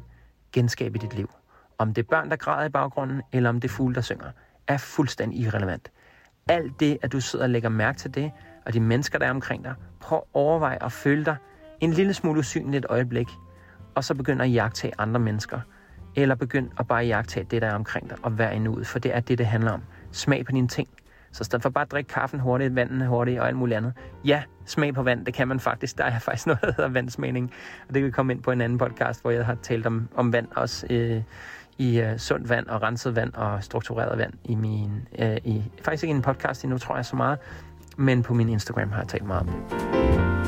genskabe 0.52 0.98
dit 0.98 1.16
liv. 1.16 1.30
Om 1.78 1.94
det 1.94 2.04
er 2.04 2.08
børn, 2.10 2.30
der 2.30 2.36
græder 2.36 2.66
i 2.66 2.70
baggrunden, 2.70 3.22
eller 3.32 3.50
om 3.50 3.60
det 3.60 3.68
er 3.68 3.74
fugle, 3.74 3.96
der 3.96 4.02
synger, 4.02 4.32
er 4.68 4.78
fuldstændig 4.78 5.40
irrelevant. 5.40 5.92
Alt 6.48 6.80
det, 6.80 6.98
at 7.02 7.12
du 7.12 7.22
sidder 7.22 7.46
og 7.46 7.50
lægger 7.50 7.70
mærke 7.70 7.98
til 7.98 8.14
det, 8.14 8.32
og 8.66 8.74
de 8.74 8.80
mennesker, 8.80 9.20
der 9.20 9.26
er 9.26 9.32
omkring 9.32 9.64
dig, 9.64 9.76
prøv 10.00 10.18
at 10.18 10.24
overveje 10.34 10.84
at 10.84 10.92
føle 10.92 11.26
dig 11.26 11.36
en 11.80 11.94
lille 11.94 12.14
smule 12.14 12.40
usynlig 12.40 12.78
et 12.78 12.86
øjeblik, 12.90 13.28
og 13.96 14.04
så 14.04 14.14
begynd 14.14 14.42
at 14.42 14.54
jagtage 14.54 14.94
andre 14.98 15.20
mennesker. 15.20 15.60
Eller 16.16 16.36
begynd 16.36 16.70
at 16.80 16.88
bare 16.88 17.06
jagtage 17.06 17.46
det, 17.52 17.62
der 17.62 17.68
er 17.68 17.76
omkring 17.76 18.10
dig, 18.10 18.18
og 18.24 18.38
være 18.38 18.56
endnu 18.56 18.76
ud, 18.76 18.84
for 18.84 19.00
det 19.00 19.16
er 19.16 19.20
det, 19.20 19.38
det 19.38 19.46
handler 19.46 19.72
om. 19.72 19.84
Smag 20.12 20.46
på 20.46 20.52
dine 20.52 20.68
ting. 20.68 20.88
Så 21.32 21.41
i 21.41 21.46
stedet 21.46 21.63
for 21.63 21.70
bare 21.70 21.82
at 21.82 21.91
drikke 21.91 22.08
kaffen 22.08 22.39
hurtigt, 22.39 22.76
vandet 22.76 23.08
hurtigt 23.08 23.39
og 23.39 23.48
alt 23.48 23.56
muligt 23.56 23.78
andet. 23.78 23.94
Ja, 24.26 24.44
smag 24.65 24.94
på 24.94 25.04
vand, 25.04 25.26
det 25.26 25.34
kan 25.34 25.48
man 25.48 25.60
faktisk. 25.60 25.98
Der 25.98 26.04
er 26.04 26.20
faktisk 26.30 26.48
noget, 26.48 26.62
der 26.62 26.74
hedder 26.78 26.89
vandsmagning. 26.89 27.52
Og 27.88 27.94
det 27.94 28.02
kan 28.02 28.06
vi 28.06 28.12
komme 28.12 28.34
ind 28.34 28.44
på 28.44 28.52
en 28.52 28.62
anden 28.62 28.78
podcast, 28.78 29.22
hvor 29.22 29.32
jeg 29.32 29.46
har 29.46 29.56
talt 29.56 29.86
om, 29.86 30.08
om 30.15 30.34
vand 30.34 30.48
også. 30.56 30.88
Øh, 30.89 31.22
i 31.78 32.00
øh, 32.00 32.17
sundt 32.17 32.50
vand 32.50 32.67
og 32.67 32.82
renset 32.82 33.15
vand 33.15 33.34
og 33.34 33.63
struktureret 33.63 34.17
vand 34.17 34.34
i 34.44 34.56
min... 34.56 35.08
Øh, 35.20 35.38
i, 35.44 35.63
faktisk 35.82 36.04
ikke 36.04 36.13
i 36.13 36.15
en 36.15 36.22
podcast 36.22 36.63
endnu, 36.63 36.78
tror 36.78 36.96
jeg 36.96 37.06
så 37.06 37.15
meget. 37.15 37.39
Men 37.98 38.24
på 38.24 38.34
min 38.34 38.50
Instagram 38.50 38.91
har 38.91 39.00
jeg 39.00 39.08
talt 39.08 39.26
meget 39.26 39.41
om 39.41 39.48
det. 39.48 40.40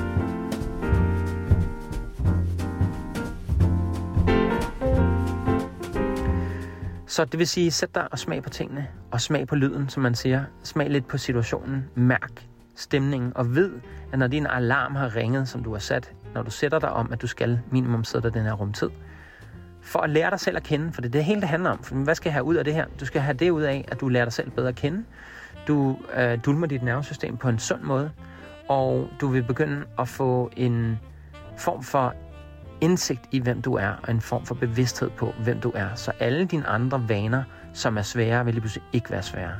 Så 7.14 7.26
det 7.26 7.40
vil 7.40 7.48
sige, 7.48 7.72
sæt 7.72 7.96
dig 7.96 8.08
og 8.12 8.20
smag 8.20 8.44
på 8.44 8.50
tingene, 8.50 8.88
og 9.12 9.22
smag 9.22 9.48
på 9.48 9.56
lyden, 9.56 9.90
som 9.90 10.04
man 10.04 10.16
siger. 10.16 10.44
Smag 10.64 10.90
lidt 10.90 11.08
på 11.08 11.18
situationen, 11.18 11.86
mærk 11.96 12.48
stemningen, 12.76 13.32
og 13.36 13.56
ved, 13.56 13.72
at 14.12 14.20
når 14.20 14.28
din 14.28 14.48
alarm 14.48 14.96
har 14.96 15.16
ringet, 15.16 15.48
som 15.48 15.64
du 15.64 15.72
har 15.72 15.80
sat, 15.80 16.14
når 16.34 16.44
du 16.44 16.52
sætter 16.52 16.80
dig 16.80 16.90
om, 16.90 17.14
at 17.14 17.22
du 17.22 17.28
skal 17.28 17.60
minimum 17.72 18.04
sidde 18.04 18.24
der 18.24 18.30
den 18.30 18.44
her 18.44 18.54
rumtid, 18.54 18.90
for 19.82 20.00
at 20.00 20.10
lære 20.10 20.30
dig 20.30 20.40
selv 20.40 20.58
at 20.58 20.64
kende, 20.64 20.94
for 20.94 21.02
det 21.02 21.10
er 21.10 21.12
det 21.12 21.24
hele, 21.24 21.42
det 21.42 21.50
handler 21.50 21.70
om. 21.70 21.84
For 21.84 21.96
hvad 21.96 22.16
skal 22.16 22.30
jeg 22.30 22.34
have 22.34 22.44
ud 22.44 22.56
af 22.56 22.64
det 22.64 22.74
her? 22.74 22.86
Du 23.00 23.06
skal 23.06 23.22
have 23.22 23.38
det 23.38 23.50
ud 23.50 23.62
af, 23.62 23.86
at 23.88 24.02
du 24.02 24.08
lærer 24.08 24.26
dig 24.26 24.34
selv 24.34 24.52
bedre 24.52 24.70
at 24.70 24.76
kende. 24.76 25.04
Du 25.68 25.98
øh, 26.18 26.40
dulmer 26.46 26.68
dit 26.68 26.84
nervesystem 26.84 27.38
på 27.38 27.50
en 27.50 27.60
sund 27.60 27.82
måde, 27.82 28.12
og 28.70 29.10
du 29.22 29.28
vil 29.28 29.44
begynde 29.44 29.84
at 30.00 30.08
få 30.08 30.52
en 30.58 31.00
form 31.58 31.84
for 31.84 32.16
indsigt 32.84 33.22
i, 33.32 33.40
hvem 33.40 33.62
du 33.62 33.74
er, 33.74 33.90
og 34.04 34.12
en 34.12 34.22
form 34.22 34.46
for 34.46 34.56
bevidsthed 34.56 35.10
på, 35.10 35.34
hvem 35.44 35.60
du 35.60 35.72
er. 35.76 35.96
Så 35.96 36.12
alle 36.20 36.46
dine 36.46 36.68
andre 36.68 37.10
vaner, 37.10 37.44
som 37.74 37.98
er 37.98 38.02
svære, 38.02 38.46
vil 38.46 38.54
lige 38.54 38.62
pludselig 38.62 38.84
ikke 38.94 39.12
være 39.12 39.24
svære. 39.24 39.52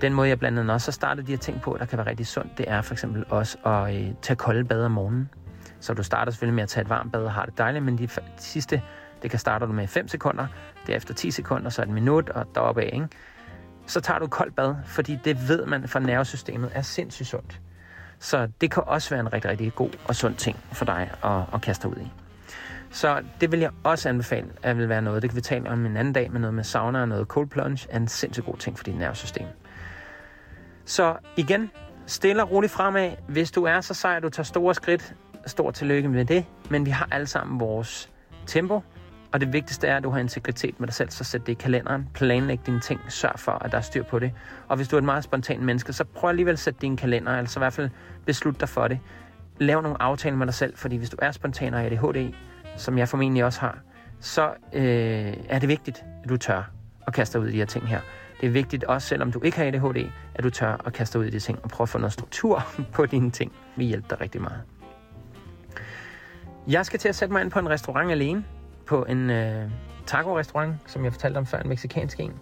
Den 0.00 0.12
måde, 0.12 0.28
jeg 0.28 0.38
blandt 0.38 0.58
andet 0.58 0.74
også 0.74 0.86
har 0.86 0.92
startet 0.92 1.26
de 1.26 1.32
her 1.32 1.38
ting 1.38 1.60
på, 1.60 1.76
der 1.78 1.84
kan 1.84 1.98
være 1.98 2.06
rigtig 2.06 2.26
sundt, 2.26 2.58
det 2.58 2.70
er 2.70 2.82
for 2.82 2.94
eksempel 2.94 3.24
også 3.28 3.58
at 3.64 3.96
øh, 3.96 4.10
tage 4.22 4.36
kolde 4.36 4.64
bad 4.64 4.84
om 4.84 4.90
morgenen. 4.90 5.30
Så 5.80 5.94
du 5.94 6.02
starter 6.02 6.32
selvfølgelig 6.32 6.54
med 6.54 6.62
at 6.62 6.68
tage 6.68 6.82
et 6.82 6.88
varmt 6.88 7.12
bad 7.12 7.24
og 7.24 7.32
har 7.32 7.44
det 7.44 7.58
dejligt, 7.58 7.84
men 7.84 7.98
de, 7.98 8.06
de 8.06 8.20
sidste, 8.38 8.82
det 9.22 9.30
kan 9.30 9.38
starte 9.38 9.66
du 9.66 9.72
med 9.72 9.86
5 9.86 10.08
sekunder, 10.08 10.46
derefter 10.86 11.14
10 11.14 11.30
sekunder, 11.30 11.70
så 11.70 11.82
et 11.82 11.88
minut 11.88 12.28
og 12.28 12.46
deroppe 12.54 12.82
af, 12.82 12.90
ikke? 12.92 13.08
Så 13.86 14.00
tager 14.00 14.18
du 14.18 14.24
et 14.24 14.30
koldt 14.30 14.56
bad, 14.56 14.74
fordi 14.84 15.18
det 15.24 15.48
ved 15.48 15.66
man 15.66 15.88
fra 15.88 16.00
nervesystemet 16.00 16.70
er 16.74 16.82
sindssygt 16.82 17.28
sundt. 17.28 17.60
Så 18.18 18.48
det 18.60 18.70
kan 18.70 18.82
også 18.86 19.10
være 19.10 19.20
en 19.20 19.32
rigtig, 19.32 19.50
rigtig 19.50 19.74
god 19.74 19.90
og 20.08 20.14
sund 20.16 20.34
ting 20.34 20.56
for 20.72 20.84
dig 20.84 21.10
at, 21.24 21.42
at 21.54 21.60
kaste 21.60 21.88
ud 21.88 21.96
i. 21.96 22.25
Så 22.96 23.22
det 23.40 23.52
vil 23.52 23.60
jeg 23.60 23.70
også 23.84 24.08
anbefale, 24.08 24.46
at 24.62 24.78
vil 24.78 24.88
være 24.88 25.02
noget. 25.02 25.22
Det 25.22 25.30
kan 25.30 25.36
vi 25.36 25.40
tale 25.40 25.70
om 25.70 25.86
en 25.86 25.96
anden 25.96 26.12
dag 26.12 26.32
med 26.32 26.40
noget 26.40 26.54
med 26.54 26.64
sauna 26.64 27.00
og 27.00 27.08
noget 27.08 27.26
cold 27.26 27.48
plunge, 27.48 27.88
er 27.90 27.96
en 27.96 28.08
sindssygt 28.08 28.46
god 28.46 28.56
ting 28.56 28.78
for 28.78 28.84
dit 28.84 28.98
nervesystem. 28.98 29.46
Så 30.84 31.16
igen, 31.36 31.70
stille 32.06 32.42
og 32.42 32.50
roligt 32.50 32.72
fremad. 32.72 33.10
Hvis 33.28 33.50
du 33.50 33.64
er 33.64 33.80
så 33.80 33.94
sej, 33.94 34.16
at 34.16 34.22
du 34.22 34.28
tager 34.28 34.44
store 34.44 34.74
skridt, 34.74 35.14
stort 35.46 35.74
tillykke 35.74 36.08
med 36.08 36.24
det. 36.24 36.44
Men 36.70 36.86
vi 36.86 36.90
har 36.90 37.08
alle 37.10 37.26
sammen 37.26 37.60
vores 37.60 38.10
tempo, 38.46 38.82
og 39.32 39.40
det 39.40 39.52
vigtigste 39.52 39.86
er, 39.86 39.96
at 39.96 40.02
du 40.02 40.10
har 40.10 40.18
integritet 40.18 40.80
med 40.80 40.86
dig 40.86 40.94
selv, 40.94 41.10
så 41.10 41.24
sæt 41.24 41.46
det 41.46 41.52
i 41.52 41.54
kalenderen. 41.54 42.08
Planlæg 42.14 42.60
dine 42.66 42.80
ting. 42.80 43.00
Sørg 43.08 43.38
for, 43.38 43.52
at 43.52 43.72
der 43.72 43.78
er 43.78 43.82
styr 43.82 44.04
på 44.04 44.18
det. 44.18 44.32
Og 44.68 44.76
hvis 44.76 44.88
du 44.88 44.96
er 44.96 44.98
et 44.98 45.04
meget 45.04 45.24
spontant 45.24 45.62
menneske, 45.62 45.92
så 45.92 46.04
prøv 46.04 46.30
alligevel 46.30 46.52
at 46.52 46.58
sætte 46.58 46.80
din 46.80 46.96
kalender, 46.96 47.32
altså 47.32 47.58
i 47.58 47.60
hvert 47.60 47.72
fald 47.72 47.90
beslut 48.26 48.60
dig 48.60 48.68
for 48.68 48.88
det. 48.88 48.98
Lav 49.58 49.82
nogle 49.82 50.02
aftaler 50.02 50.36
med 50.36 50.46
dig 50.46 50.54
selv, 50.54 50.76
fordi 50.76 50.96
hvis 50.96 51.10
du 51.10 51.16
er 51.22 51.30
spontan 51.30 51.74
og 51.74 51.84
ADHD, 51.84 52.32
som 52.76 52.98
jeg 52.98 53.08
formentlig 53.08 53.44
også 53.44 53.60
har, 53.60 53.78
så 54.20 54.50
øh, 54.72 55.34
er 55.48 55.58
det 55.58 55.68
vigtigt, 55.68 56.04
at 56.22 56.28
du 56.28 56.36
tør 56.36 56.70
at 57.06 57.12
kaste 57.12 57.40
ud 57.40 57.48
i 57.48 57.52
de 57.52 57.56
her 57.56 57.66
ting 57.66 57.88
her. 57.88 58.00
Det 58.40 58.46
er 58.46 58.50
vigtigt, 58.50 58.84
også 58.84 59.08
selvom 59.08 59.32
du 59.32 59.40
ikke 59.42 59.56
har 59.56 59.64
ADHD, 59.64 60.10
at 60.34 60.44
du 60.44 60.50
tør 60.50 60.82
at 60.86 60.92
kaste 60.92 61.18
ud 61.18 61.24
i 61.24 61.30
de 61.30 61.40
ting 61.40 61.58
og 61.62 61.70
prøve 61.70 61.84
at 61.84 61.88
få 61.88 61.98
noget 61.98 62.12
struktur 62.12 62.66
på 62.94 63.06
dine 63.06 63.30
ting. 63.30 63.52
Vi 63.76 63.84
hjælper 63.84 64.08
dig 64.08 64.20
rigtig 64.20 64.40
meget. 64.40 64.60
Jeg 66.68 66.86
skal 66.86 67.00
til 67.00 67.08
at 67.08 67.14
sætte 67.14 67.32
mig 67.32 67.42
ind 67.42 67.50
på 67.50 67.58
en 67.58 67.68
restaurant 67.68 68.10
alene. 68.10 68.44
På 68.86 69.04
en 69.04 69.30
øh, 69.30 69.70
taco-restaurant, 70.06 70.74
som 70.86 71.04
jeg 71.04 71.12
fortalte 71.12 71.38
om 71.38 71.46
før, 71.46 71.58
en 71.58 71.68
meksikansk 71.68 72.20
en. 72.20 72.32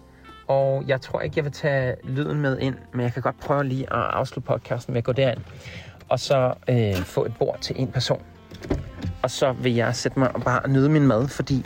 Og 0.47 0.83
jeg 0.87 1.01
tror 1.01 1.21
ikke, 1.21 1.33
jeg 1.37 1.43
vil 1.43 1.51
tage 1.51 1.95
lyden 2.03 2.41
med 2.41 2.59
ind, 2.59 2.75
men 2.93 3.01
jeg 3.01 3.13
kan 3.13 3.21
godt 3.21 3.39
prøve 3.39 3.63
lige 3.63 3.93
at 3.93 3.99
afslutte 3.99 4.47
podcasten 4.47 4.93
med 4.93 4.97
at 4.97 5.03
gå 5.03 5.11
derind. 5.11 5.41
Og 6.09 6.19
så 6.19 6.53
øh, 6.69 6.95
få 6.95 7.25
et 7.25 7.33
bord 7.39 7.57
til 7.61 7.75
en 7.79 7.87
person 7.87 8.21
og 9.25 9.31
så 9.31 9.51
vil 9.51 9.75
jeg 9.75 9.95
sætte 9.95 10.19
mig 10.19 10.35
og 10.35 10.41
bare 10.41 10.69
nyde 10.69 10.89
min 10.89 11.07
mad, 11.07 11.27
fordi 11.27 11.65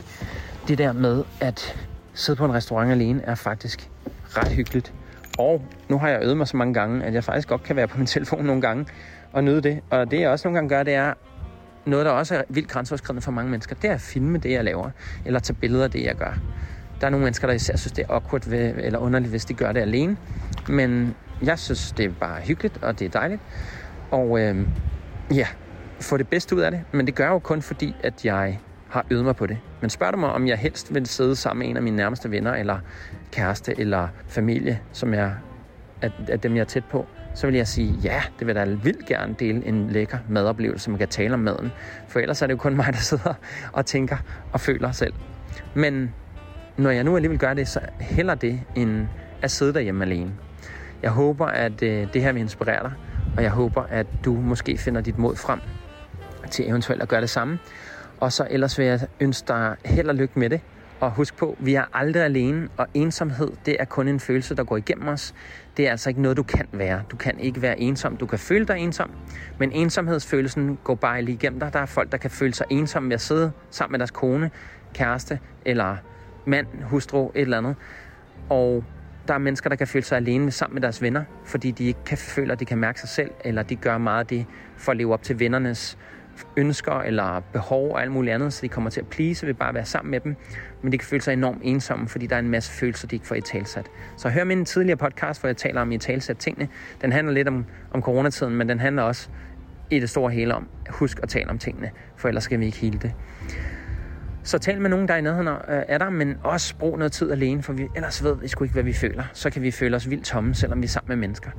det 0.68 0.78
der 0.78 0.94
med 0.94 1.24
at 1.42 1.88
sidde 2.14 2.38
på 2.38 2.46
en 2.46 2.54
restaurant 2.54 2.92
alene 2.92 3.22
er 3.24 3.36
faktisk 3.36 3.90
ret 4.38 4.48
hyggeligt. 4.48 4.94
Og 5.40 5.62
nu 5.90 5.98
har 5.98 6.10
jeg 6.10 6.24
øvet 6.24 6.38
mig 6.38 6.48
så 6.48 6.58
mange 6.58 6.74
gange, 6.74 7.06
at 7.06 7.14
jeg 7.14 7.24
faktisk 7.24 7.48
godt 7.48 7.64
kan 7.64 7.76
være 7.76 7.88
på 7.88 7.98
min 7.98 8.08
telefon 8.08 8.46
nogle 8.46 8.62
gange 8.62 8.86
og 9.34 9.44
nyde 9.44 9.62
det. 9.62 9.82
Og 9.90 10.12
det 10.12 10.20
jeg 10.20 10.30
også 10.30 10.48
nogle 10.48 10.58
gange 10.58 10.70
gør, 10.70 10.84
det 10.84 10.94
er 10.94 11.14
noget, 11.86 12.06
der 12.06 12.12
også 12.12 12.36
er 12.36 12.42
vildt 12.50 12.70
grænseoverskridende 12.70 13.22
for 13.22 13.32
mange 13.32 13.52
mennesker. 13.52 13.76
Det 13.76 13.90
er 13.90 13.94
at 13.94 14.02
filme 14.02 14.38
det, 14.38 14.52
jeg 14.52 14.64
laver, 14.64 14.90
eller 15.26 15.40
tage 15.40 15.56
billeder 15.56 15.84
af 15.84 15.92
det, 15.92 16.04
jeg 16.04 16.16
gør. 16.16 16.34
Der 17.02 17.08
er 17.08 17.12
nogle 17.12 17.24
mennesker, 17.24 17.48
der 17.48 17.54
især 17.54 17.78
synes, 17.78 17.92
det 17.92 18.06
er 18.10 18.14
awkward 18.14 18.50
ved, 18.50 18.74
eller 18.78 19.00
underligt, 19.00 19.30
hvis 19.30 19.46
de 19.46 19.54
gør 19.54 19.72
det 19.72 19.82
alene. 19.82 20.18
Men 20.70 21.16
jeg 21.44 21.60
synes, 21.60 21.92
det 21.92 22.06
er 22.06 22.10
bare 22.20 22.42
hyggeligt, 22.42 22.84
og 22.84 23.00
det 23.00 23.06
er 23.06 23.10
dejligt. 23.10 23.42
Og 24.12 24.40
øh, 24.40 24.68
ja, 25.36 25.48
få 26.02 26.18
det 26.18 26.28
bedste 26.28 26.56
ud 26.56 26.62
af 26.62 26.72
det, 26.72 26.82
men 26.92 27.08
det 27.08 27.16
gør 27.16 27.24
jeg 27.24 27.32
jo 27.32 27.40
kun 27.40 27.62
fordi, 27.62 27.96
at 28.04 28.26
jeg 28.26 28.60
har 28.90 29.06
øvet 29.10 29.26
mig 29.26 29.36
på 29.36 29.46
det. 29.46 29.58
Men 29.82 29.90
spørger 29.90 30.12
du 30.12 30.18
mig, 30.18 30.30
om 30.32 30.48
jeg 30.48 30.58
helst 30.58 30.94
vil 30.94 31.06
sidde 31.06 31.36
sammen 31.36 31.60
med 31.60 31.70
en 31.70 31.78
af 31.78 31.84
mine 31.84 31.96
nærmeste 31.96 32.32
venner, 32.32 32.54
eller 32.54 32.80
kæreste, 33.32 33.80
eller 33.80 34.08
familie, 34.28 34.80
som 34.92 35.14
jeg, 35.14 35.34
at, 36.02 36.12
at 36.28 36.44
dem 36.44 36.56
jeg 36.56 36.62
er 36.62 36.66
tæt 36.66 36.84
på, 36.86 37.06
så 37.36 37.48
vil 37.48 37.56
jeg 37.56 37.68
sige, 37.68 37.94
ja, 38.04 38.22
det 38.40 38.48
vil 38.48 38.56
da 38.56 38.64
vildt 38.64 39.06
gerne 39.06 39.36
dele 39.40 39.66
en 39.66 39.90
lækker 39.90 40.18
madoplevelse, 40.30 40.90
man 40.90 41.00
kan 41.00 41.08
tale 41.08 41.34
om 41.34 41.40
maden. 41.40 41.72
For 42.08 42.20
ellers 42.20 42.42
er 42.42 42.48
det 42.48 42.54
jo 42.54 42.58
kun 42.58 42.76
mig, 42.76 42.94
der 42.94 43.00
sidder 43.00 43.34
og 43.74 43.86
tænker 43.86 44.18
og 44.52 44.60
føler 44.60 44.92
selv. 44.92 45.14
Men 45.74 46.14
når 46.78 46.90
jeg 46.90 47.04
nu 47.04 47.16
alligevel 47.16 47.40
gør 47.40 47.54
det, 47.54 47.68
så 47.68 47.80
heller 48.00 48.36
det, 48.36 48.62
end 48.76 49.08
at 49.42 49.52
sidde 49.52 49.74
derhjemme 49.74 50.06
alene. 50.06 50.32
Jeg 51.04 51.12
håber, 51.12 51.46
at 51.46 51.84
øh, 51.84 52.14
det 52.14 52.22
her 52.22 52.32
vil 52.32 52.42
inspirere 52.42 52.84
dig, 52.84 52.92
og 53.38 53.44
jeg 53.44 53.52
håber, 53.52 53.82
at 53.90 54.08
du 54.26 54.34
måske 54.34 54.78
finder 54.78 55.02
dit 55.02 55.18
mod 55.18 55.36
frem 55.36 55.60
til 56.50 56.70
eventuelt 56.70 57.02
at 57.02 57.08
gøre 57.08 57.22
det 57.22 57.30
samme. 57.30 57.60
Og 58.20 58.32
så 58.32 58.48
ellers 58.50 58.78
vil 58.78 58.86
jeg 58.86 59.00
ønske 59.20 59.48
dig 59.48 59.76
held 59.86 60.10
og 60.10 60.16
lykke 60.16 60.40
med 60.40 60.50
det. 60.50 60.62
Og 61.00 61.12
husk 61.12 61.38
på, 61.38 61.58
vi 61.60 61.76
er 61.76 61.84
aldrig 61.94 62.24
alene, 62.24 62.68
og 62.78 62.88
ensomhed, 62.94 63.52
det 63.66 63.78
er 63.80 63.86
kun 63.86 64.08
en 64.08 64.20
følelse, 64.20 64.56
der 64.56 64.64
går 64.64 64.78
igennem 64.78 65.08
os. 65.08 65.34
Det 65.78 65.88
er 65.88 65.92
altså 65.92 66.10
ikke 66.10 66.22
noget, 66.22 66.38
du 66.38 66.44
kan 66.44 66.68
være. 66.72 67.04
Du 67.12 67.16
kan 67.16 67.40
ikke 67.40 67.62
være 67.62 67.80
ensom. 67.80 68.18
Du 68.18 68.26
kan 68.26 68.40
føle 68.40 68.66
dig 68.66 68.78
ensom, 68.78 69.12
men 69.60 69.72
ensomhedsfølelsen 69.72 70.80
går 70.84 70.96
bare 70.96 71.22
lige 71.22 71.36
igennem 71.36 71.60
dig. 71.60 71.74
Der 71.74 71.80
er 71.80 71.86
folk, 71.86 72.12
der 72.12 72.18
kan 72.18 72.32
føle 72.32 72.54
sig 72.54 72.66
ensomme 72.70 73.10
ved 73.10 73.14
at 73.14 73.22
sidde 73.22 73.52
sammen 73.70 73.92
med 73.94 74.00
deres 74.00 74.12
kone, 74.12 74.52
kæreste 74.94 75.40
eller 75.66 75.98
mand, 76.46 76.68
hustru, 76.84 77.28
et 77.36 77.42
eller 77.42 77.58
andet. 77.58 77.76
Og 78.50 78.84
der 79.28 79.34
er 79.34 79.38
mennesker, 79.38 79.70
der 79.70 79.76
kan 79.76 79.88
føle 79.88 80.06
sig 80.06 80.18
alene 80.18 80.52
sammen 80.52 80.76
med 80.76 80.82
deres 80.82 81.02
venner, 81.02 81.24
fordi 81.46 81.72
de 81.72 81.86
ikke 81.86 82.04
kan 82.06 82.18
føle, 82.18 82.52
at 82.52 82.60
de 82.60 82.66
kan 82.66 82.78
mærke 82.78 83.00
sig 83.00 83.10
selv, 83.10 83.32
eller 83.44 83.64
de 83.64 83.76
gør 83.76 83.98
meget 83.98 84.20
af 84.20 84.28
det 84.28 84.46
for 84.78 84.92
at 84.92 84.98
leve 84.98 85.14
op 85.14 85.24
til 85.24 85.40
vennernes 85.40 85.98
ønsker 86.58 87.02
eller 87.02 87.40
behov 87.54 87.92
og 87.92 88.02
alt 88.02 88.12
muligt 88.12 88.34
andet, 88.34 88.54
så 88.54 88.62
de 88.62 88.70
kommer 88.70 88.90
til 88.90 89.02
at 89.02 89.08
please 89.08 89.48
ved 89.48 89.54
bare 89.54 89.70
at 89.70 89.76
være 89.76 89.86
sammen 89.86 90.12
med 90.12 90.20
dem. 90.20 90.36
Men 90.82 90.92
de 90.92 90.98
kan 90.98 91.06
føle 91.06 91.22
sig 91.22 91.34
enormt 91.34 91.60
ensomme, 91.64 92.08
fordi 92.08 92.28
der 92.28 92.36
er 92.36 92.40
en 92.40 92.50
masse 92.50 92.72
følelser, 92.72 93.08
de 93.08 93.16
ikke 93.16 93.28
får 93.28 93.36
i 93.36 93.42
talsat. 93.42 93.86
Så 94.18 94.30
hør 94.30 94.44
min 94.44 94.66
tidligere 94.66 94.98
podcast, 94.98 95.40
hvor 95.40 95.48
jeg 95.48 95.58
taler 95.58 95.82
om 95.82 95.92
i 95.92 95.98
talsat 95.98 96.38
tingene. 96.38 96.68
Den 97.02 97.12
handler 97.12 97.34
lidt 97.34 97.48
om, 97.48 97.66
om 97.92 98.02
coronatiden, 98.02 98.56
men 98.56 98.70
den 98.70 98.80
handler 98.80 99.04
også 99.04 99.30
i 99.90 100.00
det 100.00 100.10
store 100.10 100.32
hele 100.32 100.56
om, 100.56 100.68
husk 100.90 101.20
at 101.24 101.30
tale 101.30 101.50
om 101.50 101.60
tingene, 101.60 101.92
for 102.16 102.28
ellers 102.28 102.44
skal 102.44 102.60
vi 102.60 102.66
ikke 102.66 102.78
hele 102.78 103.00
det. 103.00 103.14
Så 104.50 104.58
tal 104.58 104.82
med 104.82 104.90
nogen, 104.90 105.08
der 105.08 105.14
er 105.14 105.18
i 105.18 105.22
nærheden 105.22 105.48
af 105.68 106.00
dig, 106.00 106.14
men 106.14 106.38
også 106.44 106.78
brug 106.78 106.98
noget 106.98 107.12
tid 107.12 107.32
alene, 107.32 107.64
for 107.64 107.74
vi, 107.74 107.88
ellers 107.96 108.24
ved 108.24 108.36
vi 108.36 108.48
sgu 108.48 108.64
ikke, 108.64 108.74
hvad 108.74 108.84
vi 108.84 108.94
føler. 108.94 109.24
Så 109.34 109.50
kan 109.50 109.62
vi 109.62 109.72
føle 109.72 109.96
os 109.96 110.10
vildt 110.10 110.26
tomme, 110.26 110.56
selvom 110.56 110.82
vi 110.82 110.86
er 110.86 110.90
sammen 110.90 111.08
med 111.08 111.16
mennesker. 111.16 111.50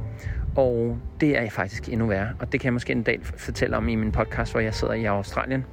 Og 0.57 0.99
det 1.21 1.39
er 1.39 1.51
faktisk 1.51 1.89
endnu 1.89 2.07
værre. 2.07 2.29
Og 2.39 2.53
det 2.53 2.61
kan 2.61 2.65
jeg 2.65 2.73
måske 2.73 2.93
en 2.93 3.03
dag 3.03 3.21
fortælle 3.23 3.77
om 3.77 3.89
i 3.89 3.95
min 3.95 4.13
podcast, 4.13 4.53
hvor 4.53 4.61
jeg 4.61 4.75
sidder 4.75 4.95
i 4.95 5.05
Australien 5.05 5.65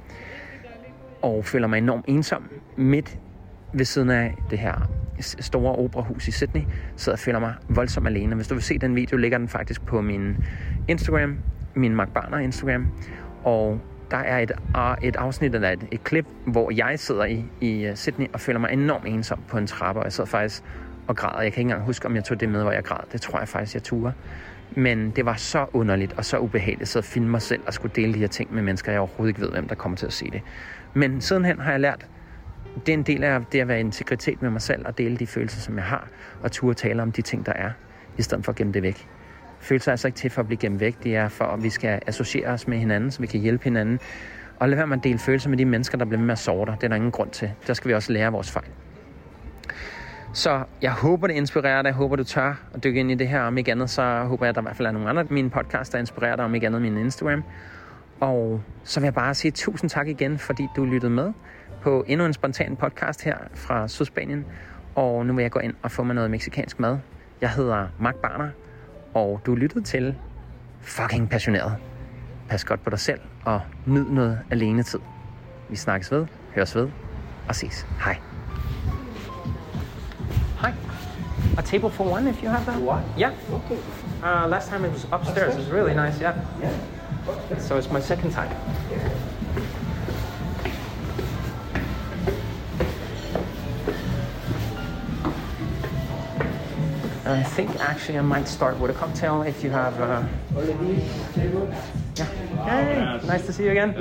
og 1.22 1.44
føler 1.44 1.66
mig 1.66 1.78
enormt 1.78 2.04
ensom 2.08 2.50
midt 2.76 3.18
ved 3.72 3.84
siden 3.84 4.10
af 4.10 4.34
det 4.50 4.58
her 4.58 4.90
store 5.22 5.76
operahus 5.76 6.28
i 6.28 6.30
Sydney, 6.30 6.62
så 6.96 7.10
jeg 7.10 7.18
føler 7.18 7.38
mig 7.38 7.54
voldsomt 7.68 8.06
alene. 8.06 8.34
Hvis 8.34 8.48
du 8.48 8.54
vil 8.54 8.62
se 8.62 8.78
den 8.78 8.96
video, 8.96 9.16
ligger 9.16 9.38
den 9.38 9.48
faktisk 9.48 9.86
på 9.86 10.00
min 10.00 10.36
Instagram, 10.88 11.38
min 11.74 11.94
Mark 11.94 12.12
Barner 12.14 12.38
Instagram. 12.38 12.86
Og 13.44 13.80
der 14.10 14.16
er 14.16 14.38
et, 14.38 14.52
et 15.02 15.16
afsnit 15.16 15.54
eller 15.54 15.70
et, 15.70 15.86
et 15.92 16.04
klip, 16.04 16.26
hvor 16.46 16.70
jeg 16.70 16.98
sidder 16.98 17.24
i, 17.24 17.44
i 17.60 17.86
øh, 17.86 17.96
Sydney 17.96 18.26
og 18.32 18.40
føler 18.40 18.60
mig 18.60 18.72
enormt 18.72 19.06
ensom 19.06 19.40
på 19.48 19.58
en 19.58 19.66
trappe, 19.66 20.00
og 20.00 20.04
jeg 20.04 20.12
sidder 20.12 20.30
faktisk 20.30 20.62
og 21.06 21.16
græder. 21.16 21.42
Jeg 21.42 21.52
kan 21.52 21.60
ikke 21.60 21.70
engang 21.70 21.82
huske, 21.82 22.06
om 22.06 22.16
jeg 22.16 22.24
tog 22.24 22.40
det 22.40 22.48
med, 22.48 22.62
hvor 22.62 22.72
jeg 22.72 22.84
græd. 22.84 23.00
Det 23.12 23.20
tror 23.20 23.38
jeg 23.38 23.48
faktisk, 23.48 23.74
jeg 23.74 23.82
turde. 23.82 24.12
Men 24.70 25.10
det 25.10 25.24
var 25.24 25.34
så 25.34 25.66
underligt 25.72 26.12
og 26.12 26.24
så 26.24 26.38
ubehageligt 26.38 26.96
at 26.96 27.04
filme 27.04 27.28
mig 27.28 27.42
selv 27.42 27.62
og 27.66 27.74
skulle 27.74 27.92
dele 27.96 28.14
de 28.14 28.18
her 28.18 28.26
ting 28.26 28.54
med 28.54 28.62
mennesker, 28.62 28.92
jeg 28.92 29.00
overhovedet 29.00 29.30
ikke 29.30 29.40
ved, 29.40 29.50
hvem 29.50 29.68
der 29.68 29.74
kommer 29.74 29.96
til 29.96 30.06
at 30.06 30.12
se 30.12 30.30
det. 30.30 30.42
Men 30.94 31.20
sidenhen 31.20 31.60
har 31.60 31.70
jeg 31.70 31.80
lært, 31.80 32.06
det 32.86 32.92
er 32.92 32.98
en 32.98 33.02
del 33.02 33.24
af 33.24 33.40
det 33.52 33.60
at 33.60 33.68
være 33.68 33.80
integritet 33.80 34.42
med 34.42 34.50
mig 34.50 34.62
selv 34.62 34.86
og 34.86 34.98
dele 34.98 35.16
de 35.16 35.26
følelser, 35.26 35.60
som 35.60 35.76
jeg 35.76 35.84
har, 35.84 36.08
og 36.42 36.52
turde 36.52 36.74
tale 36.74 37.02
om 37.02 37.12
de 37.12 37.22
ting, 37.22 37.46
der 37.46 37.52
er, 37.52 37.70
i 38.18 38.22
stedet 38.22 38.44
for 38.44 38.52
at 38.52 38.56
gemme 38.56 38.72
det 38.72 38.82
væk. 38.82 39.08
Følelser 39.60 39.90
er 39.90 39.92
altså 39.92 40.08
ikke 40.08 40.16
til 40.16 40.30
for 40.30 40.40
at 40.40 40.46
blive 40.46 40.58
gemt 40.58 40.80
væk. 40.80 40.96
Det 41.02 41.16
er 41.16 41.28
for, 41.28 41.44
at 41.44 41.62
vi 41.62 41.70
skal 41.70 42.00
associere 42.06 42.48
os 42.48 42.68
med 42.68 42.78
hinanden, 42.78 43.10
så 43.10 43.20
vi 43.20 43.26
kan 43.26 43.40
hjælpe 43.40 43.64
hinanden. 43.64 44.00
Og 44.56 44.68
lad 44.68 44.76
være 44.76 44.86
med 44.86 44.96
at 44.96 45.04
dele 45.04 45.18
følelser 45.18 45.50
med 45.50 45.58
de 45.58 45.64
mennesker, 45.64 45.98
der 45.98 46.04
bliver 46.04 46.20
med 46.20 46.32
at 46.32 46.38
sove 46.38 46.66
dig. 46.66 46.74
Det 46.74 46.84
er 46.84 46.88
der 46.88 46.96
ingen 46.96 47.10
grund 47.10 47.30
til. 47.30 47.50
Der 47.66 47.74
skal 47.74 47.88
vi 47.88 47.94
også 47.94 48.12
lære 48.12 48.32
vores 48.32 48.50
fejl. 48.50 48.66
Så 50.32 50.64
jeg 50.82 50.92
håber, 50.92 51.26
det 51.26 51.34
inspirerer 51.34 51.82
dig. 51.82 51.88
Jeg 51.88 51.94
håber, 51.94 52.16
du 52.16 52.24
tør 52.24 52.54
at 52.74 52.84
dykke 52.84 53.00
ind 53.00 53.10
i 53.10 53.14
det 53.14 53.28
her. 53.28 53.40
Om 53.40 53.58
ikke 53.58 53.72
andet, 53.72 53.90
så 53.90 54.24
håber 54.24 54.44
jeg, 54.44 54.48
at 54.48 54.54
der 54.54 54.60
i 54.60 54.62
hvert 54.62 54.76
fald 54.76 54.88
er 54.88 54.92
nogle 54.92 55.08
andre 55.08 55.22
af 55.22 55.30
mine 55.30 55.50
podcasts, 55.50 55.90
der 55.90 55.98
inspirerer 55.98 56.36
dig. 56.36 56.44
Om 56.44 56.54
ikke 56.54 56.66
andet, 56.66 56.82
min 56.82 56.98
Instagram. 56.98 57.44
Og 58.20 58.62
så 58.84 59.00
vil 59.00 59.06
jeg 59.06 59.14
bare 59.14 59.34
sige 59.34 59.50
tusind 59.50 59.90
tak 59.90 60.08
igen, 60.08 60.38
fordi 60.38 60.68
du 60.76 60.84
lyttede 60.84 61.12
med 61.12 61.32
på 61.82 62.04
endnu 62.06 62.26
en 62.26 62.32
spontan 62.32 62.76
podcast 62.76 63.24
her 63.24 63.36
fra 63.54 63.88
Sydspanien. 63.88 64.46
Og 64.94 65.26
nu 65.26 65.34
vil 65.34 65.42
jeg 65.42 65.50
gå 65.50 65.58
ind 65.58 65.74
og 65.82 65.90
få 65.90 66.02
mig 66.02 66.14
noget 66.14 66.30
meksikansk 66.30 66.80
mad. 66.80 66.98
Jeg 67.40 67.50
hedder 67.50 67.86
Mark 68.00 68.14
Barner, 68.14 68.48
og 69.14 69.40
du 69.46 69.54
lyttede 69.54 69.84
til 69.84 70.14
fucking 70.80 71.30
passioneret. 71.30 71.76
Pas 72.48 72.64
godt 72.64 72.84
på 72.84 72.90
dig 72.90 72.98
selv, 72.98 73.20
og 73.44 73.60
nyd 73.86 74.04
noget 74.04 74.40
alene 74.50 74.82
tid. 74.82 74.98
Vi 75.68 75.76
snakkes 75.76 76.12
ved, 76.12 76.26
høres 76.54 76.74
ved, 76.74 76.88
og 77.48 77.54
ses. 77.54 77.86
Hej. 78.04 78.18
Hi. 80.60 80.72
A 81.58 81.62
table 81.62 81.90
for 81.90 82.04
one, 82.04 82.30
if 82.30 82.42
you 82.42 82.50
have 82.50 82.64
that. 82.64 82.82
What? 82.82 83.02
Yeah. 83.18 83.32
Okay. 83.52 83.76
Uh, 84.22 84.50
last 84.50 84.68
time 84.70 84.84
it 84.84 84.92
was 84.92 85.04
upstairs. 85.04 85.54
It 85.54 85.60
was 85.60 85.72
really 85.72 85.94
nice. 85.94 86.20
Yeah. 86.20 86.36
Yeah. 86.62 86.72
So 87.58 87.78
it's 87.78 87.92
my 87.92 88.00
second 88.00 88.30
time. 88.32 88.50
I 97.28 97.42
think 97.42 97.70
actually 97.80 98.18
I 98.18 98.22
might 98.22 98.48
start 98.48 98.80
with 98.80 98.90
a 98.90 98.94
cocktail 98.94 99.42
if 99.42 99.62
you 99.62 99.70
have. 99.70 100.00
Uh, 100.00 100.22
yeah. 102.16 102.24
Hey, 102.64 103.26
nice 103.26 103.44
to 103.46 103.52
see 103.52 103.64
you 103.64 103.70
again. 103.70 103.94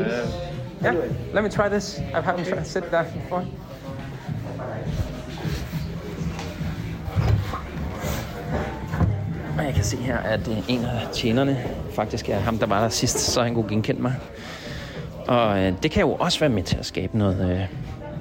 Yeah. 0.81 0.93
Let 1.33 1.43
me 1.43 1.49
try 1.49 1.67
this. 1.67 1.99
I've 2.13 2.23
had 2.23 2.37
to 2.37 2.63
sit 2.63 2.89
that 2.91 3.13
before. 3.13 3.45
Og 9.57 9.65
jeg 9.65 9.73
kan 9.73 9.83
se 9.83 9.97
her, 9.97 10.17
at 10.17 10.47
øh, 10.47 10.57
en 10.67 10.85
af 10.85 11.07
tjenerne 11.13 11.63
faktisk 11.91 12.29
er 12.29 12.39
ham, 12.39 12.57
der 12.57 12.65
var 12.65 12.81
der 12.81 12.89
sidst, 12.89 13.19
så 13.19 13.43
han 13.43 13.53
kunne 13.53 13.69
genkende 13.69 14.01
mig. 14.01 14.15
Og 15.27 15.59
øh, 15.59 15.73
det 15.83 15.91
kan 15.91 16.01
jo 16.01 16.13
også 16.13 16.39
være 16.39 16.49
med 16.49 16.63
til 16.63 16.77
at 16.77 16.85
skabe 16.85 17.17
noget, 17.17 17.51
øh, 17.51 17.61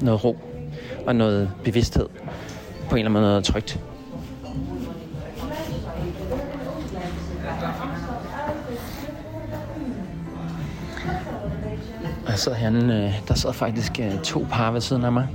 noget 0.00 0.24
ro 0.24 0.38
og 1.06 1.16
noget 1.16 1.50
bevidsthed. 1.64 2.08
På 2.08 2.96
en 2.96 2.98
eller 2.98 3.10
anden 3.10 3.12
måde 3.12 3.22
noget 3.22 3.44
trygt. 3.44 3.80
Der 12.36 12.40
sad, 12.40 12.54
han, 12.54 12.90
øh, 12.90 13.12
der 13.28 13.34
sad 13.34 13.52
faktisk 13.52 14.00
øh, 14.00 14.18
to 14.22 14.46
par 14.50 14.70
ved 14.70 14.80
siden 14.80 15.04
af 15.04 15.12
mig. 15.12 15.28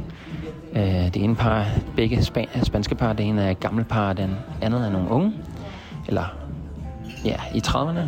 Øh, 0.73 0.83
det 0.83 1.15
ene 1.15 1.35
par, 1.35 1.65
begge 1.95 2.17
span- 2.21 2.63
spanske 2.63 2.95
par, 2.95 3.13
det 3.13 3.25
ene 3.25 3.43
er 3.43 3.51
et 3.51 3.59
gammelt 3.59 3.87
par, 3.87 4.13
den 4.13 4.35
andet 4.61 4.85
er 4.85 4.89
nogle 4.89 5.09
unge. 5.09 5.33
Eller 6.07 6.23
ja, 7.25 7.35
i 7.53 7.61
30'erne. 7.67 7.99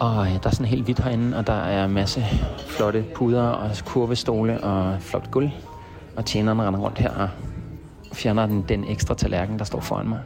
Og 0.00 0.26
der 0.26 0.48
er 0.48 0.50
sådan 0.50 0.66
helt 0.66 0.84
hvidt 0.84 0.98
herinde, 0.98 1.36
og 1.36 1.46
der 1.46 1.52
er 1.52 1.86
masse 1.86 2.24
flotte 2.66 3.04
puder 3.14 3.42
og 3.42 3.70
kurvestole 3.84 4.60
og 4.60 4.96
flot 5.00 5.30
guld. 5.30 5.50
Og 6.16 6.24
tjeneren 6.24 6.62
render 6.62 6.80
rundt 6.80 6.98
her 6.98 7.10
og 7.10 7.28
fjerner 8.12 8.46
den, 8.46 8.64
den 8.68 8.84
ekstra 8.84 9.14
tallerken, 9.14 9.58
der 9.58 9.64
står 9.64 9.80
foran 9.80 10.08
mig. 10.08 10.20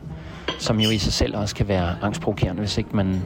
Som 0.58 0.80
jo 0.80 0.90
i 0.90 0.98
sig 0.98 1.12
selv 1.12 1.36
også 1.36 1.54
kan 1.54 1.68
være 1.68 1.96
angstprovokerende, 2.02 2.60
hvis 2.60 2.78
ikke 2.78 2.96
man 2.96 3.22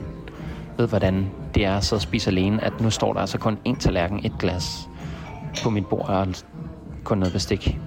ved, 0.78 0.88
hvordan 0.88 1.26
det 1.54 1.64
er 1.64 1.76
at 1.76 1.84
sidde 1.84 1.98
og 1.98 2.02
spise 2.02 2.30
alene. 2.30 2.64
At 2.64 2.80
nu 2.80 2.90
står 2.90 3.12
der 3.12 3.20
altså 3.20 3.38
kun 3.38 3.58
én 3.68 3.78
tallerken, 3.78 4.20
et 4.24 4.32
glas 4.38 4.88
på 5.62 5.70
mit 5.70 5.86
bord 5.86 6.08
og 6.08 6.26
kun 7.04 7.18
noget 7.18 7.32
bestik. 7.32 7.78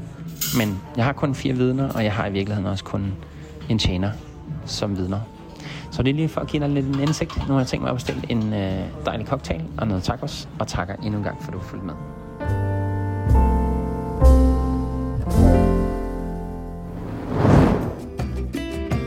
Men 0.58 0.82
jeg 0.98 1.06
har 1.06 1.14
kun 1.14 1.36
fire 1.36 1.54
vidner, 1.54 1.94
og 1.94 2.04
jeg 2.04 2.14
har 2.14 2.28
i 2.28 2.32
virkeligheden 2.32 2.70
også 2.70 2.84
kun 2.84 3.14
en 3.70 3.80
tjener 3.80 4.12
som 4.66 4.98
vidner. 4.98 5.20
Så 5.92 6.04
det 6.04 6.10
er 6.10 6.14
lige 6.14 6.30
for 6.30 6.42
at 6.42 6.48
give 6.48 6.64
dig 6.64 6.70
lidt 6.70 6.86
en 6.86 7.00
indsigt. 7.00 7.38
Nu 7.48 7.54
har 7.54 7.60
jeg 7.60 7.68
tænkt 7.68 7.84
mig 7.84 7.90
at 7.90 7.96
bestille 7.96 8.22
en 8.30 8.54
øh, 8.54 8.84
dejlig 9.06 9.28
cocktail 9.28 9.64
og 9.78 9.88
noget 9.88 10.04
tacos, 10.04 10.50
og 10.60 10.68
takker 10.68 10.96
endnu 10.96 11.18
en 11.18 11.24
gang, 11.24 11.44
for 11.44 11.48
at 11.48 11.54
du 11.54 11.60
har 11.60 11.66
fulgt 11.66 11.86
med. 11.86 11.94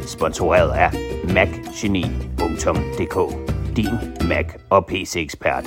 Sponsoreret 0.06 0.70
af 0.70 0.90
macgeni.dk 1.34 3.16
din 3.78 4.28
Mac 4.28 4.46
og 4.70 4.86
PC-ekspert. 4.86 5.64